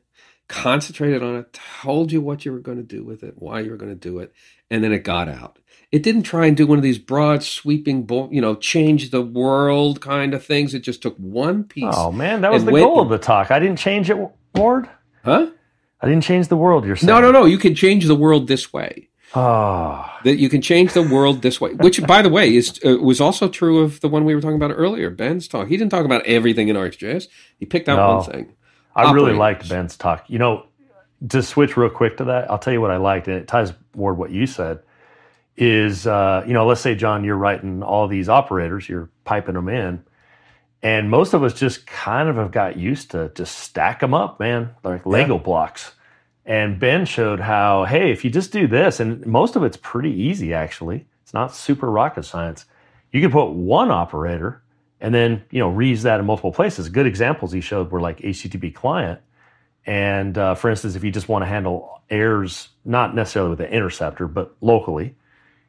concentrated 0.49 1.23
on 1.23 1.37
it, 1.37 1.59
told 1.83 2.13
you 2.13 2.21
what 2.21 2.45
you 2.45 2.53
were 2.53 2.61
going 2.61 2.79
to 2.79 2.83
do 2.85 3.05
with 3.05 3.23
it, 3.23 3.35
why 3.37 3.61
you 3.61 3.71
were 3.71 3.77
going 3.77 3.93
to 3.93 3.99
do 3.99 4.19
it, 4.21 4.33
and 4.71 4.83
then 4.83 4.93
it 4.93 5.01
got 5.01 5.29
out. 5.29 5.59
It 5.93 6.03
didn't 6.03 6.23
try 6.23 6.47
and 6.47 6.57
do 6.57 6.67
one 6.67 6.79
of 6.79 6.83
these 6.83 6.99
broad, 6.99 7.43
sweeping, 7.43 8.05
bo- 8.05 8.31
you 8.33 8.41
know, 8.41 8.55
change 8.55 9.11
the 9.11 9.23
world 9.23 10.01
kind 10.01 10.35
of 10.35 10.45
things. 10.45 10.75
It 10.75 10.81
just 10.81 11.03
took 11.03 11.17
one 11.19 11.65
piece. 11.65 11.95
Oh 11.97 12.11
man, 12.11 12.41
that 12.41 12.53
was 12.53 12.65
the 12.65 12.73
when- 12.73 12.83
goal 12.83 13.01
of 13.01 13.11
the 13.11 13.19
talk. 13.19 13.51
I 13.51 13.59
didn't 13.59 13.79
change 13.79 14.11
it, 14.11 14.17
Ward. 14.55 14.89
Huh? 15.25 15.51
I 16.01 16.09
didn't 16.09 16.23
change 16.25 16.49
the 16.49 16.57
world. 16.57 16.85
You're 16.85 16.97
saying 16.97 17.09
No, 17.09 17.21
no, 17.21 17.33
no. 17.33 17.45
You 17.47 17.59
can 17.59 17.75
change 17.75 18.07
the 18.07 18.15
world 18.15 18.47
this 18.47 18.73
way. 18.73 19.09
Oh, 19.37 20.09
That 20.25 20.37
you 20.37 20.49
can 20.49 20.63
change 20.63 20.93
the 20.93 21.03
world 21.03 21.43
this 21.43 21.61
way, 21.61 21.73
which, 21.75 22.01
by 22.07 22.23
the 22.23 22.29
way, 22.29 22.55
is 22.55 22.79
uh, 22.85 22.99
was 22.99 23.21
also 23.21 23.49
true 23.49 23.81
of 23.81 24.01
the 24.01 24.09
one 24.09 24.25
we 24.25 24.35
were 24.35 24.41
talking 24.41 24.57
about 24.57 24.71
earlier, 24.71 25.11
Ben's 25.11 25.49
talk. 25.49 25.67
He 25.69 25.77
didn't 25.77 25.91
talk 25.91 26.05
about 26.05 26.25
everything 26.25 26.69
in 26.69 26.77
RxJS. 26.77 27.27
He 27.59 27.67
picked 27.67 27.89
out 27.89 27.97
No. 27.97 28.17
one 28.19 28.25
thing. 28.31 28.53
I 28.95 29.13
really 29.13 29.33
liked 29.33 29.69
Ben's 29.69 29.97
talk. 29.97 30.25
You 30.29 30.39
know, 30.39 30.67
to 31.31 31.43
switch 31.43 31.77
real 31.77 31.91
quick 31.91 32.19
to 32.19 32.25
that, 32.27 32.49
I'll 32.49 32.61
tell 32.61 32.73
you 32.73 32.81
what 32.81 32.93
I 32.93 32.97
liked, 32.99 33.27
and 33.27 33.37
it 33.37 33.49
ties 33.49 33.73
more 33.97 34.13
to 34.13 34.15
what 34.17 34.31
you 34.31 34.47
said. 34.47 34.79
Is 35.57 36.07
uh, 36.07 36.45
you 36.47 36.53
know, 36.53 36.65
let's 36.67 36.81
say 36.81 36.95
John, 36.95 37.25
you're 37.25 37.37
writing 37.37 37.83
all 37.83 38.07
these 38.07 38.29
operators, 38.29 38.89
you're 38.89 39.09
piping 39.25 39.55
them 39.55 39.69
in, 39.69 40.05
and 40.85 41.11
most 41.11 41.33
of 41.33 41.43
us 41.43 41.55
just 41.55 41.87
kind 41.87 42.29
of 42.29 42.37
have 42.37 42.53
got 42.53 42.77
used 42.77 43.11
to 43.13 43.33
just 43.35 43.59
stack 43.59 44.01
them 44.01 44.13
up, 44.15 44.39
man, 44.39 44.71
like 44.85 45.07
Lego 45.07 45.39
blocks. 45.39 45.93
And 46.45 46.79
Ben 46.79 47.07
showed 47.07 47.41
how, 47.41 47.85
hey, 47.85 48.13
if 48.13 48.23
you 48.23 48.31
just 48.31 48.53
do 48.53 48.69
this, 48.69 49.01
and 49.01 49.27
most 49.27 49.57
of 49.57 49.65
it's 49.65 49.79
pretty 49.79 50.13
easy 50.13 50.53
actually. 50.53 51.07
It's 51.23 51.33
not 51.33 51.55
super 51.55 51.91
rocket 51.91 52.25
science. 52.25 52.67
You 53.11 53.23
can 53.23 53.31
put 53.31 53.53
one 53.53 53.91
operator 53.91 54.63
and 55.01 55.15
then 55.15 55.43
you 55.51 55.59
know 55.59 55.71
reuse 55.71 56.03
that 56.03 56.21
in 56.21 56.27
multiple 56.27 56.53
places. 56.53 56.89
Good 56.89 57.07
examples 57.07 57.53
he 57.53 57.61
showed 57.61 57.91
were 57.91 58.01
like 58.01 58.19
HTTP 58.19 58.75
client, 58.75 59.21
and 59.87 60.37
uh, 60.37 60.55
for 60.55 60.71
instance, 60.71 60.97
if 60.97 61.05
you 61.05 61.11
just 61.11 61.29
want 61.29 61.43
to 61.43 61.47
handle 61.47 62.03
errors, 62.11 62.69
not 62.85 63.15
necessarily 63.15 63.51
with 63.51 63.59
the 63.59 63.71
interceptor, 63.71 64.27
but 64.27 64.55
locally, 64.61 65.15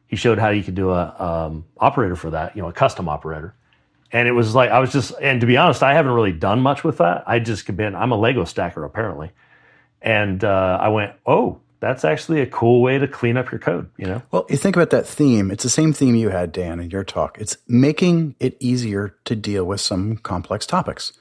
he 0.07 0.15
showed 0.15 0.39
how 0.39 0.49
you 0.49 0.63
could 0.63 0.75
do 0.75 0.91
a 0.91 1.15
um, 1.19 1.65
operator 1.77 2.15
for 2.15 2.29
that, 2.31 2.55
you 2.55 2.61
know, 2.61 2.69
a 2.69 2.73
custom 2.73 3.09
operator. 3.09 3.55
And 4.15 4.29
it 4.29 4.31
was 4.31 4.55
like 4.55 4.69
I 4.69 4.79
was 4.79 4.93
just, 4.93 5.11
and 5.21 5.41
to 5.41 5.47
be 5.47 5.57
honest, 5.57 5.83
I 5.83 5.93
haven't 5.93 6.13
really 6.13 6.31
done 6.31 6.61
much 6.61 6.85
with 6.85 6.99
that. 6.99 7.25
I 7.27 7.39
just 7.39 7.75
been, 7.75 7.95
I'm 7.95 8.13
a 8.13 8.15
Lego 8.15 8.45
stacker 8.45 8.85
apparently, 8.85 9.31
and 10.01 10.41
uh, 10.41 10.77
I 10.79 10.87
went, 10.87 11.15
oh, 11.25 11.59
that's 11.81 12.05
actually 12.05 12.39
a 12.39 12.45
cool 12.45 12.81
way 12.81 12.97
to 12.97 13.09
clean 13.09 13.35
up 13.35 13.51
your 13.51 13.59
code, 13.59 13.89
you 13.97 14.05
know. 14.05 14.21
Well, 14.31 14.45
you 14.47 14.55
think 14.55 14.77
about 14.77 14.91
that 14.91 15.05
theme. 15.05 15.51
It's 15.51 15.63
the 15.63 15.69
same 15.69 15.91
theme 15.91 16.15
you 16.15 16.29
had, 16.29 16.53
Dan, 16.53 16.79
in 16.79 16.91
your 16.91 17.03
talk. 17.03 17.37
It's 17.41 17.57
making 17.67 18.35
it 18.39 18.55
easier 18.61 19.17
to 19.25 19.35
deal 19.35 19.65
with 19.65 19.81
some 19.81 20.15
complex 20.15 20.65
topics. 20.65 21.11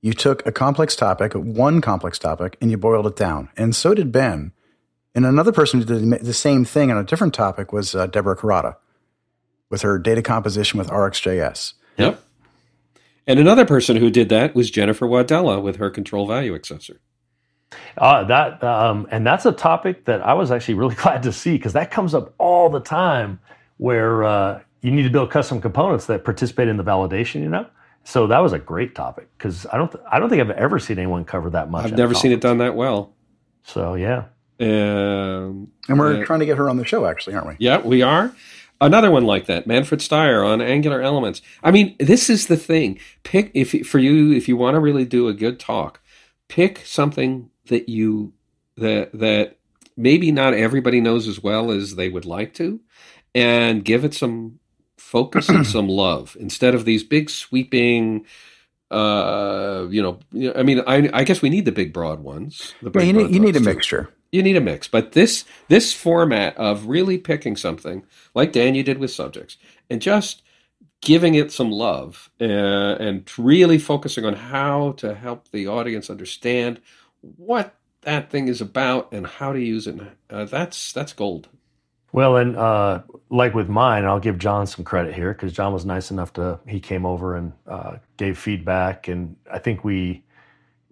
You 0.00 0.14
took 0.14 0.46
a 0.46 0.50
complex 0.50 0.96
topic, 0.96 1.34
one 1.34 1.82
complex 1.82 2.18
topic, 2.18 2.56
and 2.62 2.70
you 2.70 2.78
boiled 2.78 3.06
it 3.06 3.16
down. 3.16 3.50
And 3.54 3.76
so 3.76 3.92
did 3.92 4.12
Ben. 4.12 4.52
And 5.14 5.26
another 5.26 5.52
person 5.52 5.82
who 5.82 5.84
did 5.84 6.24
the 6.24 6.32
same 6.32 6.64
thing 6.64 6.90
on 6.90 6.96
a 6.96 7.04
different 7.04 7.34
topic 7.34 7.70
was 7.70 7.94
uh, 7.94 8.06
Deborah 8.06 8.34
Kurata 8.34 8.76
with 9.68 9.82
her 9.82 9.98
data 9.98 10.22
composition 10.22 10.78
with 10.78 10.88
RxJS. 10.88 11.74
Yep. 11.98 12.24
And 13.30 13.38
another 13.38 13.64
person 13.64 13.94
who 13.94 14.10
did 14.10 14.28
that 14.30 14.56
was 14.56 14.72
Jennifer 14.72 15.06
Wadella 15.06 15.62
with 15.62 15.76
her 15.76 15.88
control 15.88 16.26
value 16.26 16.52
accessor. 16.58 16.98
Uh, 17.96 18.24
that 18.24 18.62
um, 18.64 19.06
and 19.12 19.24
that's 19.24 19.46
a 19.46 19.52
topic 19.52 20.06
that 20.06 20.20
I 20.20 20.34
was 20.34 20.50
actually 20.50 20.74
really 20.74 20.94
glad 21.06 21.22
to 21.22 21.32
see 21.32 21.52
because 21.52 21.72
that 21.74 21.92
comes 21.92 22.12
up 22.12 22.34
all 22.38 22.68
the 22.70 22.80
time 22.80 23.38
where 23.76 24.24
uh, 24.24 24.60
you 24.80 24.90
need 24.90 25.04
to 25.04 25.10
build 25.10 25.30
custom 25.30 25.60
components 25.60 26.06
that 26.06 26.24
participate 26.24 26.66
in 26.66 26.76
the 26.76 26.82
validation. 26.82 27.42
You 27.42 27.50
know, 27.50 27.66
so 28.02 28.26
that 28.26 28.40
was 28.40 28.52
a 28.52 28.58
great 28.58 28.96
topic 28.96 29.28
because 29.38 29.64
I 29.72 29.76
don't 29.76 29.92
th- 29.92 30.02
I 30.10 30.18
don't 30.18 30.28
think 30.28 30.40
I've 30.40 30.50
ever 30.50 30.80
seen 30.80 30.98
anyone 30.98 31.24
cover 31.24 31.50
that 31.50 31.70
much. 31.70 31.84
I've 31.84 31.96
never 31.96 32.14
seen 32.14 32.32
it 32.32 32.40
done 32.40 32.58
that 32.58 32.74
well. 32.74 33.14
So 33.62 33.94
yeah, 33.94 34.24
Um, 34.58 35.68
And 35.88 35.98
we're 36.00 36.22
uh, 36.22 36.26
trying 36.26 36.40
to 36.40 36.46
get 36.46 36.58
her 36.58 36.68
on 36.68 36.78
the 36.78 36.84
show, 36.84 37.06
actually, 37.06 37.36
aren't 37.36 37.46
we? 37.46 37.56
Yeah, 37.60 37.78
we 37.78 38.02
are. 38.02 38.34
Another 38.80 39.10
one 39.10 39.24
like 39.24 39.46
that, 39.46 39.66
Manfred 39.66 40.00
Steyer 40.00 40.46
on 40.46 40.62
Angular 40.62 41.02
Elements. 41.02 41.42
I 41.62 41.70
mean, 41.70 41.96
this 41.98 42.30
is 42.30 42.46
the 42.46 42.56
thing. 42.56 42.98
Pick 43.24 43.50
if 43.52 43.86
for 43.86 43.98
you 43.98 44.32
if 44.32 44.48
you 44.48 44.56
want 44.56 44.74
to 44.74 44.80
really 44.80 45.04
do 45.04 45.28
a 45.28 45.34
good 45.34 45.60
talk, 45.60 46.00
pick 46.48 46.82
something 46.86 47.50
that 47.66 47.90
you 47.90 48.32
that 48.76 49.10
that 49.12 49.58
maybe 49.98 50.32
not 50.32 50.54
everybody 50.54 51.00
knows 51.00 51.28
as 51.28 51.42
well 51.42 51.70
as 51.70 51.96
they 51.96 52.08
would 52.08 52.24
like 52.24 52.54
to, 52.54 52.80
and 53.34 53.84
give 53.84 54.04
it 54.04 54.14
some 54.14 54.58
focus 54.96 55.50
and 55.50 55.66
some 55.66 55.88
love 55.88 56.36
instead 56.40 56.74
of 56.74 56.84
these 56.86 57.04
big 57.04 57.28
sweeping. 57.28 58.24
Uh, 58.90 59.86
you 59.88 60.02
know, 60.02 60.18
I 60.56 60.64
mean, 60.64 60.82
I, 60.84 61.08
I 61.12 61.22
guess 61.22 61.42
we 61.42 61.50
need 61.50 61.64
the 61.64 61.70
big 61.70 61.92
broad 61.92 62.20
ones. 62.20 62.74
The 62.82 62.90
Yeah, 62.94 63.02
you 63.02 63.12
need, 63.12 63.30
you 63.30 63.40
need 63.40 63.54
a 63.54 63.60
too 63.60 63.64
mixture. 63.66 64.12
You 64.32 64.42
need 64.42 64.56
a 64.56 64.60
mix. 64.60 64.88
But 64.88 65.12
this 65.12 65.44
this 65.68 65.92
format 65.92 66.56
of 66.56 66.86
really 66.86 67.18
picking 67.18 67.56
something 67.56 68.04
like 68.34 68.52
dan 68.52 68.74
you 68.74 68.82
did 68.82 68.98
with 68.98 69.10
subjects 69.10 69.56
and 69.88 70.00
just 70.00 70.42
giving 71.00 71.34
it 71.34 71.50
some 71.50 71.70
love 71.70 72.30
uh, 72.40 72.44
and 72.44 73.30
really 73.38 73.78
focusing 73.78 74.24
on 74.24 74.34
how 74.34 74.92
to 74.92 75.14
help 75.14 75.48
the 75.50 75.66
audience 75.66 76.10
understand 76.10 76.80
what 77.20 77.74
that 78.02 78.30
thing 78.30 78.48
is 78.48 78.60
about 78.60 79.12
and 79.12 79.26
how 79.26 79.52
to 79.52 79.60
use 79.60 79.86
it. 79.86 79.98
Uh, 80.28 80.44
that's 80.44 80.92
that's 80.92 81.12
gold. 81.12 81.48
Well, 82.12 82.36
and 82.36 82.56
uh, 82.56 83.02
like 83.30 83.54
with 83.54 83.68
mine, 83.68 84.04
I'll 84.04 84.18
give 84.18 84.38
John 84.38 84.66
some 84.66 84.84
credit 84.84 85.14
here 85.14 85.32
because 85.32 85.52
John 85.52 85.72
was 85.72 85.86
nice 85.86 86.10
enough 86.10 86.32
to 86.34 86.58
he 86.66 86.80
came 86.80 87.06
over 87.06 87.36
and 87.36 87.52
uh, 87.68 87.98
gave 88.16 88.36
feedback, 88.36 89.06
and 89.08 89.36
I 89.50 89.58
think 89.58 89.84
we 89.84 90.24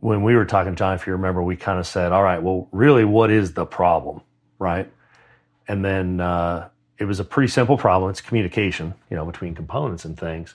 when 0.00 0.22
we 0.22 0.34
were 0.34 0.44
talking, 0.44 0.76
John, 0.76 0.94
if 0.94 1.06
you 1.06 1.12
remember, 1.14 1.42
we 1.42 1.56
kind 1.56 1.78
of 1.78 1.86
said, 1.86 2.12
all 2.12 2.22
right, 2.22 2.42
well, 2.42 2.68
really, 2.72 3.04
what 3.04 3.30
is 3.30 3.54
the 3.54 3.66
problem? 3.66 4.22
right? 4.58 4.90
And 5.66 5.84
then 5.84 6.20
uh, 6.20 6.68
it 6.98 7.04
was 7.04 7.20
a 7.20 7.24
pretty 7.24 7.48
simple 7.48 7.76
problem. 7.76 8.10
It's 8.10 8.20
communication, 8.20 8.94
you 9.10 9.16
know, 9.16 9.24
between 9.24 9.54
components 9.54 10.04
and 10.04 10.18
things. 10.18 10.54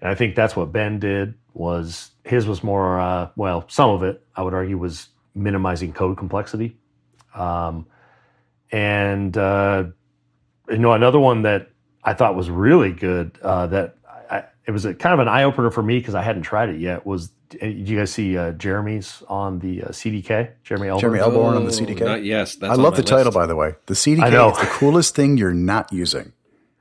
And 0.00 0.10
I 0.10 0.14
think 0.14 0.34
that's 0.34 0.56
what 0.56 0.72
Ben 0.72 0.98
did. 0.98 1.34
Was 1.54 2.10
his 2.24 2.46
was 2.46 2.64
more 2.64 2.98
uh, 2.98 3.28
well, 3.36 3.66
some 3.68 3.90
of 3.90 4.02
it 4.02 4.24
I 4.34 4.42
would 4.42 4.54
argue 4.54 4.78
was 4.78 5.08
minimizing 5.34 5.92
code 5.92 6.16
complexity, 6.16 6.78
um, 7.34 7.86
and 8.70 9.36
uh, 9.36 9.84
you 10.70 10.78
know 10.78 10.92
another 10.92 11.18
one 11.20 11.42
that 11.42 11.70
I 12.02 12.14
thought 12.14 12.36
was 12.36 12.48
really 12.48 12.90
good 12.90 13.38
uh, 13.42 13.66
that 13.66 13.96
I, 14.30 14.44
it 14.66 14.70
was 14.70 14.86
a 14.86 14.94
kind 14.94 15.12
of 15.12 15.20
an 15.20 15.28
eye 15.28 15.42
opener 15.42 15.70
for 15.70 15.82
me 15.82 15.98
because 15.98 16.14
I 16.14 16.22
hadn't 16.22 16.42
tried 16.42 16.70
it 16.70 16.80
yet. 16.80 17.04
Was 17.04 17.30
did 17.60 17.88
you 17.88 17.98
guys 17.98 18.12
see 18.12 18.36
uh, 18.36 18.52
Jeremy's 18.52 19.22
on 19.28 19.58
the 19.58 19.84
uh, 19.84 19.88
CDK? 19.88 20.52
Jeremy 20.62 20.88
Elbourn. 20.88 21.00
Jeremy 21.00 21.18
Elbourn 21.20 21.56
on 21.56 21.64
the 21.64 21.70
CDK. 21.70 22.00
Not, 22.00 22.24
yes, 22.24 22.56
I 22.62 22.74
love 22.74 22.94
the 22.96 23.02
list. 23.02 23.08
title 23.08 23.32
by 23.32 23.46
the 23.46 23.56
way. 23.56 23.74
The 23.86 23.94
CDK 23.94 24.22
I 24.24 24.30
know. 24.30 24.50
is 24.50 24.58
the 24.58 24.66
coolest 24.66 25.14
thing 25.14 25.36
you're 25.36 25.54
not 25.54 25.92
using. 25.92 26.32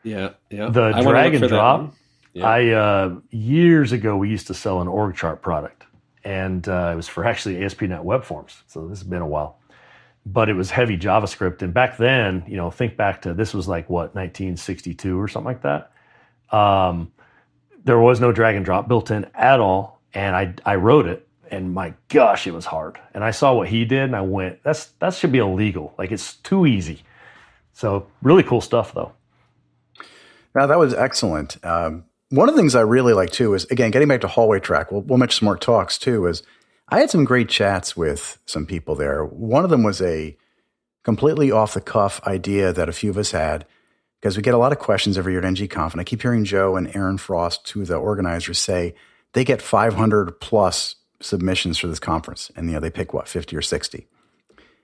Yeah, 0.04 0.32
yeah. 0.50 0.70
The 0.70 0.92
I 0.96 1.02
drag 1.02 1.36
and 1.36 1.48
drop. 1.48 1.94
Yeah. 2.34 2.48
I 2.48 2.68
uh, 2.70 3.16
years 3.30 3.92
ago 3.92 4.16
we 4.18 4.30
used 4.30 4.48
to 4.48 4.54
sell 4.54 4.82
an 4.82 4.88
org 4.88 5.16
chart 5.16 5.42
product, 5.42 5.84
and 6.24 6.68
uh, 6.68 6.92
it 6.94 6.96
was 6.96 7.08
for 7.08 7.26
actually 7.26 7.64
ASP.NET 7.64 8.04
Web 8.04 8.24
Forms. 8.24 8.64
So 8.68 8.88
this 8.88 9.00
has 9.00 9.08
been 9.08 9.22
a 9.22 9.28
while, 9.28 9.60
but 10.26 10.50
it 10.50 10.54
was 10.54 10.72
heavy 10.72 10.98
JavaScript. 10.98 11.62
And 11.62 11.74
back 11.74 11.98
then, 11.98 12.44
you 12.48 12.58
know, 12.58 12.72
think 12.72 12.98
back 12.98 13.24
to 13.24 13.34
this 13.34 13.54
was 13.54 13.68
like 13.68 13.90
what 13.90 14.16
1962 14.16 15.20
or 15.20 15.28
something 15.28 15.46
like 15.46 15.62
that. 15.64 15.92
Um, 16.56 17.12
there 17.84 18.00
was 18.00 18.20
no 18.20 18.32
drag 18.32 18.56
and 18.56 18.66
drop 18.66 18.88
built 18.88 19.12
in 19.12 19.26
at 19.34 19.60
all, 19.60 20.01
and 20.14 20.36
I 20.36 20.54
I 20.66 20.76
wrote 20.76 21.08
it, 21.08 21.28
and 21.50 21.74
my 21.74 21.94
gosh, 22.10 22.48
it 22.48 22.54
was 22.54 22.66
hard. 22.66 23.00
And 23.14 23.24
I 23.24 23.32
saw 23.32 23.54
what 23.54 23.68
he 23.68 23.86
did, 23.86 24.04
and 24.04 24.16
I 24.16 24.22
went, 24.22 24.64
that's 24.64 24.86
that 25.00 25.14
should 25.14 25.32
be 25.32 25.40
illegal. 25.40 25.94
Like 25.98 26.12
it's 26.12 26.36
too 26.36 26.66
easy. 26.66 27.04
So 27.74 28.08
really 28.22 28.44
cool 28.44 28.62
stuff 28.62 28.94
though. 28.94 29.14
Now 30.56 30.68
that 30.68 30.80
was 30.80 30.94
excellent. 30.94 31.64
Um, 31.66 32.06
one 32.30 32.48
of 32.48 32.56
the 32.56 32.62
things 32.62 32.76
I 32.76 32.82
really 32.82 33.14
like 33.14 33.32
too 33.32 33.54
is 33.54 33.66
again 33.66 33.92
getting 33.92 34.08
back 34.08 34.22
to 34.22 34.28
hallway 34.28 34.60
track. 34.60 34.92
We'll, 34.92 35.02
we'll 35.02 35.18
mention 35.18 35.40
some 35.40 35.46
more 35.46 35.58
talks 35.58 35.98
too. 35.98 36.26
Is 36.28 36.44
I 36.90 37.00
had 37.00 37.10
some 37.10 37.26
great 37.26 37.50
chats 37.50 37.96
with 37.96 38.38
some 38.46 38.66
people 38.66 38.96
there. 38.96 39.24
One 39.24 39.64
of 39.64 39.70
them 39.70 39.84
was 39.84 40.02
a 40.02 40.38
completely 41.04 41.52
off 41.52 41.74
the 41.74 41.82
cuff 41.82 42.22
idea 42.26 42.72
that 42.72 42.90
a 42.90 42.94
few 42.94 43.10
of 43.10 43.18
us 43.18 43.32
had 43.32 43.66
because 44.20 44.38
we 44.38 44.44
get 44.44 44.54
a 44.54 44.58
lot 44.58 44.72
of 44.72 44.78
questions 44.80 45.18
every 45.18 45.34
year 45.34 45.44
at 45.44 45.54
NGConf, 45.54 45.94
and 45.94 46.00
I 46.00 46.04
keep 46.04 46.22
hearing 46.22 46.46
Joe 46.46 46.76
and 46.76 46.96
Aaron 46.96 47.18
Frost, 47.18 47.66
two 47.66 47.82
of 47.82 47.88
the 47.88 47.96
organizers, 47.96 48.60
say 48.60 48.94
they 49.34 49.44
get 49.44 49.62
500 49.62 50.40
plus 50.40 50.96
submissions 51.20 51.78
for 51.78 51.88
this 51.88 52.00
conference, 52.00 52.52
and 52.56 52.68
you 52.68 52.74
know 52.74 52.80
they 52.80 52.90
pick 52.90 53.14
what 53.14 53.28
50 53.28 53.56
or 53.56 53.62
60. 53.62 54.08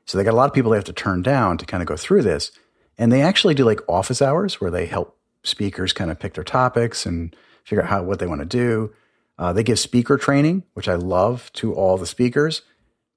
So 0.06 0.18
they 0.18 0.24
got 0.24 0.34
a 0.34 0.38
lot 0.38 0.50
of 0.50 0.54
people 0.54 0.72
they 0.72 0.78
have 0.78 0.86
to 0.86 0.94
turn 0.94 1.22
down 1.22 1.58
to 1.58 1.66
kind 1.66 1.84
of 1.84 1.88
go 1.88 1.98
through 1.98 2.24
this, 2.24 2.52
and 2.98 3.12
they 3.12 3.22
actually 3.22 3.54
do 3.54 3.66
like 3.66 3.82
office 3.88 4.22
hours 4.22 4.62
where 4.62 4.72
they 4.72 4.86
help 4.86 5.18
speakers 5.44 5.94
kind 5.94 6.12
of 6.12 6.20
pick 6.20 6.34
their 6.34 6.44
topics 6.44 7.06
and 7.06 7.36
figure 7.64 7.84
out 7.84 7.90
how 7.90 8.04
what 8.04 8.20
they 8.20 8.28
want 8.28 8.42
to 8.42 8.46
do. 8.46 8.94
Uh, 9.40 9.54
they 9.54 9.64
give 9.64 9.78
speaker 9.78 10.18
training, 10.18 10.64
which 10.74 10.88
I 10.88 10.96
love, 10.96 11.52
to 11.54 11.74
all 11.74 11.98
the 11.98 12.08
speakers. 12.08 12.64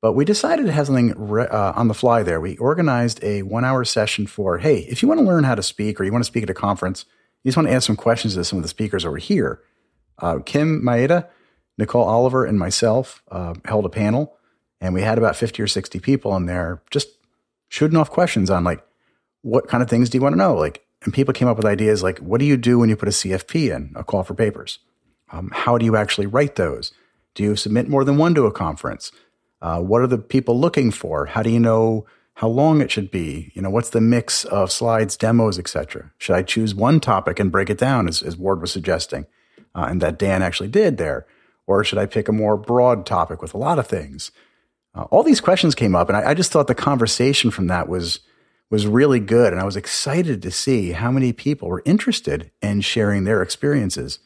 But 0.02 0.12
we 0.12 0.24
decided 0.24 0.66
to 0.66 0.72
have 0.72 0.86
something 0.86 1.14
re- 1.16 1.46
uh, 1.46 1.72
on 1.72 1.88
the 1.88 1.94
fly 1.94 2.22
there. 2.22 2.40
We 2.40 2.56
organized 2.56 3.22
a 3.22 3.42
one 3.42 3.64
hour 3.64 3.84
session 3.84 4.26
for 4.26 4.58
hey, 4.58 4.80
if 4.80 5.02
you 5.02 5.08
want 5.08 5.20
to 5.20 5.26
learn 5.26 5.44
how 5.44 5.54
to 5.54 5.62
speak 5.62 6.00
or 6.00 6.04
you 6.04 6.12
want 6.12 6.24
to 6.24 6.28
speak 6.28 6.42
at 6.42 6.50
a 6.50 6.54
conference, 6.54 7.04
you 7.42 7.50
just 7.50 7.56
want 7.56 7.68
to 7.68 7.74
ask 7.74 7.86
some 7.86 7.96
questions 7.96 8.34
to 8.34 8.44
some 8.44 8.58
of 8.58 8.62
the 8.62 8.68
speakers 8.68 9.04
over 9.04 9.18
here. 9.18 9.60
Uh, 10.20 10.38
Kim 10.38 10.84
Maida, 10.84 11.28
Nicole 11.78 12.04
Oliver, 12.04 12.44
and 12.44 12.58
myself 12.58 13.22
uh, 13.30 13.54
held 13.64 13.84
a 13.84 13.90
panel, 13.90 14.36
and 14.80 14.94
we 14.94 15.02
had 15.02 15.18
about 15.18 15.36
50 15.36 15.62
or 15.62 15.66
60 15.66 15.98
people 16.00 16.36
in 16.36 16.46
there 16.46 16.82
just 16.90 17.08
shooting 17.68 17.96
off 17.96 18.10
questions 18.10 18.50
on 18.50 18.64
like, 18.64 18.84
what 19.42 19.68
kind 19.68 19.82
of 19.82 19.88
things 19.88 20.10
do 20.10 20.18
you 20.18 20.22
want 20.22 20.34
to 20.34 20.38
know? 20.38 20.54
Like, 20.54 20.84
and 21.02 21.14
people 21.14 21.32
came 21.32 21.48
up 21.48 21.56
with 21.56 21.66
ideas 21.66 22.02
like, 22.02 22.18
what 22.18 22.40
do 22.40 22.44
you 22.44 22.56
do 22.56 22.78
when 22.78 22.90
you 22.90 22.96
put 22.96 23.08
a 23.08 23.12
CFP 23.12 23.74
in, 23.74 23.92
a 23.94 24.04
call 24.04 24.22
for 24.22 24.34
papers? 24.34 24.80
Um, 25.32 25.50
how 25.52 25.78
do 25.78 25.84
you 25.84 25.96
actually 25.96 26.26
write 26.26 26.56
those? 26.56 26.92
Do 27.34 27.42
you 27.42 27.56
submit 27.56 27.88
more 27.88 28.04
than 28.04 28.18
one 28.18 28.34
to 28.34 28.44
a 28.44 28.52
conference? 28.52 29.12
Uh, 29.62 29.80
what 29.80 30.02
are 30.02 30.06
the 30.06 30.18
people 30.18 30.58
looking 30.58 30.90
for? 30.90 31.26
How 31.26 31.42
do 31.42 31.50
you 31.50 31.60
know 31.60 32.06
how 32.34 32.48
long 32.48 32.80
it 32.80 32.90
should 32.90 33.10
be? 33.10 33.52
You 33.54 33.62
know, 33.62 33.70
what's 33.70 33.90
the 33.90 34.00
mix 34.00 34.44
of 34.44 34.72
slides, 34.72 35.16
demos, 35.16 35.58
etc.? 35.58 36.12
Should 36.18 36.36
I 36.36 36.42
choose 36.42 36.74
one 36.74 37.00
topic 37.00 37.38
and 37.38 37.52
break 37.52 37.70
it 37.70 37.78
down, 37.78 38.08
as, 38.08 38.22
as 38.22 38.36
Ward 38.36 38.60
was 38.60 38.72
suggesting, 38.72 39.26
uh, 39.74 39.86
and 39.88 40.00
that 40.00 40.18
Dan 40.18 40.42
actually 40.42 40.68
did 40.68 40.96
there, 40.96 41.26
or 41.66 41.84
should 41.84 41.98
I 41.98 42.06
pick 42.06 42.28
a 42.28 42.32
more 42.32 42.56
broad 42.56 43.06
topic 43.06 43.42
with 43.42 43.54
a 43.54 43.58
lot 43.58 43.78
of 43.78 43.86
things? 43.86 44.30
Uh, 44.94 45.02
all 45.04 45.22
these 45.22 45.40
questions 45.40 45.74
came 45.74 45.94
up, 45.94 46.08
and 46.08 46.16
I, 46.16 46.30
I 46.30 46.34
just 46.34 46.50
thought 46.50 46.66
the 46.66 46.74
conversation 46.74 47.50
from 47.50 47.68
that 47.68 47.88
was 47.88 48.20
was 48.70 48.86
really 48.86 49.18
good, 49.20 49.52
and 49.52 49.60
I 49.60 49.64
was 49.64 49.76
excited 49.76 50.42
to 50.42 50.50
see 50.50 50.92
how 50.92 51.10
many 51.10 51.32
people 51.32 51.68
were 51.68 51.82
interested 51.84 52.52
in 52.62 52.80
sharing 52.82 53.24
their 53.24 53.42
experiences 53.42 54.20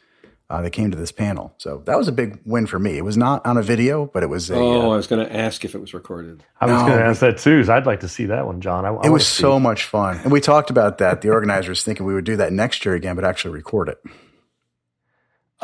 uh, 0.50 0.60
that 0.60 0.70
came 0.70 0.90
to 0.90 0.96
this 0.96 1.12
panel. 1.12 1.54
So 1.56 1.82
that 1.86 1.96
was 1.96 2.08
a 2.08 2.12
big 2.12 2.38
win 2.44 2.66
for 2.66 2.78
me. 2.78 2.98
It 2.98 3.04
was 3.04 3.16
not 3.16 3.44
on 3.46 3.56
a 3.56 3.62
video, 3.62 4.06
but 4.06 4.22
it 4.22 4.26
was 4.28 4.50
a. 4.50 4.56
Oh, 4.56 4.90
uh, 4.90 4.94
I 4.94 4.96
was 4.96 5.06
going 5.06 5.26
to 5.26 5.34
ask 5.34 5.64
if 5.64 5.74
it 5.74 5.78
was 5.80 5.94
recorded. 5.94 6.44
I 6.60 6.66
was 6.66 6.82
No, 6.82 6.86
going 6.88 6.98
to 6.98 7.04
ask 7.04 7.20
that 7.20 7.38
too. 7.38 7.64
So 7.64 7.74
I'd 7.74 7.86
like 7.86 8.00
to 8.00 8.08
see 8.08 8.26
that 8.26 8.46
one, 8.46 8.60
John. 8.60 8.84
I, 8.84 8.90
I 8.90 9.06
it 9.06 9.10
was 9.10 9.26
so 9.26 9.58
much 9.58 9.84
fun, 9.84 10.18
and 10.18 10.30
we 10.30 10.40
talked 10.40 10.70
about 10.70 10.98
that. 10.98 11.22
The 11.22 11.30
organizers 11.30 11.82
thinking 11.82 12.04
we 12.04 12.14
would 12.14 12.24
do 12.24 12.36
that 12.36 12.52
next 12.52 12.84
year 12.84 12.94
again, 12.94 13.16
but 13.16 13.24
actually 13.24 13.54
record 13.54 13.88
it. 13.88 13.98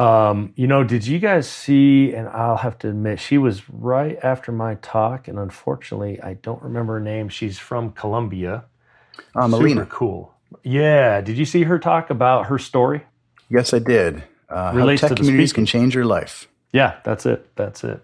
Um, 0.01 0.53
you 0.57 0.67
know, 0.67 0.83
did 0.83 1.07
you 1.07 1.19
guys 1.19 1.49
see? 1.49 2.15
And 2.15 2.29
I'll 2.29 2.57
have 2.57 2.79
to 2.79 2.89
admit, 2.89 3.21
she 3.21 3.37
was 3.39 3.69
right 3.69 4.19
after 4.23 4.51
my 4.51 4.77
talk, 4.77 5.29
and 5.29 5.39
unfortunately, 5.39 6.21
I 6.23 6.35
don't 6.35 6.63
remember 6.63 6.95
her 6.95 7.01
name. 7.01 7.29
She's 7.29 7.59
from 7.59 7.93
Colombia. 7.93 8.65
Uh, 9.35 9.47
Melina, 9.49 9.83
Super 9.83 9.95
cool. 9.95 10.35
Yeah. 10.63 11.21
Did 11.21 11.37
you 11.37 11.45
see 11.45 11.65
her 11.65 11.79
talk 11.79 12.11
about 12.11 12.47
her 12.47 12.59
story? 12.59 13.03
yes, 13.51 13.75
I 13.75 13.79
did. 13.81 14.25
Uh, 14.49 14.73
how 14.73 14.77
Relates 14.79 15.01
to 15.03 15.09
tech 15.09 15.17
the 15.17 15.23
communities 15.23 15.53
can 15.53 15.67
change 15.67 15.95
your 15.95 16.05
life. 16.07 16.49
Yeah, 16.73 16.99
that's 17.05 17.27
it. 17.27 17.55
That's 17.57 17.85
it. 17.85 18.03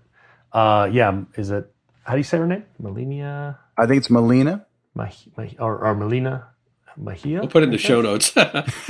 Uh, 0.53 0.89
yeah. 0.93 1.23
Is 1.37 1.51
it? 1.51 1.73
How 2.05 2.13
do 2.13 2.19
you 2.19 2.25
say 2.25 2.39
her 2.39 2.47
name? 2.47 2.65
Melina, 2.79 3.59
I 3.77 3.87
think 3.87 3.99
it's 3.99 4.11
Melina. 4.11 4.65
Mah- 4.95 5.09
Mah- 5.37 5.47
or, 5.59 5.79
or 5.85 5.95
Melina 5.95 6.49
Mahia? 7.01 7.41
We'll 7.41 7.49
put 7.49 7.63
it 7.63 7.67
in 7.67 7.71
the 7.73 7.79
show 7.79 8.01
notes. 8.01 8.35
We're 8.37 8.43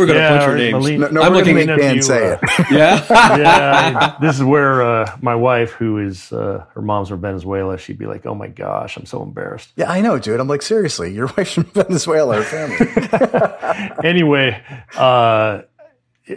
going 0.06 0.08
to 0.10 0.14
Yeah, 0.14 0.38
butcher 0.38 0.52
or 0.52 0.56
names. 0.56 0.72
Melina- 0.74 0.98
No, 1.10 1.20
no 1.20 1.22
I'm 1.22 1.32
looking 1.32 1.58
at 1.58 1.66
make 1.66 1.78
Dan 1.78 1.96
you, 1.96 2.02
say 2.02 2.32
uh, 2.32 2.38
it. 2.40 2.40
Yeah. 2.70 3.04
yeah, 3.36 4.16
I- 4.18 4.20
this 4.20 4.36
is 4.36 4.44
where 4.44 4.82
uh, 4.82 5.16
my 5.20 5.34
wife, 5.34 5.72
who 5.72 5.98
is 5.98 6.32
uh, 6.32 6.64
her 6.74 6.82
mom's 6.82 7.08
from 7.08 7.20
Venezuela, 7.20 7.76
she'd 7.78 7.98
be 7.98 8.06
like, 8.06 8.24
"Oh 8.26 8.34
my 8.34 8.48
gosh, 8.48 8.96
I'm 8.96 9.06
so 9.06 9.22
embarrassed." 9.22 9.70
yeah, 9.76 9.90
I 9.90 10.00
know, 10.00 10.18
dude. 10.18 10.38
I'm 10.40 10.48
like, 10.48 10.62
seriously, 10.62 11.12
your 11.12 11.26
wife's 11.36 11.52
from 11.54 11.64
Venezuela, 11.64 12.42
her 12.42 12.42
family. 12.42 13.98
anyway, 14.04 14.62
uh, 14.96 15.62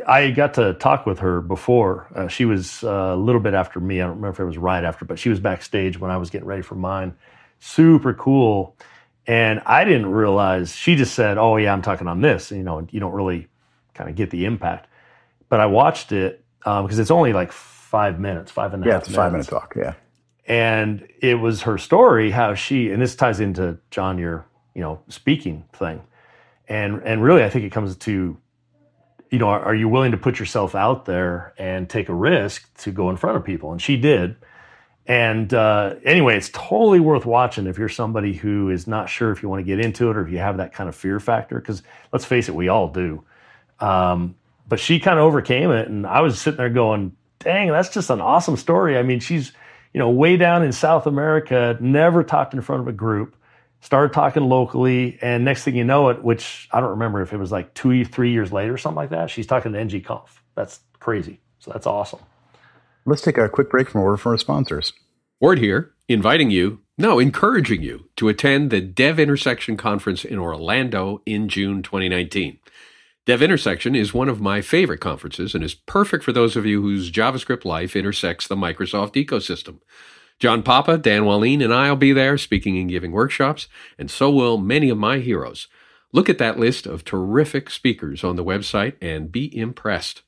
I 0.08 0.32
got 0.32 0.54
to 0.56 0.74
talk 0.76 1.06
with 1.06 1.20
her 1.20 1.42
before. 1.42 2.08
Uh, 2.16 2.28
she 2.28 2.46
was 2.46 2.84
uh, 2.84 3.14
a 3.14 3.16
little 3.16 3.42
bit 3.42 3.54
after 3.54 3.80
me. 3.80 4.02
I 4.02 4.06
don't 4.06 4.18
remember 4.18 4.30
if 4.30 4.40
it 4.40 4.46
was 4.46 4.58
right 4.58 4.84
after, 4.84 5.06
but 5.06 5.18
she 5.20 5.30
was 5.30 5.40
backstage 5.40 6.00
when 6.00 6.12
I 6.12 6.18
was 6.18 6.30
getting 6.30 6.48
ready 6.48 6.62
for 6.62 6.76
mine. 6.76 7.16
Super 7.60 8.14
cool. 8.14 8.76
And 9.28 9.62
I 9.66 9.84
didn't 9.86 10.08
realize 10.08 10.76
she 10.76 10.96
just 10.96 11.14
said, 11.14 11.38
"Oh 11.38 11.58
yeah, 11.58 11.72
I'm 11.74 11.82
talking 11.82 12.08
on 12.08 12.22
this." 12.22 12.52
You 12.52 12.64
know, 12.64 12.88
you 12.90 13.00
don't 13.00 13.14
really 13.14 13.48
kind 13.94 14.10
of 14.10 14.16
get 14.16 14.32
the 14.32 14.46
impact. 14.46 14.88
But 15.50 15.60
I 15.60 15.66
watched 15.68 16.12
it 16.12 16.44
um, 16.66 16.86
because 16.86 17.00
it's 17.00 17.12
only 17.12 17.34
like 17.34 17.52
five 17.52 18.20
minutes, 18.20 18.52
five 18.52 18.74
and 18.74 18.84
a 18.84 18.86
half. 18.86 18.92
yeah, 18.92 18.98
it's 19.00 19.10
a 19.10 19.14
five 19.14 19.32
minute 19.32 19.48
talk. 19.48 19.74
Yeah. 19.76 19.94
and 20.46 21.08
it 21.22 21.36
was 21.36 21.62
her 21.64 21.78
story 21.78 22.32
how 22.32 22.54
she 22.56 22.90
and 22.92 23.02
this 23.02 23.16
ties 23.16 23.40
into 23.40 23.78
john 23.92 24.18
your 24.18 24.46
you 24.74 24.82
know 24.82 25.00
speaking 25.08 25.64
thing 25.74 26.02
and 26.68 27.02
and 27.04 27.22
really 27.24 27.44
i 27.44 27.50
think 27.50 27.64
it 27.66 27.72
comes 27.72 27.96
to 27.96 28.38
you 29.32 29.38
know 29.40 29.48
are, 29.48 29.62
are 29.62 29.76
you 29.76 29.88
willing 29.88 30.12
to 30.12 30.18
put 30.18 30.40
yourself 30.40 30.74
out 30.76 31.06
there 31.06 31.54
and 31.58 31.88
take 31.90 32.10
a 32.10 32.14
risk 32.14 32.72
to 32.78 32.92
go 32.92 33.10
in 33.10 33.18
front 33.18 33.38
of 33.38 33.44
people 33.44 33.72
and 33.72 33.82
she 33.82 33.96
did 33.98 34.36
and 35.10 35.56
uh, 35.56 35.96
anyway 36.06 36.38
it's 36.38 36.50
totally 36.54 37.00
worth 37.02 37.26
watching 37.26 37.68
if 37.68 37.78
you're 37.78 37.90
somebody 37.90 38.32
who 38.32 38.70
is 38.70 38.88
not 38.88 39.10
sure 39.10 39.32
if 39.32 39.44
you 39.44 39.50
want 39.50 39.60
to 39.60 39.66
get 39.66 39.84
into 39.84 40.10
it 40.10 40.16
or 40.16 40.22
if 40.22 40.32
you 40.32 40.38
have 40.38 40.58
that 40.58 40.72
kind 40.72 40.88
of 40.88 40.96
fear 40.96 41.20
factor 41.20 41.60
because 41.60 41.84
let's 42.14 42.24
face 42.24 42.48
it 42.48 42.56
we 42.56 42.70
all 42.70 42.88
do. 42.88 43.24
Um, 43.80 44.36
but 44.68 44.80
she 44.80 45.00
kind 45.00 45.18
of 45.18 45.26
overcame 45.26 45.72
it 45.72 45.88
and 45.90 46.06
i 46.06 46.22
was 46.22 46.40
sitting 46.40 46.58
there 46.58 46.70
going 46.70 47.16
dang 47.40 47.70
that's 47.70 47.90
just 47.90 48.10
an 48.10 48.22
awesome 48.22 48.56
story. 48.56 48.98
I 48.98 49.04
mean 49.04 49.20
she's 49.20 49.52
you 49.94 50.00
know 50.00 50.10
way 50.10 50.38
down 50.38 50.64
in 50.64 50.72
south 50.72 51.08
america 51.08 51.76
never 51.82 52.24
talked 52.24 52.54
in 52.54 52.62
front 52.62 52.82
of 52.82 52.88
a 52.88 52.94
group 52.94 53.36
started 53.82 54.14
talking 54.14 54.44
locally 54.44 55.18
and 55.22 55.44
next 55.44 55.64
thing 55.64 55.76
you 55.76 55.84
know 55.84 56.10
it 56.10 56.24
which 56.24 56.70
i 56.72 56.80
don't 56.80 56.92
remember 56.92 57.22
if 57.24 57.34
it 57.34 57.38
was 57.38 57.52
like 57.52 57.74
two 57.74 58.06
three 58.06 58.32
years 58.32 58.52
later 58.52 58.74
or 58.74 58.78
something 58.78 58.98
like 58.98 59.10
that 59.10 59.32
she's 59.32 59.48
talking 59.48 59.74
to 59.74 59.80
ng 59.80 60.02
conf 60.02 60.44
that's 60.54 60.82
crazy. 61.00 61.40
So 61.60 61.72
that's 61.72 61.88
awesome 61.88 62.20
Let's 63.06 63.22
take 63.22 63.38
a 63.38 63.50
quick 63.50 63.70
break 63.70 63.90
from 63.90 64.02
a 64.02 64.04
word 64.04 64.18
from 64.18 64.34
our 64.34 64.38
sponsors. 64.38 64.94
Ward 65.40 65.60
here, 65.60 65.94
inviting 66.08 66.52
you, 66.52 66.82
no, 66.98 67.18
encouraging 67.18 67.82
you 67.82 68.10
to 68.18 68.28
attend 68.28 68.70
the 68.70 68.82
Dev 68.82 69.20
Intersection 69.20 69.78
Conference 69.78 70.26
in 70.26 70.38
Orlando 70.38 71.22
in 71.26 71.48
June 71.48 71.82
2019. 71.82 72.60
Dev 73.26 73.42
Intersection 73.42 73.96
is 73.96 74.14
one 74.14 74.28
of 74.28 74.42
my 74.42 74.60
favorite 74.60 75.00
conferences 75.00 75.56
and 75.56 75.64
is 75.64 75.76
perfect 75.76 76.24
for 76.24 76.34
those 76.34 76.58
of 76.58 76.66
you 76.66 76.82
whose 76.82 77.12
JavaScript 77.12 77.64
life 77.64 77.96
intersects 77.96 78.48
the 78.48 78.56
Microsoft 78.56 79.14
ecosystem. 79.14 79.80
John 80.40 80.62
Papa, 80.62 80.98
Dan 80.98 81.24
Wahlin, 81.24 81.64
and 81.64 81.74
I 81.74 81.90
will 81.90 81.98
be 81.98 82.12
there 82.12 82.38
speaking 82.38 82.78
and 82.78 82.90
giving 82.90 83.12
workshops, 83.12 83.68
and 83.98 84.12
so 84.12 84.30
will 84.30 84.58
many 84.58 84.90
of 84.90 84.98
my 84.98 85.20
heroes. 85.20 85.68
Look 86.12 86.28
at 86.28 86.38
that 86.40 86.60
list 86.60 86.86
of 86.86 87.06
terrific 87.06 87.70
speakers 87.70 88.24
on 88.24 88.36
the 88.36 88.44
website 88.44 88.96
and 89.02 89.32
be 89.32 89.56
impressed. 89.56 90.24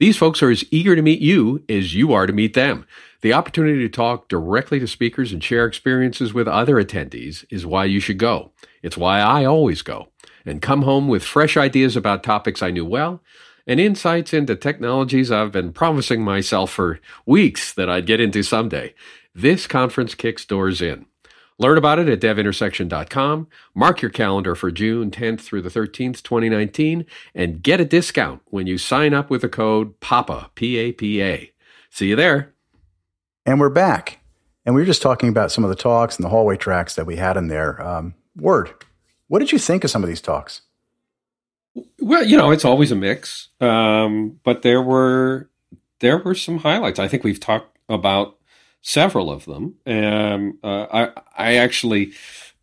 These 0.00 0.16
folks 0.16 0.42
are 0.42 0.50
as 0.50 0.64
eager 0.70 0.96
to 0.96 1.02
meet 1.02 1.20
you 1.20 1.62
as 1.68 1.94
you 1.94 2.14
are 2.14 2.26
to 2.26 2.32
meet 2.32 2.54
them. 2.54 2.86
The 3.20 3.34
opportunity 3.34 3.80
to 3.80 3.88
talk 3.90 4.28
directly 4.28 4.80
to 4.80 4.86
speakers 4.86 5.30
and 5.30 5.44
share 5.44 5.66
experiences 5.66 6.32
with 6.32 6.48
other 6.48 6.76
attendees 6.76 7.44
is 7.50 7.66
why 7.66 7.84
you 7.84 8.00
should 8.00 8.16
go. 8.16 8.52
It's 8.82 8.96
why 8.96 9.20
I 9.20 9.44
always 9.44 9.82
go 9.82 10.08
and 10.46 10.62
come 10.62 10.82
home 10.82 11.06
with 11.06 11.22
fresh 11.22 11.54
ideas 11.58 11.96
about 11.96 12.22
topics 12.22 12.62
I 12.62 12.70
knew 12.70 12.86
well 12.86 13.22
and 13.66 13.78
insights 13.78 14.32
into 14.32 14.56
technologies 14.56 15.30
I've 15.30 15.52
been 15.52 15.70
promising 15.70 16.24
myself 16.24 16.70
for 16.70 16.98
weeks 17.26 17.74
that 17.74 17.90
I'd 17.90 18.06
get 18.06 18.22
into 18.22 18.42
someday. 18.42 18.94
This 19.34 19.66
conference 19.66 20.14
kicks 20.14 20.46
doors 20.46 20.80
in. 20.80 21.04
Learn 21.60 21.76
about 21.76 21.98
it 21.98 22.08
at 22.08 22.20
devintersection.com. 22.20 23.46
Mark 23.74 24.00
your 24.00 24.10
calendar 24.10 24.54
for 24.54 24.70
June 24.70 25.10
10th 25.10 25.42
through 25.42 25.60
the 25.60 25.68
13th, 25.68 26.22
2019, 26.22 27.04
and 27.34 27.62
get 27.62 27.82
a 27.82 27.84
discount 27.84 28.40
when 28.46 28.66
you 28.66 28.78
sign 28.78 29.12
up 29.12 29.28
with 29.28 29.42
the 29.42 29.48
code 29.48 30.00
PAPA, 30.00 30.50
P 30.54 30.78
A 30.78 30.92
P 30.92 31.22
A. 31.22 31.52
See 31.90 32.08
you 32.08 32.16
there. 32.16 32.54
And 33.44 33.60
we're 33.60 33.68
back. 33.68 34.20
And 34.64 34.74
we 34.74 34.80
were 34.80 34.86
just 34.86 35.02
talking 35.02 35.28
about 35.28 35.52
some 35.52 35.62
of 35.62 35.68
the 35.68 35.76
talks 35.76 36.16
and 36.16 36.24
the 36.24 36.30
hallway 36.30 36.56
tracks 36.56 36.94
that 36.94 37.04
we 37.04 37.16
had 37.16 37.36
in 37.36 37.48
there. 37.48 37.80
Um, 37.86 38.14
Ward, 38.36 38.72
what 39.28 39.40
did 39.40 39.52
you 39.52 39.58
think 39.58 39.84
of 39.84 39.90
some 39.90 40.02
of 40.02 40.08
these 40.08 40.22
talks? 40.22 40.62
Well, 42.00 42.24
you 42.24 42.38
know, 42.38 42.52
it's 42.52 42.64
always 42.64 42.90
a 42.90 42.96
mix, 42.96 43.48
um, 43.60 44.40
but 44.44 44.62
there 44.62 44.80
were 44.80 45.50
there 45.98 46.16
were 46.16 46.34
some 46.34 46.58
highlights. 46.58 46.98
I 46.98 47.06
think 47.06 47.22
we've 47.22 47.38
talked 47.38 47.76
about 47.90 48.38
several 48.82 49.30
of 49.30 49.44
them. 49.44 49.74
Um, 49.86 50.58
uh, 50.62 50.86
I 50.92 51.10
I 51.36 51.54
actually, 51.56 52.12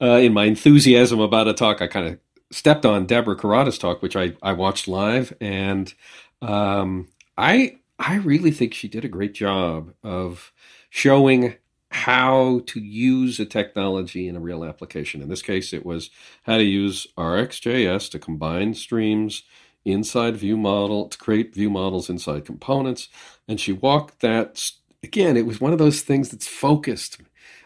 uh, 0.02 0.18
in 0.18 0.34
my 0.34 0.46
enthusiasm 0.46 1.20
about 1.20 1.48
a 1.48 1.54
talk, 1.54 1.82
I 1.82 1.88
kind 1.88 2.08
of 2.08 2.20
stepped 2.52 2.86
on 2.86 3.06
Deborah 3.06 3.38
Kurata's 3.38 3.78
talk, 3.78 4.02
which 4.02 4.16
I 4.16 4.34
I 4.42 4.54
watched 4.54 4.88
live, 4.88 5.34
and 5.42 5.94
um, 6.42 7.08
I 7.38 7.78
I 8.00 8.16
really 8.16 8.52
think 8.52 8.74
she 8.74 8.88
did 8.88 9.06
a 9.06 9.10
great 9.10 9.34
job 9.34 9.94
of 10.04 10.52
showing 10.90 11.56
how 11.90 12.62
to 12.68 12.80
use 12.80 13.40
a 13.40 13.46
technology 13.46 14.28
in 14.28 14.36
a 14.36 14.42
real 14.42 14.64
application. 14.64 15.22
In 15.22 15.30
this 15.30 15.42
case, 15.42 15.74
it 15.74 15.86
was 15.86 16.10
how 16.44 16.58
to 16.58 16.64
use 16.64 17.08
RxJS 17.18 18.12
to 18.12 18.20
combine 18.20 18.74
streams 18.74 19.44
inside 19.86 20.36
view 20.36 20.58
model 20.58 21.08
to 21.08 21.18
create 21.18 21.56
view 21.56 21.70
models 21.70 22.10
inside 22.10 22.46
components. 22.46 23.08
And 23.48 23.60
she 23.60 23.72
walked 23.72 24.20
that 24.20 24.72
again. 25.04 25.38
It 25.38 25.46
was 25.46 25.62
one 25.62 25.74
of 25.74 25.80
those 25.80 26.02
things 26.02 26.30
that's 26.30 26.48
focused. 26.48 27.18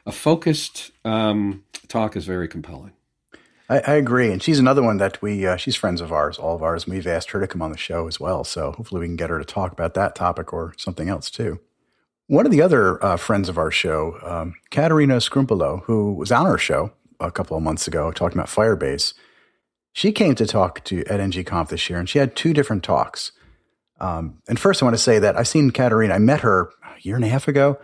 A 0.06 0.12
focused 0.12 0.92
um, 1.06 1.64
talk 1.88 2.16
is 2.16 2.26
very 2.26 2.48
compelling. 2.48 2.94
I, 3.70 3.80
I, 3.88 3.94
agree, 3.94 4.32
and 4.32 4.44
she's 4.44 4.60
another 4.60 4.84
one 4.84 4.98
that 4.98 5.22
we 5.22 5.48
uh, 5.48 5.56
she's 5.56 5.76
friends 5.76 6.02
of 6.02 6.12
ours, 6.12 6.38
all 6.38 6.56
of 6.56 6.64
ours, 6.64 6.84
and 6.84 6.94
we've 6.94 7.08
asked 7.08 7.32
her 7.32 7.40
to 7.40 7.48
come 7.48 7.62
on 7.62 7.72
the 7.72 7.78
show 7.78 8.08
as 8.08 8.20
well. 8.20 8.44
So 8.44 8.74
hopefully 8.74 9.02
we 9.02 9.08
can 9.08 9.16
get 9.16 9.30
her 9.30 9.40
to 9.40 9.46
talk 9.46 9.72
about 9.72 9.94
that 9.94 10.16
topic 10.16 10.52
or 10.52 10.74
something 10.78 11.08
else 11.08 11.30
too. 11.30 11.60
One 12.28 12.46
of 12.46 12.52
the 12.52 12.62
other 12.62 13.04
uh, 13.04 13.18
friends 13.18 13.50
of 13.50 13.58
our 13.58 13.72
show, 13.72 14.18
um, 14.24 14.56
Katerina 14.72 15.20
who 15.20 16.14
was 16.14 16.32
on 16.32 16.46
our 16.46 16.58
show 16.58 16.92
a 17.20 17.32
couple 17.32 17.56
of 17.56 17.64
months 17.64 17.88
ago 17.88 18.12
talking 18.12 18.38
about 18.38 18.48
Firebase, 18.50 19.14
she 19.94 20.12
came 20.12 20.36
to 20.36 20.46
talk 20.46 20.84
to 20.86 21.06
at 21.06 21.20
NGConf 21.20 21.70
this 21.70 21.90
year, 21.90 22.00
and 22.00 22.10
she 22.10 22.20
had 22.20 22.36
two 22.36 22.54
different 22.54 22.84
talks. 22.84 23.32
Um, 24.02 24.40
and 24.50 24.60
first, 24.60 24.82
I 24.82 24.86
want 24.86 24.96
to 24.96 25.02
say 25.02 25.20
that 25.20 25.38
I've 25.38 25.48
seen 25.48 25.70
Katerina. 25.70 26.16
I 26.16 26.18
met 26.18 26.42
her 26.42 26.72
a 26.84 27.00
year 27.02 27.16
and 27.16 27.24
a 27.24 27.28
half 27.28 27.48
ago, 27.48 27.80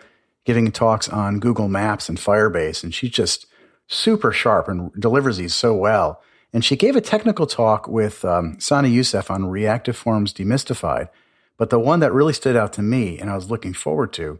giving 0.45 0.71
talks 0.71 1.07
on 1.07 1.39
Google 1.39 1.67
Maps 1.67 2.09
and 2.09 2.17
Firebase, 2.17 2.83
and 2.83 2.93
she's 2.93 3.11
just 3.11 3.45
super 3.87 4.31
sharp 4.31 4.67
and 4.67 4.91
delivers 4.99 5.37
these 5.37 5.53
so 5.53 5.75
well. 5.75 6.21
And 6.51 6.65
she 6.65 6.75
gave 6.75 6.95
a 6.95 7.01
technical 7.01 7.45
talk 7.45 7.87
with 7.87 8.25
um, 8.25 8.59
Sani 8.59 8.89
Yusuf 8.89 9.29
on 9.29 9.45
reactive 9.45 9.95
forms 9.95 10.33
demystified. 10.33 11.09
But 11.57 11.69
the 11.69 11.79
one 11.79 11.99
that 11.99 12.13
really 12.13 12.33
stood 12.33 12.55
out 12.55 12.73
to 12.73 12.81
me 12.81 13.19
and 13.19 13.29
I 13.29 13.35
was 13.35 13.51
looking 13.51 13.73
forward 13.73 14.11
to 14.13 14.39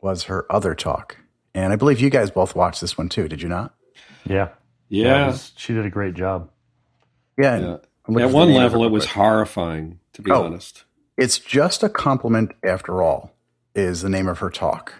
was 0.00 0.24
her 0.24 0.50
other 0.50 0.74
talk. 0.74 1.18
And 1.54 1.72
I 1.72 1.76
believe 1.76 2.00
you 2.00 2.10
guys 2.10 2.30
both 2.30 2.54
watched 2.54 2.80
this 2.80 2.96
one 2.96 3.08
too, 3.08 3.28
did 3.28 3.42
you 3.42 3.48
not? 3.48 3.74
Yeah. 4.24 4.50
Yeah. 4.88 5.28
Was, 5.28 5.52
she 5.56 5.74
did 5.74 5.84
a 5.84 5.90
great 5.90 6.14
job. 6.14 6.50
Yeah. 7.36 7.58
yeah. 7.58 7.76
At 8.22 8.30
one 8.30 8.54
level, 8.54 8.84
it 8.84 8.90
was 8.90 9.04
horrifying, 9.04 9.98
to 10.14 10.22
be 10.22 10.30
oh, 10.30 10.44
honest. 10.44 10.84
It's 11.18 11.38
just 11.40 11.84
a 11.84 11.90
compliment 11.90 12.52
after 12.64 13.02
all, 13.02 13.32
is 13.74 14.02
the 14.02 14.10
name 14.10 14.28
of 14.28 14.40
her 14.40 14.50
talk. 14.50 14.94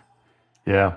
Yeah. 0.67 0.97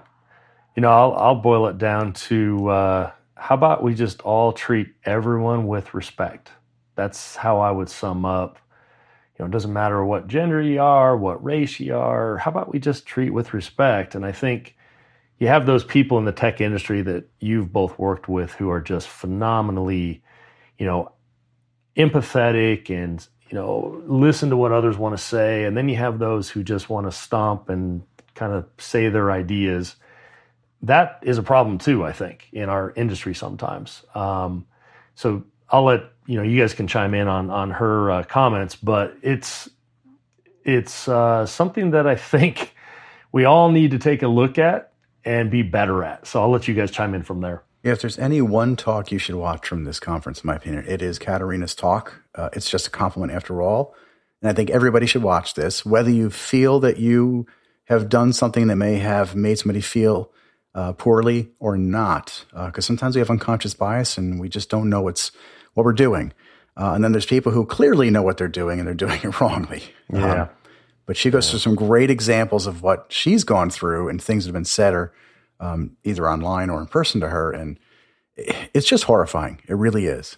You 0.75 0.81
know, 0.81 0.91
I'll, 0.91 1.13
I'll 1.15 1.35
boil 1.35 1.67
it 1.67 1.77
down 1.79 2.13
to 2.13 2.69
uh, 2.69 3.11
how 3.35 3.55
about 3.55 3.83
we 3.83 3.95
just 3.95 4.21
all 4.23 4.53
treat 4.53 4.89
everyone 5.05 5.67
with 5.67 5.93
respect? 5.93 6.51
That's 6.95 7.37
how 7.37 7.59
I 7.59 7.71
would 7.71 7.89
sum 7.89 8.25
up 8.25 8.59
You 9.37 9.43
know, 9.43 9.47
it 9.47 9.51
doesn't 9.51 9.73
matter 9.73 10.05
what 10.05 10.27
gender 10.29 10.61
you 10.61 10.81
are, 10.81 11.17
what 11.17 11.43
race 11.43 11.79
you 11.81 11.95
are. 11.97 12.37
How 12.37 12.51
about 12.51 12.71
we 12.71 12.79
just 12.79 13.05
treat 13.05 13.31
with 13.31 13.53
respect? 13.53 14.15
And 14.15 14.25
I 14.25 14.31
think 14.31 14.77
you 15.39 15.47
have 15.49 15.65
those 15.67 15.83
people 15.83 16.19
in 16.19 16.25
the 16.25 16.31
tech 16.31 16.61
industry 16.61 17.03
that 17.03 17.29
you've 17.41 17.73
both 17.73 17.99
worked 17.99 18.29
with 18.29 18.53
who 18.53 18.69
are 18.71 18.81
just 18.81 19.09
phenomenally, 19.09 20.23
you 20.79 20.85
know, 20.85 21.11
empathetic 21.97 22.89
and 22.91 23.27
you 23.51 23.57
know 23.57 24.01
listen 24.05 24.49
to 24.49 24.57
what 24.57 24.71
others 24.71 24.97
want 24.97 25.17
to 25.17 25.23
say 25.23 25.65
and 25.65 25.75
then 25.75 25.89
you 25.89 25.95
have 25.95 26.19
those 26.19 26.49
who 26.49 26.63
just 26.63 26.89
want 26.89 27.05
to 27.05 27.11
stomp 27.11 27.69
and 27.69 28.01
kind 28.33 28.53
of 28.53 28.65
say 28.77 29.09
their 29.09 29.31
ideas 29.31 29.95
that 30.81 31.19
is 31.21 31.37
a 31.37 31.43
problem 31.43 31.77
too 31.77 32.03
i 32.03 32.11
think 32.11 32.47
in 32.53 32.69
our 32.69 32.91
industry 32.95 33.35
sometimes 33.35 34.03
um, 34.15 34.65
so 35.15 35.43
i'll 35.69 35.83
let 35.83 36.03
you 36.31 36.37
know, 36.37 36.43
you 36.43 36.59
guys 36.61 36.73
can 36.73 36.87
chime 36.87 37.13
in 37.13 37.27
on 37.27 37.49
on 37.49 37.71
her 37.71 38.09
uh, 38.09 38.23
comments, 38.23 38.75
but 38.75 39.17
it's 39.21 39.69
it's 40.63 41.07
uh, 41.07 41.45
something 41.45 41.91
that 41.91 42.07
I 42.07 42.15
think 42.33 42.73
we 43.33 43.43
all 43.43 43.69
need 43.69 43.91
to 43.91 43.99
take 43.99 44.23
a 44.23 44.27
look 44.27 44.57
at 44.57 44.93
and 45.25 45.51
be 45.51 45.61
better 45.61 46.03
at. 46.03 46.25
So 46.25 46.41
I'll 46.41 46.49
let 46.49 46.67
you 46.69 46.73
guys 46.73 46.89
chime 46.89 47.13
in 47.13 47.23
from 47.23 47.41
there. 47.41 47.63
If 47.83 48.01
there's 48.01 48.17
any 48.17 48.41
one 48.41 48.75
talk 48.75 49.11
you 49.11 49.17
should 49.17 49.35
watch 49.35 49.67
from 49.67 49.83
this 49.83 49.99
conference, 49.99 50.41
in 50.41 50.47
my 50.47 50.55
opinion, 50.55 50.85
it 50.87 51.01
is 51.01 51.19
Katerina's 51.19 51.75
talk. 51.75 52.20
Uh, 52.35 52.49
it's 52.53 52.69
just 52.69 52.87
a 52.87 52.91
compliment 52.91 53.33
after 53.33 53.61
all. 53.61 53.93
And 54.41 54.49
I 54.49 54.53
think 54.53 54.69
everybody 54.69 55.05
should 55.05 55.23
watch 55.23 55.53
this, 55.53 55.85
whether 55.85 56.09
you 56.09 56.29
feel 56.29 56.79
that 56.79 56.97
you 56.97 57.45
have 57.85 58.09
done 58.09 58.33
something 58.33 58.67
that 58.67 58.75
may 58.75 58.97
have 58.97 59.35
made 59.35 59.59
somebody 59.59 59.81
feel 59.81 60.31
uh, 60.73 60.93
poorly 60.93 61.51
or 61.59 61.77
not. 61.77 62.45
Because 62.51 62.85
uh, 62.85 62.87
sometimes 62.87 63.15
we 63.15 63.19
have 63.19 63.29
unconscious 63.29 63.73
bias 63.73 64.17
and 64.17 64.39
we 64.39 64.49
just 64.49 64.69
don't 64.69 64.89
know 64.89 65.01
what's 65.01 65.31
what 65.73 65.85
we're 65.85 65.93
doing. 65.93 66.33
Uh, 66.77 66.93
and 66.93 67.03
then 67.03 67.11
there's 67.11 67.25
people 67.25 67.51
who 67.51 67.65
clearly 67.65 68.09
know 68.09 68.21
what 68.21 68.37
they're 68.37 68.47
doing 68.47 68.79
and 68.79 68.87
they're 68.87 68.93
doing 69.07 69.19
it 69.23 69.39
wrongly. 69.39 69.83
Yeah. 70.11 70.43
Um, 70.43 70.49
but 71.05 71.17
she 71.17 71.29
goes 71.29 71.47
yeah. 71.47 71.51
through 71.51 71.59
some 71.59 71.75
great 71.75 72.09
examples 72.09 72.67
of 72.67 72.81
what 72.81 73.07
she's 73.09 73.43
gone 73.43 73.69
through 73.69 74.09
and 74.09 74.21
things 74.21 74.45
that 74.45 74.49
have 74.49 74.53
been 74.53 74.65
said 74.65 74.93
or 74.93 75.13
um, 75.59 75.97
either 76.03 76.29
online 76.29 76.69
or 76.69 76.79
in 76.79 76.87
person 76.87 77.21
to 77.21 77.27
her. 77.27 77.51
And 77.51 77.77
it's 78.35 78.87
just 78.87 79.05
horrifying. 79.05 79.59
It 79.67 79.75
really 79.75 80.05
is. 80.05 80.37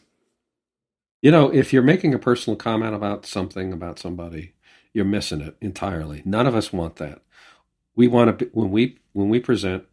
You 1.23 1.31
know, 1.31 1.53
if 1.53 1.71
you're 1.71 1.83
making 1.83 2.13
a 2.13 2.19
personal 2.19 2.57
comment 2.57 2.93
about 2.93 3.25
something 3.25 3.71
about 3.71 3.97
somebody, 3.97 4.55
you're 4.93 5.05
missing 5.05 5.39
it 5.39 5.55
entirely. 5.61 6.21
None 6.25 6.45
of 6.45 6.53
us 6.53 6.73
want 6.73 6.97
that. 6.97 7.21
We 7.95 8.09
want 8.09 8.39
to 8.39 8.49
when 8.51 8.71
we 8.71 8.99
when 9.13 9.29
we 9.29 9.39
present, 9.39 9.85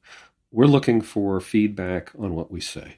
we're 0.51 0.67
looking 0.67 1.01
for 1.01 1.41
feedback 1.41 2.11
on 2.19 2.35
what 2.35 2.51
we 2.51 2.61
say 2.61 2.97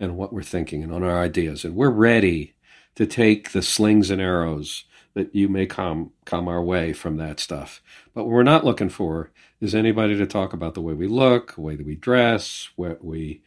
and 0.00 0.16
what 0.16 0.32
we're 0.32 0.42
thinking 0.42 0.82
and 0.82 0.92
on 0.92 1.04
our 1.04 1.20
ideas. 1.20 1.64
And 1.64 1.76
we're 1.76 1.90
ready 1.90 2.56
to 2.96 3.06
take 3.06 3.52
the 3.52 3.62
slings 3.62 4.10
and 4.10 4.20
arrows 4.20 4.84
that 5.14 5.32
you 5.32 5.48
may 5.48 5.66
come 5.66 6.10
come 6.24 6.48
our 6.48 6.60
way 6.60 6.92
from 6.92 7.16
that 7.18 7.38
stuff. 7.38 7.80
But 8.12 8.24
what 8.24 8.32
we're 8.32 8.42
not 8.42 8.64
looking 8.64 8.88
for 8.88 9.30
is 9.60 9.72
anybody 9.72 10.16
to 10.16 10.26
talk 10.26 10.52
about 10.52 10.74
the 10.74 10.82
way 10.82 10.94
we 10.94 11.06
look, 11.06 11.54
the 11.54 11.60
way 11.60 11.76
that 11.76 11.86
we 11.86 11.94
dress, 11.94 12.70
what 12.74 13.04
we, 13.04 13.42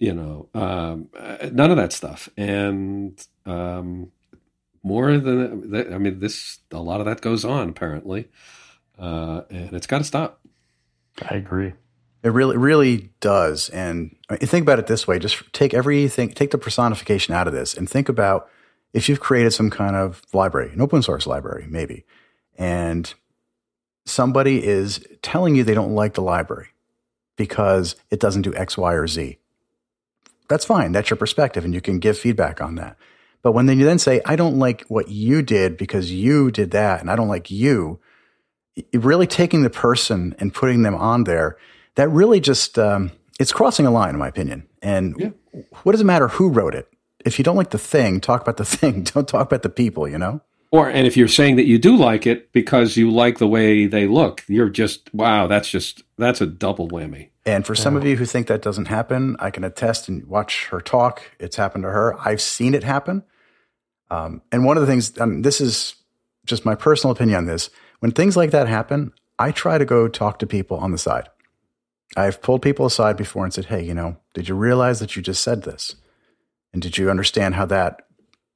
you 0.00 0.14
know, 0.14 0.48
um, 0.54 1.08
none 1.52 1.70
of 1.70 1.76
that 1.76 1.92
stuff. 1.92 2.28
And 2.36 3.24
um, 3.46 4.10
more 4.82 5.18
than 5.18 5.70
that, 5.70 5.92
I 5.92 5.98
mean, 5.98 6.18
this 6.18 6.58
a 6.72 6.80
lot 6.80 7.00
of 7.00 7.06
that 7.06 7.20
goes 7.20 7.44
on 7.44 7.68
apparently, 7.68 8.28
uh, 8.98 9.42
and 9.50 9.74
it's 9.74 9.86
got 9.86 9.98
to 9.98 10.04
stop. 10.04 10.40
I 11.22 11.36
agree. 11.36 11.74
It 12.22 12.30
really, 12.30 12.56
really 12.56 13.10
does. 13.20 13.68
And 13.70 14.16
think 14.30 14.62
about 14.62 14.78
it 14.78 14.86
this 14.86 15.06
way: 15.06 15.18
just 15.18 15.52
take 15.52 15.74
everything, 15.74 16.30
take 16.30 16.50
the 16.50 16.58
personification 16.58 17.34
out 17.34 17.46
of 17.46 17.52
this, 17.52 17.74
and 17.74 17.88
think 17.88 18.08
about 18.08 18.48
if 18.94 19.08
you've 19.08 19.20
created 19.20 19.52
some 19.52 19.70
kind 19.70 19.96
of 19.96 20.22
library, 20.32 20.72
an 20.72 20.80
open 20.80 21.02
source 21.02 21.26
library, 21.26 21.66
maybe, 21.68 22.06
and 22.56 23.12
somebody 24.06 24.64
is 24.64 25.06
telling 25.20 25.54
you 25.54 25.62
they 25.62 25.74
don't 25.74 25.94
like 25.94 26.14
the 26.14 26.22
library 26.22 26.68
because 27.36 27.96
it 28.10 28.18
doesn't 28.18 28.42
do 28.42 28.54
X, 28.54 28.78
Y, 28.78 28.94
or 28.94 29.06
Z. 29.06 29.36
That's 30.50 30.66
fine. 30.66 30.92
That's 30.92 31.08
your 31.08 31.16
perspective, 31.16 31.64
and 31.64 31.72
you 31.72 31.80
can 31.80 31.98
give 31.98 32.18
feedback 32.18 32.60
on 32.60 32.74
that. 32.74 32.96
But 33.42 33.52
when 33.52 33.64
then 33.66 33.78
you 33.78 33.86
then 33.86 33.98
say, 33.98 34.20
I 34.26 34.36
don't 34.36 34.58
like 34.58 34.82
what 34.88 35.08
you 35.08 35.40
did 35.40 35.78
because 35.78 36.12
you 36.12 36.50
did 36.50 36.72
that, 36.72 37.00
and 37.00 37.10
I 37.10 37.16
don't 37.16 37.28
like 37.28 37.50
you, 37.50 38.00
really 38.92 39.26
taking 39.26 39.62
the 39.62 39.70
person 39.70 40.34
and 40.38 40.52
putting 40.52 40.82
them 40.82 40.94
on 40.94 41.24
there 41.24 41.56
that 41.94 42.08
really 42.10 42.40
just 42.40 42.78
um, 42.78 43.12
it's 43.38 43.52
crossing 43.52 43.86
a 43.86 43.90
line, 43.90 44.10
in 44.10 44.18
my 44.18 44.28
opinion. 44.28 44.66
And 44.82 45.14
Yeah. 45.18 45.30
what 45.84 45.92
does 45.92 46.00
it 46.00 46.04
matter 46.04 46.28
who 46.28 46.48
wrote 46.50 46.74
it? 46.74 46.88
If 47.24 47.38
you 47.38 47.44
don't 47.44 47.56
like 47.56 47.70
the 47.70 47.78
thing, 47.78 48.20
talk 48.20 48.42
about 48.42 48.56
the 48.58 48.64
thing. 48.76 49.04
Don't 49.04 49.28
talk 49.28 49.46
about 49.46 49.62
the 49.62 49.68
people. 49.70 50.06
You 50.08 50.18
know. 50.18 50.42
Or 50.72 50.88
and 50.88 51.06
if 51.06 51.16
you're 51.16 51.28
saying 51.28 51.56
that 51.56 51.66
you 51.66 51.78
do 51.78 51.96
like 51.96 52.26
it 52.26 52.52
because 52.52 52.96
you 52.96 53.10
like 53.10 53.38
the 53.38 53.48
way 53.48 53.86
they 53.86 54.06
look, 54.06 54.44
you're 54.46 54.68
just 54.68 55.12
wow. 55.12 55.46
That's 55.46 55.68
just 55.68 56.02
that's 56.16 56.40
a 56.40 56.46
double 56.46 56.88
whammy. 56.88 57.30
And 57.46 57.66
for 57.66 57.74
some 57.74 57.96
of 57.96 58.04
you 58.04 58.16
who 58.16 58.26
think 58.26 58.46
that 58.48 58.62
doesn't 58.62 58.86
happen, 58.86 59.34
I 59.40 59.50
can 59.50 59.64
attest 59.64 60.08
and 60.08 60.24
watch 60.26 60.66
her 60.66 60.80
talk. 60.80 61.22
It's 61.40 61.56
happened 61.56 61.84
to 61.84 61.90
her. 61.90 62.16
I've 62.20 62.40
seen 62.40 62.74
it 62.74 62.84
happen. 62.84 63.24
Um, 64.10 64.42
and 64.52 64.64
one 64.64 64.76
of 64.76 64.82
the 64.82 64.86
things, 64.86 65.18
um, 65.18 65.42
this 65.42 65.60
is 65.60 65.94
just 66.44 66.64
my 66.64 66.74
personal 66.74 67.12
opinion 67.12 67.38
on 67.38 67.46
this. 67.46 67.70
When 68.00 68.12
things 68.12 68.36
like 68.36 68.50
that 68.50 68.68
happen, 68.68 69.12
I 69.38 69.52
try 69.52 69.78
to 69.78 69.84
go 69.84 70.06
talk 70.06 70.38
to 70.40 70.46
people 70.46 70.76
on 70.76 70.92
the 70.92 70.98
side. 70.98 71.28
I've 72.16 72.42
pulled 72.42 72.62
people 72.62 72.86
aside 72.86 73.16
before 73.16 73.44
and 73.44 73.54
said, 73.54 73.66
hey, 73.66 73.82
you 73.82 73.94
know, 73.94 74.16
did 74.34 74.48
you 74.48 74.54
realize 74.54 74.98
that 75.00 75.16
you 75.16 75.22
just 75.22 75.42
said 75.42 75.62
this? 75.62 75.94
And 76.72 76.82
did 76.82 76.98
you 76.98 77.10
understand 77.10 77.54
how 77.54 77.66
that 77.66 78.02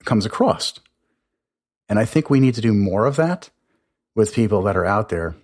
comes 0.05 0.27
across? 0.27 0.79
And 1.89 1.99
I 1.99 2.05
think 2.05 2.31
we 2.31 2.41
need 2.41 2.55
to 2.55 2.61
do 2.61 2.73
more 2.73 3.07
of 3.07 3.17
that 3.17 3.51
with 4.15 4.35
people 4.35 4.63
that 4.63 4.77
are 4.77 4.87
out 4.87 5.09
there 5.09 5.35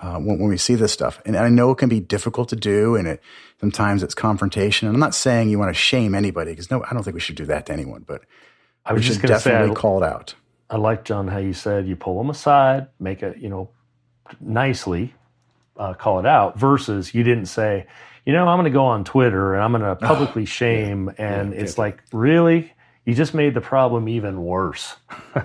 uh, 0.00 0.18
when, 0.18 0.38
when 0.38 0.48
we 0.48 0.56
see 0.56 0.74
this 0.74 0.92
stuff. 0.92 1.20
And 1.24 1.36
I 1.36 1.48
know 1.48 1.70
it 1.70 1.78
can 1.78 1.88
be 1.88 2.00
difficult 2.00 2.48
to 2.50 2.56
do, 2.56 2.96
and 2.96 3.06
it 3.06 3.22
sometimes 3.60 4.02
it's 4.02 4.14
confrontation. 4.14 4.88
And 4.88 4.96
I'm 4.96 5.00
not 5.00 5.14
saying 5.14 5.48
you 5.48 5.58
want 5.58 5.70
to 5.70 5.80
shame 5.80 6.14
anybody 6.14 6.52
because 6.52 6.70
no, 6.70 6.84
I 6.84 6.92
don't 6.92 7.02
think 7.02 7.14
we 7.14 7.20
should 7.20 7.36
do 7.36 7.46
that 7.46 7.66
to 7.66 7.72
anyone. 7.72 8.04
But 8.06 8.22
I 8.84 8.92
was 8.92 9.04
just 9.04 9.20
say, 9.20 9.28
definitely 9.28 9.70
I, 9.70 9.74
call 9.74 10.02
it 10.02 10.06
out. 10.06 10.34
I 10.68 10.76
like 10.76 11.04
John 11.04 11.28
how 11.28 11.38
you 11.38 11.52
said 11.52 11.86
you 11.86 11.96
pull 11.96 12.18
them 12.18 12.30
aside, 12.30 12.88
make 12.98 13.22
it, 13.22 13.38
you 13.38 13.48
know, 13.48 13.70
nicely, 14.40 15.14
uh, 15.76 15.94
call 15.94 16.18
it 16.18 16.26
out. 16.26 16.58
Versus 16.58 17.14
you 17.14 17.22
didn't 17.22 17.46
say, 17.46 17.86
you 18.26 18.32
know, 18.32 18.46
I'm 18.46 18.58
going 18.58 18.70
to 18.70 18.76
go 18.76 18.84
on 18.84 19.04
Twitter 19.04 19.54
and 19.54 19.62
I'm 19.62 19.72
going 19.72 19.82
to 19.96 19.96
publicly 19.96 20.44
shame, 20.44 21.10
and 21.18 21.52
yeah, 21.52 21.60
it's 21.60 21.76
yeah. 21.76 21.82
like, 21.82 22.02
really, 22.12 22.72
you 23.04 23.14
just 23.14 23.34
made 23.34 23.54
the 23.54 23.60
problem 23.60 24.08
even 24.08 24.44
worse. 24.44 24.96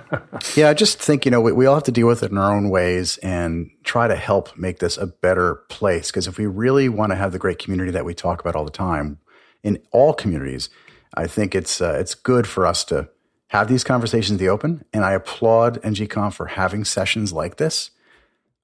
Yeah, 0.55 0.70
I 0.70 0.74
just 0.74 0.99
think, 0.99 1.26
you 1.26 1.32
know, 1.32 1.41
we, 1.41 1.51
we 1.51 1.66
all 1.66 1.76
have 1.76 1.84
to 1.84 1.91
deal 1.91 2.07
with 2.07 2.24
it 2.24 2.32
in 2.32 2.38
our 2.38 2.55
own 2.55 2.70
ways 2.70 3.18
and 3.18 3.70
try 3.84 4.07
to 4.07 4.16
help 4.16 4.57
make 4.57 4.80
this 4.80 4.97
a 4.97 5.05
better 5.05 5.55
place. 5.70 6.12
Because 6.12 6.28
if 6.28 6.38
we 6.38 6.45
really 6.45 6.88
want 6.88 7.12
to 7.12 7.16
have 7.16 7.32
the 7.32 7.39
great 7.39 7.60
community 7.60 7.91
that 7.91 8.05
we 8.05 8.14
talk 8.14 8.39
about 8.39 8.55
all 8.55 8.64
the 8.64 8.72
time 8.72 9.20
in 9.64 9.82
all 9.91 10.14
communities, 10.14 10.70
I 11.14 11.28
think 11.28 11.55
it's 11.55 11.82
uh, 11.82 11.97
it's 11.99 12.16
good 12.16 12.47
for 12.47 12.66
us 12.66 12.84
to 12.86 13.10
have 13.47 13.68
these 13.68 13.84
conversations 13.84 14.32
in 14.32 14.38
the 14.38 14.49
open. 14.49 14.86
And 14.93 15.03
I 15.03 15.12
applaud 15.12 15.82
NGConf 15.82 16.34
for 16.34 16.47
having 16.47 16.86
sessions 16.86 17.34
like 17.34 17.57
this. 17.57 17.91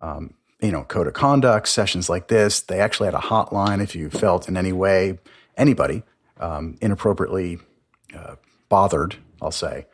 Um, 0.01 0.33
you 0.61 0.71
know, 0.71 0.83
code 0.83 1.07
of 1.07 1.13
conduct 1.13 1.67
sessions 1.67 2.09
like 2.09 2.29
this. 2.29 2.61
They 2.61 2.79
actually 2.79 3.07
had 3.07 3.15
a 3.15 3.19
hotline 3.19 3.81
if 3.83 3.95
you 3.95 4.09
felt 4.09 4.47
in 4.47 4.55
any 4.55 4.71
way 4.71 5.19
anybody 5.57 6.03
um, 6.39 6.77
inappropriately 6.81 7.59
uh, 8.15 8.35
bothered. 8.69 9.17
I'll 9.41 9.51
say. 9.51 9.87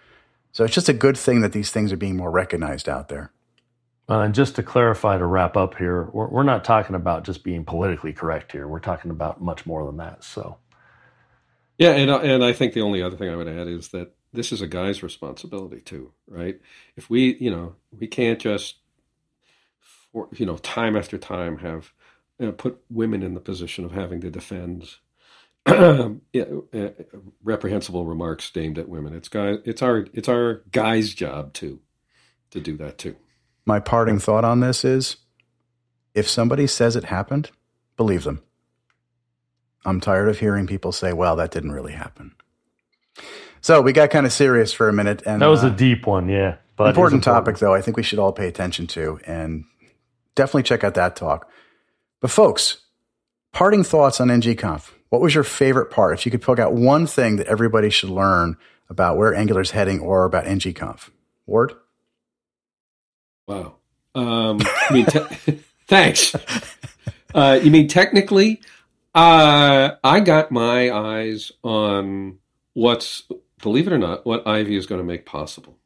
So 0.51 0.65
it's 0.65 0.75
just 0.75 0.89
a 0.89 0.93
good 0.93 1.17
thing 1.17 1.41
that 1.41 1.53
these 1.53 1.71
things 1.71 1.91
are 1.93 1.97
being 1.97 2.17
more 2.17 2.31
recognized 2.31 2.89
out 2.89 3.09
there. 3.09 3.31
Uh, 4.09 4.21
and 4.21 4.35
just 4.35 4.55
to 4.55 4.63
clarify, 4.63 5.17
to 5.17 5.25
wrap 5.25 5.57
up 5.57 5.77
here, 5.77 6.09
we're, 6.13 6.27
we're 6.27 6.43
not 6.43 6.63
talking 6.65 6.95
about 6.95 7.23
just 7.25 7.43
being 7.43 7.65
politically 7.65 8.13
correct 8.13 8.51
here. 8.51 8.67
We're 8.67 8.79
talking 8.79 9.11
about 9.11 9.41
much 9.41 9.65
more 9.65 9.85
than 9.85 9.97
that. 9.97 10.23
So, 10.23 10.57
Yeah, 11.77 11.91
and 11.91 12.11
and 12.11 12.43
I 12.43 12.53
think 12.53 12.73
the 12.73 12.81
only 12.81 13.03
other 13.03 13.17
thing 13.17 13.29
I 13.29 13.35
would 13.35 13.49
add 13.49 13.67
is 13.67 13.89
that 13.89 14.15
this 14.33 14.51
is 14.53 14.61
a 14.61 14.67
guy's 14.67 15.03
responsibility 15.03 15.81
too, 15.81 16.13
right? 16.27 16.59
If 16.97 17.09
we, 17.09 17.35
you 17.39 17.51
know, 17.51 17.75
we 17.97 18.07
can't 18.07 18.39
just, 18.39 18.77
for, 20.13 20.29
you 20.33 20.45
know, 20.45 20.57
time 20.57 20.97
after 20.97 21.17
time 21.17 21.59
have 21.59 21.93
you 22.39 22.47
know, 22.47 22.51
put 22.53 22.81
women 22.89 23.23
in 23.23 23.35
the 23.35 23.41
position 23.41 23.85
of 23.85 23.91
having 23.93 24.21
to 24.21 24.31
defend 24.31 24.89
yeah, 24.89 25.10
reprehensible 27.43 28.05
remarks 28.05 28.51
aimed 28.55 28.77
at 28.77 28.89
women. 28.89 29.13
It's 29.13 29.27
guy, 29.27 29.57
it's 29.63 29.81
our, 29.81 30.07
it's 30.13 30.29
our 30.29 30.63
guy's 30.71 31.13
job 31.13 31.53
too, 31.53 31.79
to 32.51 32.59
do 32.59 32.77
that 32.77 32.97
too. 32.97 33.15
My 33.65 33.79
parting 33.79 34.19
thought 34.19 34.43
on 34.43 34.59
this 34.59 34.83
is 34.83 35.17
if 36.13 36.27
somebody 36.27 36.67
says 36.67 36.95
it 36.95 37.05
happened, 37.05 37.51
believe 37.95 38.23
them. 38.23 38.41
I'm 39.85 39.99
tired 39.99 40.29
of 40.29 40.39
hearing 40.39 40.67
people 40.67 40.91
say, 40.91 41.13
well, 41.13 41.35
that 41.37 41.51
didn't 41.51 41.71
really 41.71 41.93
happen. 41.93 42.33
So 43.61 43.81
we 43.81 43.93
got 43.93 44.09
kind 44.09 44.25
of 44.25 44.33
serious 44.33 44.73
for 44.73 44.89
a 44.89 44.93
minute. 44.93 45.23
And 45.25 45.41
that 45.41 45.47
was 45.47 45.63
uh, 45.63 45.67
a 45.67 45.71
deep 45.71 46.07
one. 46.07 46.29
Yeah. 46.29 46.57
But 46.75 46.89
it's 46.89 46.97
important 46.97 47.23
topic, 47.23 47.57
though, 47.59 47.73
I 47.73 47.81
think 47.81 47.97
we 47.97 48.03
should 48.03 48.19
all 48.19 48.31
pay 48.31 48.47
attention 48.47 48.87
to 48.87 49.19
and 49.25 49.65
definitely 50.35 50.63
check 50.63 50.83
out 50.83 50.95
that 50.95 51.15
talk. 51.15 51.47
But, 52.21 52.31
folks, 52.31 52.77
parting 53.51 53.83
thoughts 53.83 54.19
on 54.19 54.29
NGConf. 54.29 54.91
What 55.11 55.21
was 55.21 55.35
your 55.35 55.43
favorite 55.43 55.91
part? 55.91 56.13
If 56.13 56.25
you 56.25 56.31
could 56.31 56.41
pick 56.41 56.57
out 56.57 56.73
one 56.73 57.05
thing 57.05 57.35
that 57.35 57.47
everybody 57.47 57.89
should 57.89 58.09
learn 58.09 58.55
about 58.89 59.17
where 59.17 59.35
Angular's 59.35 59.71
heading 59.71 59.99
or 59.99 60.23
about 60.23 60.45
NGConf. 60.45 61.09
Ward? 61.45 61.73
Wow. 63.45 63.75
Um, 64.15 64.59
I 64.61 64.93
mean, 64.93 65.05
te- 65.05 65.59
thanks. 65.87 66.33
Uh, 67.35 67.59
you 67.61 67.71
mean 67.71 67.89
technically? 67.89 68.61
Uh, 69.13 69.91
I 70.01 70.21
got 70.21 70.49
my 70.49 70.89
eyes 70.89 71.51
on 71.61 72.37
what's, 72.71 73.23
believe 73.61 73.87
it 73.87 73.93
or 73.93 73.97
not, 73.97 74.25
what 74.25 74.47
Ivy 74.47 74.77
is 74.77 74.85
going 74.85 75.01
to 75.01 75.05
make 75.07 75.25
possible. 75.25 75.77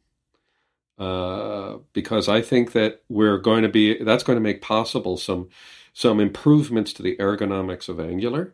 Uh, 0.99 1.77
because 1.93 2.29
I 2.29 2.43
think 2.43 2.73
that 2.73 3.01
we're 3.09 3.39
going 3.39 3.63
to 3.63 3.69
be, 3.69 4.03
that's 4.03 4.23
going 4.23 4.37
to 4.37 4.41
make 4.41 4.61
possible 4.61 5.17
some, 5.17 5.49
some 5.93 6.19
improvements 6.19 6.93
to 6.93 7.01
the 7.01 7.17
ergonomics 7.17 7.89
of 7.89 7.99
Angular, 7.99 8.53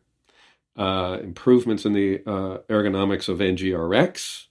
uh, 0.77 1.17
improvements 1.21 1.85
in 1.85 1.93
the 1.93 2.21
uh, 2.25 2.57
ergonomics 2.69 3.29
of 3.29 3.39
NGRX, 3.39 4.45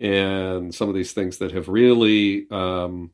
and 0.00 0.74
some 0.74 0.88
of 0.88 0.94
these 0.94 1.12
things 1.12 1.38
that 1.38 1.52
have 1.52 1.68
really 1.68 2.46
um, 2.50 3.10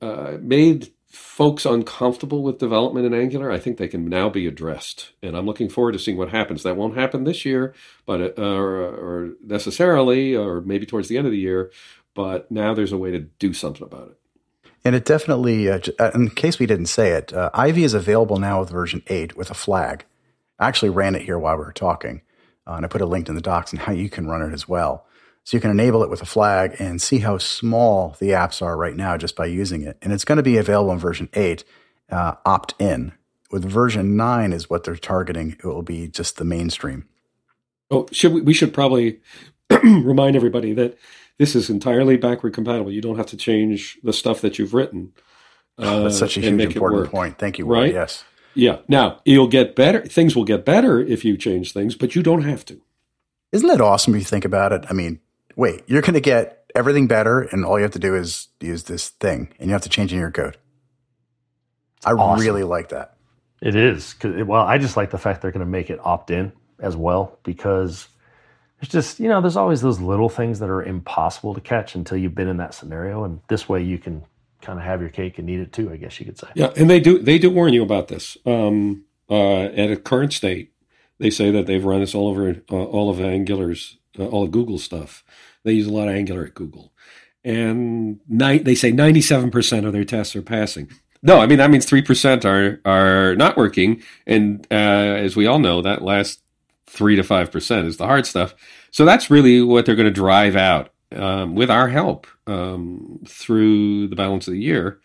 uh, 0.00 0.38
made 0.40 0.90
folks 1.08 1.64
uncomfortable 1.64 2.42
with 2.42 2.58
development 2.58 3.06
in 3.06 3.14
Angular, 3.14 3.50
I 3.50 3.58
think 3.58 3.78
they 3.78 3.88
can 3.88 4.08
now 4.08 4.28
be 4.28 4.46
addressed. 4.46 5.12
And 5.22 5.36
I'm 5.36 5.46
looking 5.46 5.68
forward 5.68 5.92
to 5.92 5.98
seeing 5.98 6.16
what 6.16 6.30
happens. 6.30 6.62
That 6.62 6.76
won't 6.76 6.96
happen 6.96 7.24
this 7.24 7.44
year, 7.44 7.74
but 8.06 8.38
uh, 8.38 8.42
or, 8.42 8.82
or 8.82 9.30
necessarily, 9.42 10.36
or 10.36 10.60
maybe 10.60 10.86
towards 10.86 11.08
the 11.08 11.16
end 11.16 11.26
of 11.26 11.32
the 11.32 11.38
year. 11.38 11.70
But 12.14 12.50
now 12.50 12.74
there's 12.74 12.92
a 12.92 12.98
way 12.98 13.10
to 13.10 13.20
do 13.20 13.52
something 13.52 13.82
about 13.82 14.08
it. 14.08 14.18
And 14.84 14.94
it 14.94 15.04
definitely, 15.04 15.68
uh, 15.68 15.80
uh, 15.98 16.10
in 16.14 16.30
case 16.30 16.58
we 16.58 16.66
didn't 16.66 16.86
say 16.86 17.12
it, 17.12 17.32
uh, 17.32 17.50
Ivy 17.54 17.84
is 17.84 17.94
available 17.94 18.38
now 18.38 18.60
with 18.60 18.70
version 18.70 19.02
8 19.08 19.36
with 19.36 19.50
a 19.50 19.54
flag. 19.54 20.04
I 20.58 20.68
actually 20.68 20.90
ran 20.90 21.14
it 21.14 21.22
here 21.22 21.38
while 21.38 21.56
we 21.56 21.64
were 21.64 21.72
talking, 21.72 22.22
uh, 22.66 22.74
and 22.74 22.84
I 22.84 22.88
put 22.88 23.00
a 23.00 23.06
link 23.06 23.28
in 23.28 23.34
the 23.34 23.40
docs 23.40 23.72
and 23.72 23.80
how 23.80 23.92
you 23.92 24.10
can 24.10 24.26
run 24.26 24.42
it 24.42 24.52
as 24.52 24.68
well. 24.68 25.06
So 25.44 25.56
you 25.56 25.60
can 25.62 25.70
enable 25.70 26.02
it 26.02 26.10
with 26.10 26.20
a 26.20 26.26
flag 26.26 26.76
and 26.78 27.00
see 27.00 27.20
how 27.20 27.38
small 27.38 28.16
the 28.20 28.30
apps 28.30 28.60
are 28.60 28.76
right 28.76 28.94
now 28.94 29.16
just 29.16 29.34
by 29.34 29.46
using 29.46 29.82
it. 29.82 29.96
And 30.02 30.12
it's 30.12 30.24
going 30.24 30.36
to 30.36 30.42
be 30.42 30.58
available 30.58 30.92
in 30.92 30.98
version 30.98 31.30
8, 31.32 31.64
uh, 32.10 32.34
opt 32.44 32.74
in. 32.78 33.12
With 33.50 33.64
version 33.64 34.14
9 34.14 34.52
is 34.52 34.68
what 34.68 34.84
they're 34.84 34.96
targeting. 34.96 35.52
It 35.52 35.64
will 35.64 35.80
be 35.80 36.06
just 36.08 36.36
the 36.36 36.44
mainstream. 36.44 37.08
Oh, 37.90 38.06
should 38.12 38.34
we, 38.34 38.42
we 38.42 38.52
should 38.52 38.74
probably 38.74 39.20
remind 39.82 40.36
everybody 40.36 40.74
that 40.74 40.98
this 41.38 41.54
is 41.54 41.70
entirely 41.70 42.18
backward 42.18 42.52
compatible. 42.52 42.92
You 42.92 43.00
don't 43.00 43.16
have 43.16 43.26
to 43.26 43.36
change 43.38 43.98
the 44.02 44.12
stuff 44.12 44.42
that 44.42 44.58
you've 44.58 44.74
written. 44.74 45.14
Uh, 45.78 46.00
That's 46.02 46.18
such 46.18 46.36
a 46.36 46.40
huge 46.40 46.60
important 46.60 47.10
point. 47.10 47.38
Thank 47.38 47.58
you, 47.58 47.64
Right? 47.64 47.94
Yes. 47.94 48.24
Yeah. 48.54 48.78
Now 48.88 49.20
you'll 49.24 49.48
get 49.48 49.76
better. 49.76 50.00
Things 50.04 50.34
will 50.34 50.44
get 50.44 50.64
better 50.64 51.00
if 51.00 51.24
you 51.24 51.36
change 51.36 51.72
things, 51.72 51.94
but 51.94 52.14
you 52.14 52.22
don't 52.22 52.42
have 52.42 52.64
to. 52.66 52.80
Isn't 53.52 53.68
that 53.68 53.80
awesome 53.80 54.14
if 54.14 54.20
you 54.20 54.24
think 54.24 54.44
about 54.44 54.72
it? 54.72 54.84
I 54.90 54.92
mean, 54.92 55.20
wait, 55.56 55.82
you're 55.86 56.02
going 56.02 56.14
to 56.14 56.20
get 56.20 56.70
everything 56.74 57.06
better, 57.06 57.40
and 57.40 57.64
all 57.64 57.78
you 57.78 57.82
have 57.82 57.92
to 57.92 57.98
do 57.98 58.14
is 58.14 58.48
use 58.60 58.84
this 58.84 59.08
thing, 59.08 59.48
and 59.58 59.68
you 59.68 59.72
have 59.72 59.82
to 59.82 59.88
change 59.88 60.12
in 60.12 60.18
your 60.18 60.30
code. 60.30 60.56
I 62.04 62.12
awesome. 62.12 62.44
really 62.44 62.62
like 62.64 62.90
that. 62.90 63.14
It 63.60 63.74
is. 63.74 64.12
'Cause 64.14 64.34
it- 64.36 64.46
well, 64.46 64.62
I 64.62 64.78
just 64.78 64.96
like 64.96 65.10
the 65.10 65.18
fact 65.18 65.42
they're 65.42 65.50
going 65.50 65.64
to 65.64 65.70
make 65.70 65.90
it 65.90 65.98
opt 66.04 66.30
in 66.30 66.52
as 66.78 66.94
well 66.96 67.38
because 67.42 68.08
there's 68.80 68.90
just, 68.90 69.18
you 69.18 69.28
know, 69.28 69.40
there's 69.40 69.56
always 69.56 69.80
those 69.80 69.98
little 70.00 70.28
things 70.28 70.60
that 70.60 70.68
are 70.70 70.82
impossible 70.82 71.54
to 71.54 71.60
catch 71.60 71.94
until 71.96 72.18
you've 72.18 72.34
been 72.36 72.46
in 72.48 72.58
that 72.58 72.74
scenario. 72.74 73.24
And 73.24 73.40
this 73.48 73.68
way 73.68 73.82
you 73.82 73.98
can 73.98 74.24
kind 74.68 74.78
of 74.78 74.84
have 74.84 75.00
your 75.00 75.08
cake 75.08 75.38
and 75.38 75.48
eat 75.48 75.60
it 75.60 75.72
too, 75.72 75.90
I 75.90 75.96
guess 75.96 76.20
you 76.20 76.26
could 76.26 76.38
say. 76.38 76.48
Yeah, 76.54 76.72
and 76.76 76.90
they 76.90 77.00
do 77.00 77.18
they 77.18 77.38
do 77.38 77.48
warn 77.48 77.72
you 77.72 77.82
about 77.82 78.08
this. 78.08 78.36
Um, 78.44 79.04
uh, 79.30 79.62
at 79.62 79.90
a 79.90 79.96
current 79.96 80.34
state, 80.34 80.72
they 81.18 81.30
say 81.30 81.50
that 81.50 81.64
they've 81.64 81.84
run 81.84 82.00
this 82.00 82.14
all 82.14 82.28
over 82.28 82.62
uh, 82.70 82.74
all 82.74 83.08
of 83.08 83.16
Angular's 83.16 83.96
uh, 84.18 84.26
all 84.26 84.44
of 84.44 84.50
Google 84.50 84.78
stuff. 84.78 85.24
They 85.64 85.72
use 85.72 85.86
a 85.86 85.92
lot 85.92 86.08
of 86.08 86.14
Angular 86.14 86.44
at 86.44 86.54
Google, 86.54 86.92
and 87.42 88.20
ni- 88.28 88.58
they 88.58 88.74
say 88.74 88.92
ninety 88.92 89.22
seven 89.22 89.50
percent 89.50 89.86
of 89.86 89.94
their 89.94 90.04
tests 90.04 90.36
are 90.36 90.42
passing. 90.42 90.90
No, 91.22 91.40
I 91.40 91.46
mean 91.46 91.58
that 91.58 91.70
means 91.70 91.86
three 91.86 92.02
percent 92.02 92.44
are 92.44 92.82
are 92.84 93.36
not 93.36 93.56
working, 93.56 94.02
and 94.26 94.66
uh, 94.70 94.74
as 94.74 95.34
we 95.34 95.46
all 95.46 95.60
know, 95.60 95.80
that 95.80 96.02
last 96.02 96.42
three 96.86 97.16
to 97.16 97.22
five 97.22 97.50
percent 97.50 97.86
is 97.86 97.96
the 97.96 98.06
hard 98.06 98.26
stuff. 98.26 98.54
So 98.90 99.06
that's 99.06 99.30
really 99.30 99.62
what 99.62 99.86
they're 99.86 99.96
going 99.96 100.04
to 100.04 100.10
drive 100.12 100.56
out 100.56 100.90
um, 101.12 101.54
with 101.54 101.70
our 101.70 101.88
help 101.88 102.26
um, 102.46 103.20
through 103.26 104.08
the 104.08 104.16
balance 104.16 104.46
of 104.46 104.54
the 104.54 104.60
year. 104.60 105.00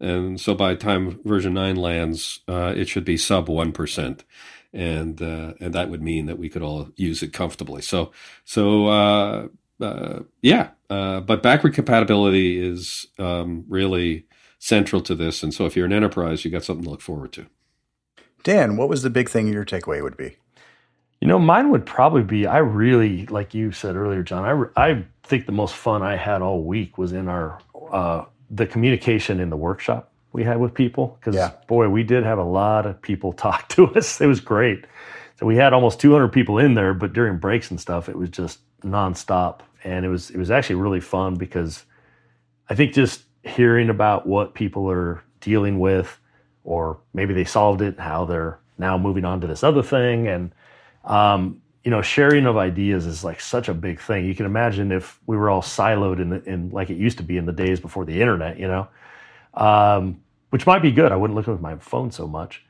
and 0.00 0.40
so 0.40 0.54
by 0.54 0.74
the 0.74 0.80
time 0.80 1.20
version 1.24 1.54
nine 1.54 1.76
lands, 1.76 2.40
uh, 2.48 2.72
it 2.76 2.88
should 2.88 3.04
be 3.04 3.16
sub 3.16 3.48
one 3.48 3.72
percent, 3.72 4.24
and 4.72 5.20
uh, 5.22 5.54
and 5.60 5.72
that 5.74 5.88
would 5.90 6.02
mean 6.02 6.26
that 6.26 6.38
we 6.38 6.48
could 6.48 6.62
all 6.62 6.90
use 6.96 7.22
it 7.22 7.32
comfortably. 7.32 7.82
So 7.82 8.12
so 8.44 8.86
uh, 8.86 9.48
uh 9.80 10.20
yeah, 10.42 10.70
uh, 10.90 11.20
but 11.20 11.42
backward 11.42 11.74
compatibility 11.74 12.58
is 12.60 13.06
um, 13.18 13.64
really 13.68 14.26
central 14.58 15.00
to 15.02 15.14
this, 15.14 15.42
and 15.42 15.54
so 15.54 15.64
if 15.66 15.76
you're 15.76 15.86
an 15.86 15.92
enterprise, 15.92 16.44
you 16.44 16.50
got 16.50 16.64
something 16.64 16.84
to 16.84 16.90
look 16.90 17.02
forward 17.02 17.32
to. 17.32 17.46
Dan, 18.42 18.76
what 18.76 18.88
was 18.88 19.02
the 19.02 19.10
big 19.10 19.28
thing 19.28 19.48
your 19.48 19.64
takeaway 19.64 20.02
would 20.02 20.16
be? 20.16 20.36
You 21.26 21.32
know, 21.32 21.40
mine 21.40 21.70
would 21.70 21.84
probably 21.84 22.22
be 22.22 22.46
I 22.46 22.58
really, 22.58 23.26
like 23.26 23.52
you 23.52 23.72
said 23.72 23.96
earlier, 23.96 24.22
John. 24.22 24.70
I 24.76 24.90
I 24.90 25.04
think 25.24 25.46
the 25.46 25.50
most 25.50 25.74
fun 25.74 26.00
I 26.00 26.14
had 26.14 26.40
all 26.40 26.62
week 26.62 26.98
was 26.98 27.12
in 27.12 27.26
our 27.26 27.58
uh, 27.90 28.26
the 28.48 28.64
communication 28.64 29.40
in 29.40 29.50
the 29.50 29.56
workshop 29.56 30.12
we 30.32 30.44
had 30.44 30.60
with 30.60 30.72
people 30.72 31.18
because 31.18 31.34
yeah. 31.34 31.50
boy 31.66 31.88
we 31.88 32.04
did 32.04 32.22
have 32.22 32.38
a 32.38 32.44
lot 32.44 32.86
of 32.86 33.02
people 33.02 33.32
talk 33.46 33.68
to 33.70 33.88
us 33.96 34.20
it 34.20 34.26
was 34.26 34.38
great 34.38 34.84
so 35.40 35.46
we 35.46 35.56
had 35.56 35.72
almost 35.72 35.98
200 35.98 36.28
people 36.28 36.58
in 36.58 36.74
there 36.74 36.94
but 36.94 37.12
during 37.12 37.38
breaks 37.38 37.70
and 37.72 37.80
stuff 37.80 38.08
it 38.08 38.16
was 38.16 38.28
just 38.28 38.60
nonstop 38.82 39.60
and 39.82 40.04
it 40.04 40.08
was 40.08 40.30
it 40.30 40.38
was 40.38 40.50
actually 40.50 40.76
really 40.76 41.00
fun 41.00 41.34
because 41.34 41.86
i 42.68 42.74
think 42.74 42.92
just 42.92 43.22
hearing 43.42 43.88
about 43.88 44.26
what 44.26 44.54
people 44.54 44.88
are 44.88 45.22
dealing 45.40 45.80
with 45.80 46.20
or 46.64 46.98
maybe 47.14 47.34
they 47.34 47.44
solved 47.44 47.80
it 47.80 47.98
how 47.98 48.24
they're 48.24 48.60
now 48.78 48.96
moving 48.98 49.24
on 49.24 49.40
to 49.40 49.46
this 49.46 49.64
other 49.64 49.82
thing 49.82 50.28
and 50.28 50.52
um, 51.06 51.62
you 51.84 51.90
know, 51.90 52.02
sharing 52.02 52.46
of 52.46 52.56
ideas 52.56 53.06
is 53.06 53.22
like 53.22 53.40
such 53.40 53.68
a 53.68 53.74
big 53.74 54.00
thing. 54.00 54.26
You 54.26 54.34
can 54.34 54.44
imagine 54.44 54.90
if 54.90 55.20
we 55.26 55.36
were 55.36 55.48
all 55.48 55.62
siloed 55.62 56.20
in, 56.20 56.30
the, 56.30 56.42
in 56.44 56.70
like 56.70 56.90
it 56.90 56.96
used 56.96 57.18
to 57.18 57.22
be 57.22 57.36
in 57.36 57.46
the 57.46 57.52
days 57.52 57.78
before 57.78 58.04
the 58.04 58.20
internet, 58.20 58.58
you 58.58 58.66
know, 58.66 58.88
um, 59.54 60.20
which 60.50 60.66
might 60.66 60.82
be 60.82 60.90
good. 60.90 61.12
I 61.12 61.16
wouldn't 61.16 61.36
look 61.36 61.46
at 61.48 61.60
my 61.60 61.76
phone 61.76 62.10
so 62.10 62.26
much, 62.26 62.64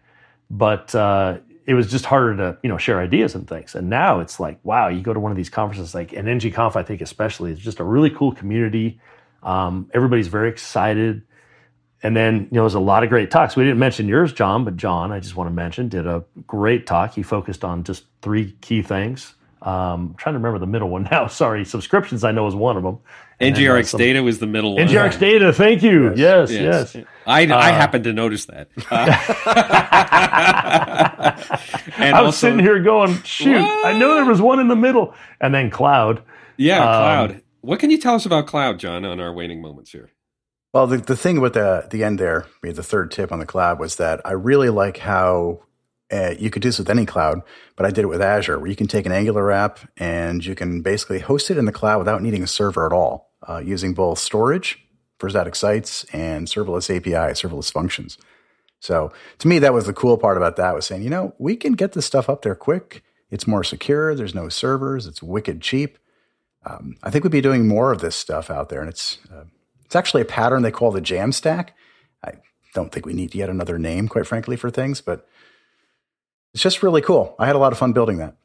but 0.51 0.95
uh, 0.95 1.39
it 1.65 1.75
was 1.75 1.91
just 1.91 2.05
harder 2.05 2.37
to 2.37 2.59
you 2.63 2.69
know 2.69 2.77
share 2.77 3.01
ideas 3.01 3.35
and 3.35 3.49
things. 3.49 3.75
And 3.75 3.89
now 3.89 4.21
it's 4.21 4.39
like, 4.39 4.59
wow, 4.65 4.89
you 4.89 5.01
go 5.01 5.15
to 5.15 5.21
one 5.21 5.33
of 5.33 5.37
these 5.37 5.51
conferences 5.51 5.95
like 5.95 6.13
an 6.13 6.27
NGConf, 6.27 6.77
I 6.77 6.83
think 6.83 7.01
especially, 7.01 7.53
it's 7.53 7.61
just 7.61 7.81
a 7.81 7.85
really 7.85 8.11
cool 8.11 8.33
community. 8.33 9.01
Um, 9.43 9.91
everybody's 9.95 10.29
very 10.29 10.51
excited. 10.51 11.23
And 12.07 12.17
then, 12.17 12.47
you 12.53 12.59
know, 12.59 12.63
there's 12.63 12.75
a 12.75 12.79
lot 12.79 13.03
of 13.03 13.09
great 13.09 13.33
talks. 13.33 13.57
We 13.57 13.65
didn't 13.65 13.81
mention 13.81 14.07
yours, 14.07 14.33
John, 14.33 14.65
but 14.65 14.77
John, 14.77 15.11
I 15.11 15.19
just 15.19 15.35
want 15.35 15.51
to 15.51 15.53
mention, 15.53 15.89
did 15.89 16.07
a 16.07 16.23
great 16.47 16.87
talk. 16.87 17.13
He 17.13 17.25
focused 17.25 17.65
on 17.65 17.83
just 17.83 18.05
three 18.23 18.53
key 18.61 18.81
things. 18.81 19.35
Um, 19.61 19.73
I'm 19.73 20.15
trying 20.15 20.35
to 20.35 20.39
remember 20.39 20.61
the 20.61 20.69
middle 20.69 20.89
one 20.89 21.09
now. 21.11 21.27
Sorry, 21.43 21.65
subscriptions 21.65 22.23
I 22.23 22.31
know 22.31 22.47
is 22.47 22.55
one 22.55 22.77
of 22.77 22.85
them. 22.85 23.01
NGRX 23.41 23.87
some, 23.87 23.99
data 23.99 24.23
was 24.23 24.39
the 24.39 24.47
middle 24.47 24.77
one. 24.77 24.87
NGRX 24.87 25.19
data, 25.31 25.53
thank 25.53 25.83
you. 25.83 26.15
Yes, 26.15 26.53
yes. 26.53 26.95
yes. 26.95 27.05
I, 27.27 27.45
uh, 27.45 27.57
I 27.57 27.71
happened 27.71 28.05
to 28.05 28.13
notice 28.13 28.45
that. 28.47 28.69
Uh, 31.19 31.33
and 31.99 32.15
I 32.15 32.23
was 32.23 32.27
also, 32.27 32.49
sitting 32.49 32.61
here 32.61 32.79
going, 32.81 33.21
shoot, 33.23 33.61
what? 33.61 33.87
I 33.87 33.99
know 33.99 34.15
there 34.15 34.25
was 34.25 34.41
one 34.41 34.61
in 34.61 34.69
the 34.69 34.77
middle. 34.77 35.15
And 35.41 35.53
then 35.53 35.71
cloud. 35.71 36.23
Yeah, 36.57 36.79
um, 36.79 36.83
cloud. 36.85 37.43
What 37.63 37.81
can 37.81 37.91
you 37.91 37.99
tell 37.99 38.15
us 38.15 38.27
about 38.27 38.47
cloud, 38.47 38.79
John, 38.79 39.05
on 39.05 39.19
our 39.19 39.33
waning 39.33 39.61
moments 39.61 39.91
here? 39.91 40.11
Well, 40.77 40.87
the, 40.87 40.99
the 40.99 41.17
thing 41.17 41.41
with 41.41 41.55
the 41.55 41.87
the 41.91 42.05
end 42.05 42.19
there, 42.19 42.45
the 42.61 42.83
third 42.83 43.11
tip 43.11 43.33
on 43.33 43.39
the 43.39 43.47
cloud 43.47 43.79
was 43.79 43.97
that 43.97 44.21
I 44.27 44.33
really 44.33 44.69
like 44.69 44.99
how 44.99 45.63
uh, 46.13 46.35
you 46.39 46.51
could 46.51 46.61
do 46.61 46.69
this 46.69 46.79
with 46.79 46.91
any 46.91 47.07
cloud, 47.07 47.41
but 47.77 47.87
I 47.87 47.89
did 47.89 48.03
it 48.03 48.09
with 48.09 48.21
Azure, 48.21 48.59
where 48.59 48.69
you 48.69 48.77
can 48.77 48.87
take 48.87 49.07
an 49.07 49.13
Angular 49.13 49.51
app 49.51 49.79
and 49.97 50.45
you 50.45 50.55
can 50.55 50.83
basically 50.83 51.21
host 51.21 51.51
it 51.51 51.57
in 51.57 51.65
the 51.65 51.73
cloud 51.73 51.97
without 51.97 52.21
needing 52.21 52.43
a 52.43 52.47
server 52.47 52.85
at 52.85 52.93
all, 52.93 53.33
uh, 53.49 53.63
using 53.65 53.95
both 53.95 54.19
storage 54.19 54.79
for 55.19 55.31
static 55.31 55.55
sites 55.55 56.05
and 56.13 56.47
serverless 56.47 56.95
API, 56.95 57.33
serverless 57.33 57.73
functions. 57.73 58.19
So 58.79 59.15
to 59.39 59.49
me, 59.49 59.59
that 59.61 59.73
was 59.73 59.87
the 59.87 59.95
cool 59.95 60.19
part 60.19 60.37
about 60.37 60.57
that 60.57 60.75
was 60.75 60.85
saying, 60.85 61.03
you 61.03 61.09
know, 61.09 61.35
we 61.39 61.57
can 61.57 61.73
get 61.73 61.93
this 61.93 62.05
stuff 62.05 62.29
up 62.29 62.43
there 62.43 62.55
quick. 62.55 63.03
It's 63.31 63.47
more 63.47 63.65
secure. 63.65 64.15
There's 64.15 64.35
no 64.35 64.51
servers. 64.51 65.07
It's 65.07 65.23
wicked 65.23 65.63
cheap. 65.63 65.97
Um, 66.67 66.99
I 67.03 67.09
think 67.09 67.25
we'd 67.25 67.31
be 67.31 67.41
doing 67.41 67.67
more 67.67 67.93
of 67.93 68.03
this 68.03 68.15
stuff 68.15 68.51
out 68.51 68.69
there, 68.69 68.81
and 68.81 68.91
it's 68.91 69.17
uh, 69.33 69.45
it's 69.87 69.97
actually 69.97 70.23
a 70.23 70.27
pattern 70.27 70.63
they 70.63 70.71
call 70.71 70.91
the 70.91 71.01
Jamstack. 71.01 71.71
I 72.23 72.33
don't 72.75 72.93
think 72.93 73.07
we 73.07 73.15
need 73.15 73.35
yet 73.35 73.49
another 73.49 73.79
name, 73.79 74.09
quite 74.09 74.27
frankly, 74.27 74.57
for 74.57 74.69
things, 74.69 75.01
but 75.01 75.27
it's 76.53 76.63
just 76.63 76.83
really 76.83 77.01
cool. 77.01 77.35
I 77.39 77.47
had 77.47 77.57
a 77.57 77.61
lot 77.61 77.73
of 77.73 77.79
fun 77.79 77.93
building 77.93 78.19
that. 78.19 78.37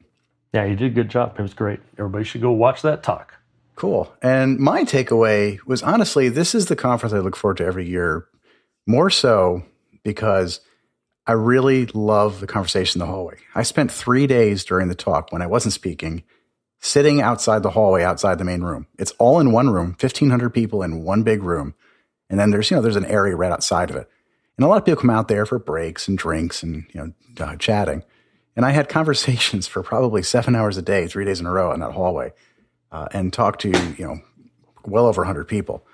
Yeah, 0.53 0.65
you 0.65 0.75
did 0.75 0.91
a 0.91 0.95
good 0.95 1.09
job. 1.09 1.35
It 1.39 1.41
was 1.41 1.53
great. 1.53 1.79
Everybody 1.97 2.23
should 2.25 2.41
go 2.41 2.51
watch 2.51 2.83
that 2.83 3.03
talk. 3.03 3.33
Cool. 3.75 4.13
And 4.21 4.59
my 4.59 4.83
takeaway 4.83 5.59
was 5.65 5.81
honestly, 5.81 6.29
this 6.29 6.53
is 6.53 6.67
the 6.67 6.75
conference 6.75 7.13
I 7.13 7.19
look 7.19 7.35
forward 7.35 7.57
to 7.57 7.65
every 7.65 7.89
year, 7.89 8.27
more 8.85 9.09
so 9.09 9.63
because 10.03 10.59
I 11.25 11.31
really 11.31 11.87
love 11.87 12.39
the 12.39 12.47
conversation 12.47 13.01
in 13.01 13.07
the 13.07 13.11
hallway. 13.11 13.37
I 13.55 13.63
spent 13.63 13.91
three 13.91 14.27
days 14.27 14.63
during 14.63 14.87
the 14.87 14.95
talk 14.95 15.31
when 15.31 15.41
I 15.41 15.47
wasn't 15.47 15.73
speaking 15.73 16.23
sitting 16.81 17.21
outside 17.21 17.61
the 17.61 17.69
hallway 17.69 18.03
outside 18.03 18.39
the 18.39 18.43
main 18.43 18.61
room. 18.61 18.87
It's 18.97 19.11
all 19.19 19.39
in 19.39 19.51
one 19.51 19.69
room, 19.69 19.95
1500 19.99 20.49
people 20.49 20.81
in 20.81 21.03
one 21.03 21.21
big 21.21 21.43
room. 21.43 21.75
And 22.29 22.39
then 22.39 22.49
there's, 22.49 22.69
you 22.71 22.75
know, 22.75 22.81
there's 22.81 22.95
an 22.95 23.05
area 23.05 23.35
right 23.35 23.51
outside 23.51 23.91
of 23.91 23.95
it. 23.95 24.09
And 24.57 24.65
a 24.65 24.67
lot 24.67 24.77
of 24.77 24.85
people 24.85 24.99
come 24.99 25.11
out 25.11 25.27
there 25.27 25.45
for 25.45 25.59
breaks 25.59 26.07
and 26.07 26.17
drinks 26.17 26.63
and, 26.63 26.85
you 26.91 27.13
know, 27.37 27.45
uh, 27.45 27.55
chatting. 27.55 28.03
And 28.55 28.65
I 28.65 28.71
had 28.71 28.89
conversations 28.89 29.67
for 29.67 29.83
probably 29.83 30.23
seven 30.23 30.55
hours 30.55 30.75
a 30.75 30.81
day, 30.81 31.07
three 31.07 31.23
days 31.23 31.39
in 31.39 31.45
a 31.45 31.51
row 31.51 31.71
in 31.71 31.79
that 31.81 31.91
hallway, 31.91 32.33
uh, 32.91 33.07
and 33.13 33.31
talked 33.31 33.61
to, 33.61 33.69
you 33.69 34.05
know, 34.05 34.19
well 34.83 35.05
over 35.05 35.21
100 35.21 35.47
people. 35.47 35.85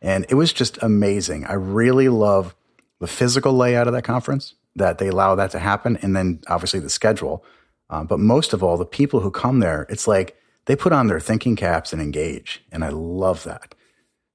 And 0.00 0.26
it 0.28 0.34
was 0.34 0.52
just 0.52 0.78
amazing. 0.80 1.44
I 1.44 1.54
really 1.54 2.08
love 2.08 2.54
the 3.00 3.08
physical 3.08 3.52
layout 3.52 3.88
of 3.88 3.94
that 3.94 4.02
conference, 4.02 4.54
that 4.76 4.98
they 4.98 5.08
allow 5.08 5.34
that 5.34 5.50
to 5.50 5.58
happen. 5.58 5.96
And 6.02 6.14
then 6.14 6.40
obviously 6.46 6.78
the 6.78 6.90
schedule. 6.90 7.44
Um, 7.90 8.06
but 8.06 8.18
most 8.18 8.52
of 8.52 8.62
all, 8.62 8.76
the 8.76 8.84
people 8.84 9.20
who 9.20 9.30
come 9.30 9.60
there, 9.60 9.86
it's 9.88 10.08
like 10.08 10.36
they 10.66 10.76
put 10.76 10.92
on 10.92 11.06
their 11.06 11.20
thinking 11.20 11.56
caps 11.56 11.92
and 11.92 12.02
engage. 12.02 12.62
And 12.72 12.84
I 12.84 12.88
love 12.88 13.44
that. 13.44 13.74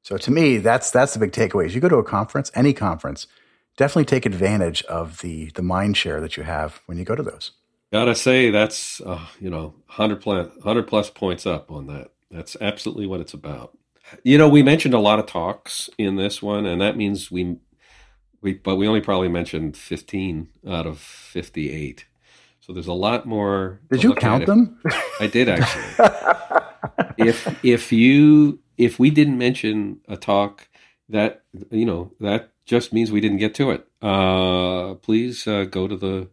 So 0.03 0.17
to 0.17 0.31
me, 0.31 0.57
that's 0.57 0.89
that's 0.91 1.13
the 1.13 1.19
big 1.19 1.31
takeaway. 1.31 1.65
As 1.65 1.75
you 1.75 1.81
go 1.81 1.89
to 1.89 1.97
a 1.97 2.03
conference, 2.03 2.51
any 2.55 2.73
conference, 2.73 3.27
definitely 3.77 4.05
take 4.05 4.25
advantage 4.25 4.83
of 4.83 5.21
the 5.21 5.51
the 5.55 5.61
mind 5.61 5.97
share 5.97 6.19
that 6.21 6.37
you 6.37 6.43
have 6.43 6.81
when 6.87 6.97
you 6.97 7.05
go 7.05 7.15
to 7.15 7.23
those. 7.23 7.51
Gotta 7.91 8.15
say 8.15 8.49
that's 8.49 9.01
uh, 9.01 9.27
you 9.39 9.49
know 9.49 9.75
100 9.87 10.21
plus, 10.21 10.47
100 10.55 10.87
plus 10.87 11.09
points 11.09 11.45
up 11.45 11.69
on 11.69 11.87
that. 11.87 12.11
That's 12.31 12.55
absolutely 12.61 13.05
what 13.05 13.19
it's 13.19 13.33
about. 13.33 13.77
You 14.23 14.37
know, 14.37 14.49
we 14.49 14.63
mentioned 14.63 14.93
a 14.93 14.99
lot 14.99 15.19
of 15.19 15.25
talks 15.25 15.89
in 15.97 16.15
this 16.15 16.41
one, 16.41 16.65
and 16.65 16.81
that 16.81 16.97
means 16.97 17.29
we 17.29 17.57
we 18.41 18.53
but 18.53 18.77
we 18.77 18.87
only 18.87 19.01
probably 19.01 19.29
mentioned 19.29 19.77
15 19.77 20.47
out 20.67 20.87
of 20.87 20.99
58. 20.99 22.05
So 22.61 22.73
there's 22.73 22.87
a 22.87 22.93
lot 22.93 23.25
more. 23.25 23.81
Did 23.91 24.03
you 24.03 24.13
count 24.13 24.45
them? 24.45 24.79
I 25.19 25.27
did 25.27 25.49
actually. 25.55 26.07
if 27.17 27.63
if 27.65 27.91
you 27.91 28.59
if 28.77 28.99
we 28.99 29.09
didn't 29.09 29.37
mention 29.37 29.99
a 30.07 30.15
talk 30.15 30.67
that 31.09 31.43
you 31.69 31.85
know 31.85 32.11
that 32.19 32.51
just 32.65 32.93
means 32.93 33.11
we 33.11 33.19
didn't 33.19 33.37
get 33.37 33.55
to 33.55 33.71
it. 33.71 33.87
Uh, 34.01 34.95
please 34.95 35.47
uh, 35.47 35.65
go 35.65 35.87
to 35.87 35.97
the 35.97 36.29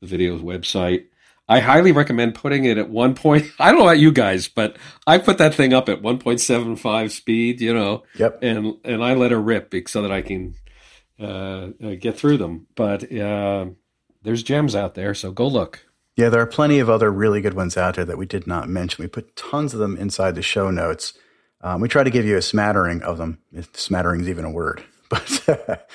the 0.00 0.06
video's 0.06 0.40
website. 0.40 1.06
I 1.46 1.60
highly 1.60 1.92
recommend 1.92 2.34
putting 2.34 2.64
it 2.64 2.78
at 2.78 2.88
one 2.88 3.14
point. 3.14 3.46
I 3.58 3.70
don't 3.70 3.80
know 3.80 3.84
about 3.84 3.98
you 3.98 4.12
guys, 4.12 4.48
but 4.48 4.76
I 5.06 5.18
put 5.18 5.38
that 5.38 5.54
thing 5.54 5.74
up 5.74 5.88
at 5.88 6.00
1.75 6.00 7.10
speed, 7.10 7.60
you 7.60 7.74
know. 7.74 8.04
Yep. 8.16 8.38
And 8.42 8.76
and 8.84 9.04
I 9.04 9.14
let 9.14 9.30
her 9.30 9.40
rip 9.40 9.74
so 9.88 10.02
that 10.02 10.12
I 10.12 10.22
can 10.22 10.54
uh, 11.20 11.68
uh, 11.82 11.94
get 11.98 12.16
through 12.16 12.38
them. 12.38 12.66
But 12.74 13.12
uh, 13.12 13.66
there's 14.24 14.42
gems 14.42 14.74
out 14.74 14.94
there, 14.94 15.14
so 15.14 15.30
go 15.30 15.46
look. 15.46 15.86
Yeah, 16.16 16.28
there 16.28 16.40
are 16.40 16.46
plenty 16.46 16.78
of 16.78 16.90
other 16.90 17.10
really 17.10 17.40
good 17.40 17.54
ones 17.54 17.76
out 17.76 17.96
there 17.96 18.04
that 18.04 18.18
we 18.18 18.26
did 18.26 18.46
not 18.46 18.68
mention. 18.68 19.02
We 19.02 19.08
put 19.08 19.36
tons 19.36 19.74
of 19.74 19.80
them 19.80 19.96
inside 19.96 20.34
the 20.34 20.42
show 20.42 20.70
notes. 20.70 21.12
Um, 21.60 21.80
we 21.80 21.88
try 21.88 22.04
to 22.04 22.10
give 22.10 22.24
you 22.24 22.36
a 22.36 22.42
smattering 22.42 23.02
of 23.02 23.18
them, 23.18 23.38
if 23.52 23.78
smattering 23.78 24.20
is 24.20 24.28
even 24.28 24.44
a 24.44 24.50
word. 24.50 24.82
But 25.10 25.88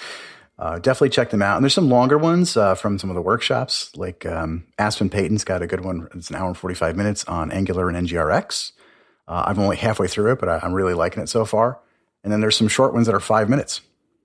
uh, 0.58 0.78
definitely 0.80 1.10
check 1.10 1.30
them 1.30 1.42
out. 1.42 1.56
And 1.56 1.64
there's 1.64 1.74
some 1.74 1.90
longer 1.90 2.18
ones 2.18 2.56
uh, 2.56 2.76
from 2.76 3.00
some 3.00 3.10
of 3.10 3.16
the 3.16 3.22
workshops, 3.22 3.96
like 3.96 4.26
um, 4.26 4.66
Aspen 4.78 5.10
Payton's 5.10 5.44
got 5.44 5.62
a 5.62 5.68
good 5.68 5.84
one. 5.84 6.08
It's 6.14 6.30
an 6.30 6.36
hour 6.36 6.48
and 6.48 6.58
45 6.58 6.96
minutes 6.96 7.26
on 7.26 7.52
Angular 7.52 7.90
and 7.90 8.08
NGRX. 8.08 8.74
Uh, 9.28 9.44
I'm 9.48 9.60
only 9.60 9.78
halfway 9.78 10.08
through 10.08 10.34
it, 10.34 10.40
but 10.40 10.50
I, 10.50 10.60
am 10.64 10.74
really 10.74 10.94
liking 10.94 11.24
it 11.24 11.28
so 11.28 11.46
far. 11.46 11.80
And 12.24 12.32
then 12.32 12.42
there's 12.42 12.58
some 12.58 12.68
short 12.68 12.94
ones 12.94 13.08
that 13.08 13.16
are 13.16 13.20
five 13.22 13.50
minutes. 13.50 13.82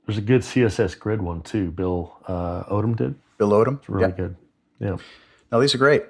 There's 0.07 0.19
a 0.19 0.23
good 0.23 0.43
CSS 0.43 0.99
grid 0.99 1.23
one 1.23 1.43
too. 1.43 1.71
Bill 1.71 2.17
uh, 2.27 2.65
Odom 2.65 2.97
did. 2.97 3.15
Bill 3.39 3.51
Odom. 3.51 3.78
It's 3.78 3.89
really 3.89 4.12
good. 4.12 4.37
Yeah. 4.78 4.97
Now 5.51 5.59
these 5.61 5.74
are 5.74 5.78
great. 5.78 6.05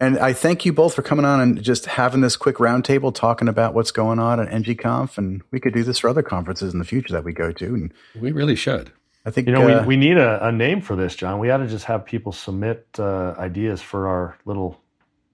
And 0.00 0.18
I 0.18 0.32
thank 0.32 0.64
you 0.64 0.72
both 0.72 0.94
for 0.94 1.02
coming 1.02 1.24
on 1.24 1.40
and 1.40 1.60
just 1.60 1.86
having 1.86 2.20
this 2.20 2.36
quick 2.36 2.56
roundtable 2.56 3.12
talking 3.12 3.48
about 3.48 3.74
what's 3.74 3.90
going 3.90 4.20
on 4.20 4.38
at 4.38 4.48
NGConf. 4.48 5.18
And 5.18 5.42
we 5.50 5.58
could 5.58 5.74
do 5.74 5.82
this 5.82 5.98
for 5.98 6.08
other 6.08 6.22
conferences 6.22 6.72
in 6.72 6.78
the 6.78 6.84
future 6.84 7.12
that 7.14 7.24
we 7.24 7.32
go 7.32 7.50
to. 7.50 7.66
And 7.66 7.92
we 8.20 8.30
really 8.30 8.54
should. 8.54 8.92
I 9.26 9.30
think 9.30 9.48
you 9.48 9.52
know 9.52 9.68
uh, 9.68 9.82
we, 9.82 9.88
we 9.88 9.96
need 9.96 10.16
a, 10.16 10.46
a, 10.46 10.52
name 10.52 10.80
for 10.80 10.94
this, 10.94 11.16
John. 11.16 11.40
We 11.40 11.50
ought 11.50 11.58
to 11.58 11.66
just 11.66 11.84
have 11.86 12.06
people 12.06 12.32
submit 12.32 12.86
uh, 12.98 13.34
ideas 13.36 13.82
for 13.82 14.06
our 14.06 14.38
little 14.44 14.80